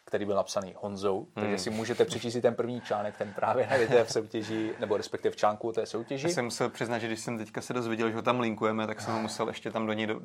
který 0.06 0.26
byl 0.26 0.36
napsaný 0.36 0.76
Honzou, 0.82 1.18
hmm. 1.18 1.30
takže 1.34 1.58
si 1.58 1.70
můžete 1.70 2.06
přečíst 2.06 2.38
ten 2.42 2.56
první 2.56 2.82
článek, 2.82 3.18
ten 3.18 3.34
právě 3.34 3.68
najdete 3.68 4.04
v 4.04 4.12
soutěži, 4.12 4.76
nebo 4.80 4.98
respektive 4.98 5.32
v 5.32 5.36
článku 5.36 5.72
té 5.72 5.86
soutěži. 5.86 6.28
Já 6.28 6.34
jsem 6.34 6.46
musel 6.46 6.70
přiznat, 6.70 7.00
že 7.00 7.08
když 7.08 7.20
jsem 7.20 7.38
teďka 7.38 7.62
se 7.62 7.74
dozvěděl, 7.74 8.10
že 8.10 8.16
ho 8.16 8.22
tam 8.22 8.40
linkujeme, 8.40 8.88
tak 8.88 9.02
jsem 9.02 9.14
ho 9.14 9.20
musel 9.20 9.48
ještě 9.48 9.72
tam 9.72 9.88
do 9.88 9.94
něj 9.94 10.08
do, 10.08 10.22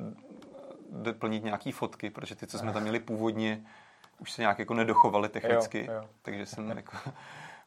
doplnit 0.89 1.43
nějaký 1.43 1.71
fotky, 1.71 2.09
protože 2.09 2.35
ty, 2.35 2.47
co 2.47 2.57
jsme 2.57 2.73
tam 2.73 2.81
měli 2.81 2.99
původně, 2.99 3.63
už 4.19 4.31
se 4.31 4.41
nějak 4.41 4.59
jako 4.59 4.73
nedochovaly 4.73 5.29
technicky, 5.29 5.85
jo, 5.85 5.93
jo. 5.93 6.09
takže 6.21 6.45
jsem 6.45 6.69
jako 6.69 6.97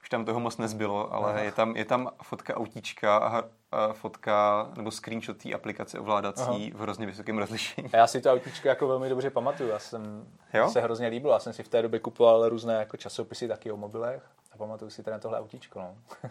už 0.02 0.08
tam 0.08 0.24
toho 0.24 0.40
moc 0.40 0.56
nezbylo, 0.56 1.14
ale 1.14 1.44
je 1.44 1.52
tam, 1.52 1.76
je 1.76 1.84
tam 1.84 2.10
fotka 2.22 2.56
autíčka 2.56 3.16
a, 3.16 3.44
a 3.72 3.92
fotka 3.92 4.66
nebo 4.76 4.90
screenshot 4.90 5.36
té 5.36 5.52
aplikace 5.52 5.98
ovládací 5.98 6.42
Aha. 6.42 6.78
v 6.78 6.80
hrozně 6.80 7.06
vysokém 7.06 7.38
rozlišení. 7.38 7.90
A 7.92 7.96
já 7.96 8.06
si 8.06 8.20
to 8.20 8.32
autíčko 8.32 8.68
jako 8.68 8.88
velmi 8.88 9.08
dobře 9.08 9.30
pamatuju. 9.30 9.68
Já 9.68 9.78
jsem 9.78 10.26
jo? 10.54 10.70
se 10.70 10.80
hrozně 10.80 11.08
líbil. 11.08 11.30
Já 11.30 11.38
jsem 11.38 11.52
si 11.52 11.62
v 11.62 11.68
té 11.68 11.82
době 11.82 12.00
kupoval 12.00 12.48
různé 12.48 12.74
jako 12.74 12.96
časopisy 12.96 13.48
taky 13.48 13.72
o 13.72 13.76
mobilech 13.76 14.22
a 14.52 14.56
pamatuju 14.56 14.90
si 14.90 15.02
teda 15.02 15.18
tohle 15.18 15.40
autíčko. 15.40 15.78
No. 15.80 15.96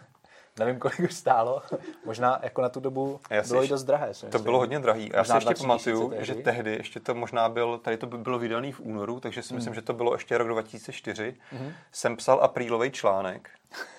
Nevím, 0.58 0.78
kolik 0.78 0.98
už 0.98 1.14
stálo. 1.14 1.62
Možná 2.04 2.40
jako 2.42 2.62
na 2.62 2.68
tu 2.68 2.80
dobu 2.80 3.20
Já 3.30 3.42
bylo 3.42 3.64
i 3.64 3.68
dost 3.68 3.84
drahé. 3.84 4.12
To 4.32 4.38
bylo 4.38 4.58
hodně 4.58 4.78
drahý. 4.78 5.10
Já 5.14 5.24
si 5.24 5.32
ještě 5.32 5.54
pamatuju, 5.54 6.12
že 6.18 6.34
tehdy 6.34 6.72
ještě 6.72 7.00
to 7.00 7.14
možná 7.14 7.48
byl, 7.48 7.78
tady 7.78 7.96
to 7.96 8.06
by 8.06 8.18
bylo 8.18 8.38
vydaný 8.38 8.72
v 8.72 8.80
únoru, 8.80 9.20
takže 9.20 9.42
si 9.42 9.48
hmm. 9.48 9.56
myslím, 9.56 9.74
že 9.74 9.82
to 9.82 9.92
bylo 9.92 10.14
ještě 10.14 10.38
rok 10.38 10.48
2004. 10.48 11.36
Hmm. 11.50 11.72
Jsem 11.92 12.16
psal 12.16 12.38
aprílový 12.42 12.90
článek. 12.90 13.50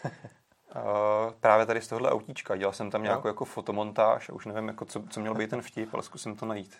Uh, 0.75 1.33
právě 1.39 1.65
tady 1.65 1.81
z 1.81 1.87
tohohle 1.87 2.11
autíčka. 2.11 2.55
Dělal 2.55 2.73
jsem 2.73 2.91
tam 2.91 3.03
nějakou 3.03 3.27
jako 3.27 3.45
fotomontáž 3.45 4.29
a 4.29 4.33
už 4.33 4.45
nevím, 4.45 4.67
jako 4.67 4.85
co, 4.85 5.03
co 5.09 5.19
měl 5.19 5.35
být 5.35 5.49
ten 5.49 5.61
vtip, 5.61 5.93
ale 5.93 6.03
zkusím 6.03 6.35
to 6.35 6.45
najít. 6.45 6.77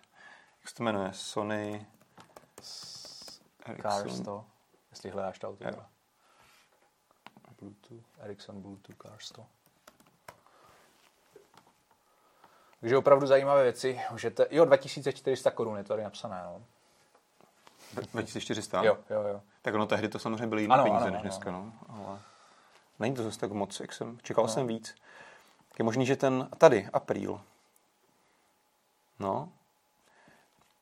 Jak 0.62 0.70
se 0.70 0.76
to 0.76 0.84
jmenuje? 0.84 1.10
Sony... 1.14 1.86
Carsto. 3.82 4.46
Jestli 4.92 5.10
hledáš 5.10 5.40
to 5.40 5.48
auto. 5.48 5.66
Bluetooth, 7.62 8.06
Ericsson 8.20 8.62
Bluetooth 8.62 8.98
Carsto. 8.98 9.46
Takže 12.82 12.98
opravdu 12.98 13.28
zajímavé 13.28 13.64
věci. 13.64 14.02
Můžete, 14.12 14.48
jo, 14.52 14.66
2400 14.66 15.52
korun 15.52 15.78
je 15.78 15.84
tady 15.84 16.04
napsané. 16.04 16.42
No. 16.44 16.62
2400? 18.14 18.84
Jo, 18.84 18.98
jo, 19.10 19.22
jo. 19.22 19.42
Tak 19.62 19.74
ono 19.74 19.86
tehdy 19.86 20.10
to 20.10 20.20
samozřejmě 20.20 20.48
byly 20.48 20.62
jiné 20.62 20.78
peníze 20.78 20.96
ano, 20.96 21.06
než 21.06 21.14
ano, 21.14 21.22
dneska, 21.22 21.50
ano. 21.50 21.74
no. 21.90 21.96
Ale 22.08 22.20
není 23.00 23.16
to 23.16 23.24
zase 23.24 23.40
tak 23.40 23.52
moc, 23.52 23.80
jak 23.80 23.94
jsem, 23.94 24.18
čekal 24.24 24.44
no. 24.44 24.48
jsem 24.48 24.68
víc. 24.68 24.96
Je 25.80 25.84
možný, 25.86 26.06
že 26.06 26.16
ten, 26.16 26.50
tady, 26.58 26.90
apríl. 26.94 27.42
No. 29.20 29.50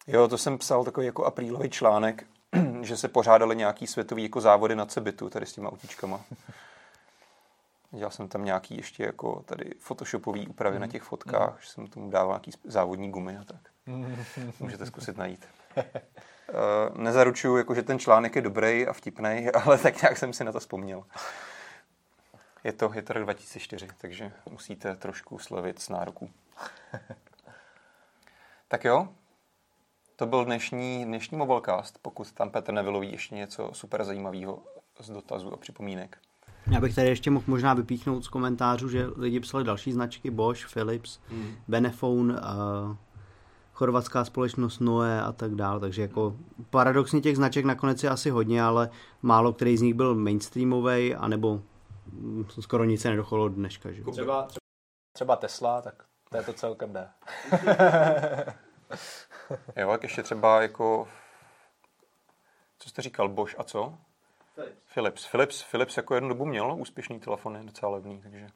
Jo, 0.08 0.28
to 0.28 0.38
jsem 0.38 0.58
psal 0.58 0.84
takový 0.84 1.06
jako 1.06 1.26
aprílový 1.26 1.70
článek, 1.70 2.26
že 2.82 2.98
se 2.98 3.08
pořádaly 3.08 3.56
nějaký 3.56 3.88
světový 3.88 4.24
jako 4.24 4.42
závody 4.42 4.76
na 4.76 4.86
Cebitu, 4.86 5.30
tady 5.30 5.46
s 5.46 5.54
těma 5.54 5.70
autíčkama. 5.70 6.22
Dělal 7.92 8.12
jsem 8.12 8.28
tam 8.28 8.46
nějaký 8.46 8.78
ještě 8.78 9.04
jako 9.04 9.44
tady 9.46 9.72
photoshopový 9.80 10.48
úpravy 10.48 10.76
mm. 10.76 10.82
na 10.82 10.88
těch 10.88 11.04
fotkách, 11.04 11.52
mm. 11.52 11.58
že 11.62 11.70
jsem 11.70 11.88
tomu 11.88 12.10
dával 12.10 12.34
nějaký 12.34 12.52
závodní 12.64 13.12
gumy 13.12 13.38
a 13.38 13.44
tak. 13.44 13.62
Můžete 14.60 14.86
zkusit 14.86 15.18
najít. 15.18 15.48
Uh, 15.78 16.98
nezaručuju, 16.98 17.58
jako, 17.58 17.76
že 17.76 17.84
ten 17.84 18.00
článek 18.00 18.36
je 18.36 18.42
dobrý 18.42 18.88
a 18.88 18.94
vtipný, 18.94 19.48
ale 19.64 19.78
tak 19.78 20.02
nějak 20.02 20.18
jsem 20.18 20.34
si 20.34 20.44
na 20.44 20.52
to 20.52 20.60
vzpomněl. 20.60 21.04
Je 22.64 22.74
to, 22.74 22.92
je 22.94 23.02
to 23.02 23.14
rok 23.14 23.24
2004, 23.24 23.88
takže 23.98 24.32
musíte 24.50 24.96
trošku 24.96 25.40
slovit 25.40 25.80
s 25.80 25.90
nároku. 25.90 26.30
tak 28.68 28.86
jo, 28.86 29.08
to 30.16 30.26
byl 30.26 30.46
dnešní, 30.46 31.06
dnešní 31.06 31.38
Mobilecast, 31.38 32.00
pokud 32.02 32.32
tam 32.32 32.50
Petr 32.50 32.74
nevyloví 32.74 33.12
ještě 33.12 33.36
něco 33.36 33.70
super 33.74 34.04
zajímavého 34.04 34.64
z 35.00 35.10
dotazů 35.10 35.54
a 35.54 35.58
připomínek. 35.58 36.18
Já 36.72 36.82
bych 36.82 36.96
tady 36.96 37.08
ještě 37.08 37.32
mohl 37.32 37.46
možná 37.48 37.74
vypíchnout 37.74 38.24
z 38.24 38.28
komentářů, 38.28 38.90
že 38.90 39.08
lidi 39.16 39.40
psali 39.40 39.64
další 39.64 39.92
značky, 39.92 40.32
Bosch, 40.32 40.74
Philips, 40.74 41.20
mm. 41.32 41.56
Benefone, 41.68 42.34
uh, 42.34 42.40
chorvatská 43.74 44.26
společnost 44.26 44.80
Noe 44.80 45.22
a 45.22 45.32
tak 45.32 45.56
dále, 45.56 45.80
takže 45.80 46.02
jako 46.02 46.36
paradoxně 46.70 47.22
těch 47.22 47.36
značek 47.36 47.66
nakonec 47.66 48.04
je 48.04 48.10
asi 48.10 48.30
hodně, 48.30 48.64
ale 48.64 48.90
málo 49.22 49.54
který 49.54 49.78
z 49.78 49.82
nich 49.82 49.94
byl 49.94 50.16
mainstreamový, 50.16 51.16
anebo 51.16 51.62
skoro 52.60 52.84
nic 52.84 53.02
se 53.02 53.10
nedocholo 53.10 53.50
dneška. 53.50 53.92
Že? 53.92 54.04
Třeba, 54.12 54.48
třeba 55.14 55.36
Tesla, 55.36 55.82
tak 55.82 56.04
to 56.30 56.38
je 56.38 56.44
to 56.44 56.54
celkem 56.54 56.94
jde. 56.94 57.08
jo, 59.76 59.92
tak 59.92 60.04
ještě 60.04 60.24
třeba 60.24 60.62
jako 60.62 61.08
co 62.80 62.90
jste 62.90 63.02
říkal, 63.02 63.30
Bosch 63.30 63.60
a 63.60 63.64
co? 63.64 63.98
Philips. 64.60 64.94
Philips. 64.94 65.26
Philips, 65.26 65.64
Philips 65.64 65.98
jako 65.98 66.16
jednu 66.16 66.30
dobu 66.30 66.46
měl 66.46 66.76
úspěšný 66.80 67.20
telefony, 67.20 67.60
docela 67.64 67.92
levný, 67.92 68.22
takže... 68.22 68.48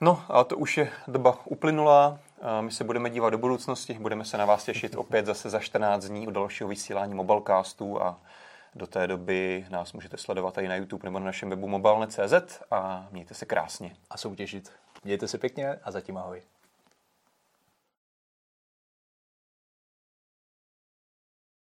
No 0.00 0.24
a 0.28 0.44
to 0.44 0.56
už 0.56 0.78
je 0.78 0.92
doba 1.08 1.38
uplynula. 1.44 2.18
My 2.60 2.72
se 2.72 2.84
budeme 2.84 3.10
dívat 3.10 3.30
do 3.30 3.38
budoucnosti, 3.38 3.94
budeme 3.94 4.24
se 4.24 4.38
na 4.38 4.44
vás 4.44 4.64
těšit 4.64 4.94
opět 4.96 5.26
zase 5.26 5.50
za 5.50 5.58
14 5.58 6.04
dní 6.04 6.28
u 6.28 6.30
dalšího 6.30 6.68
vysílání 6.68 7.14
Mobilecastů 7.14 8.02
a 8.02 8.20
do 8.74 8.86
té 8.86 9.06
doby 9.06 9.66
nás 9.70 9.92
můžete 9.92 10.16
sledovat 10.16 10.58
i 10.58 10.68
na 10.68 10.76
YouTube 10.76 11.04
nebo 11.04 11.18
na 11.18 11.24
našem 11.24 11.50
webu 11.50 11.68
mobilne.cz 11.68 12.62
a 12.70 13.08
mějte 13.10 13.34
se 13.34 13.46
krásně. 13.46 13.96
A 14.10 14.18
soutěžit. 14.18 14.72
Mějte 15.04 15.28
se 15.28 15.38
pěkně 15.38 15.78
a 15.82 15.90
zatím 15.90 16.16
ahoj. 16.16 16.42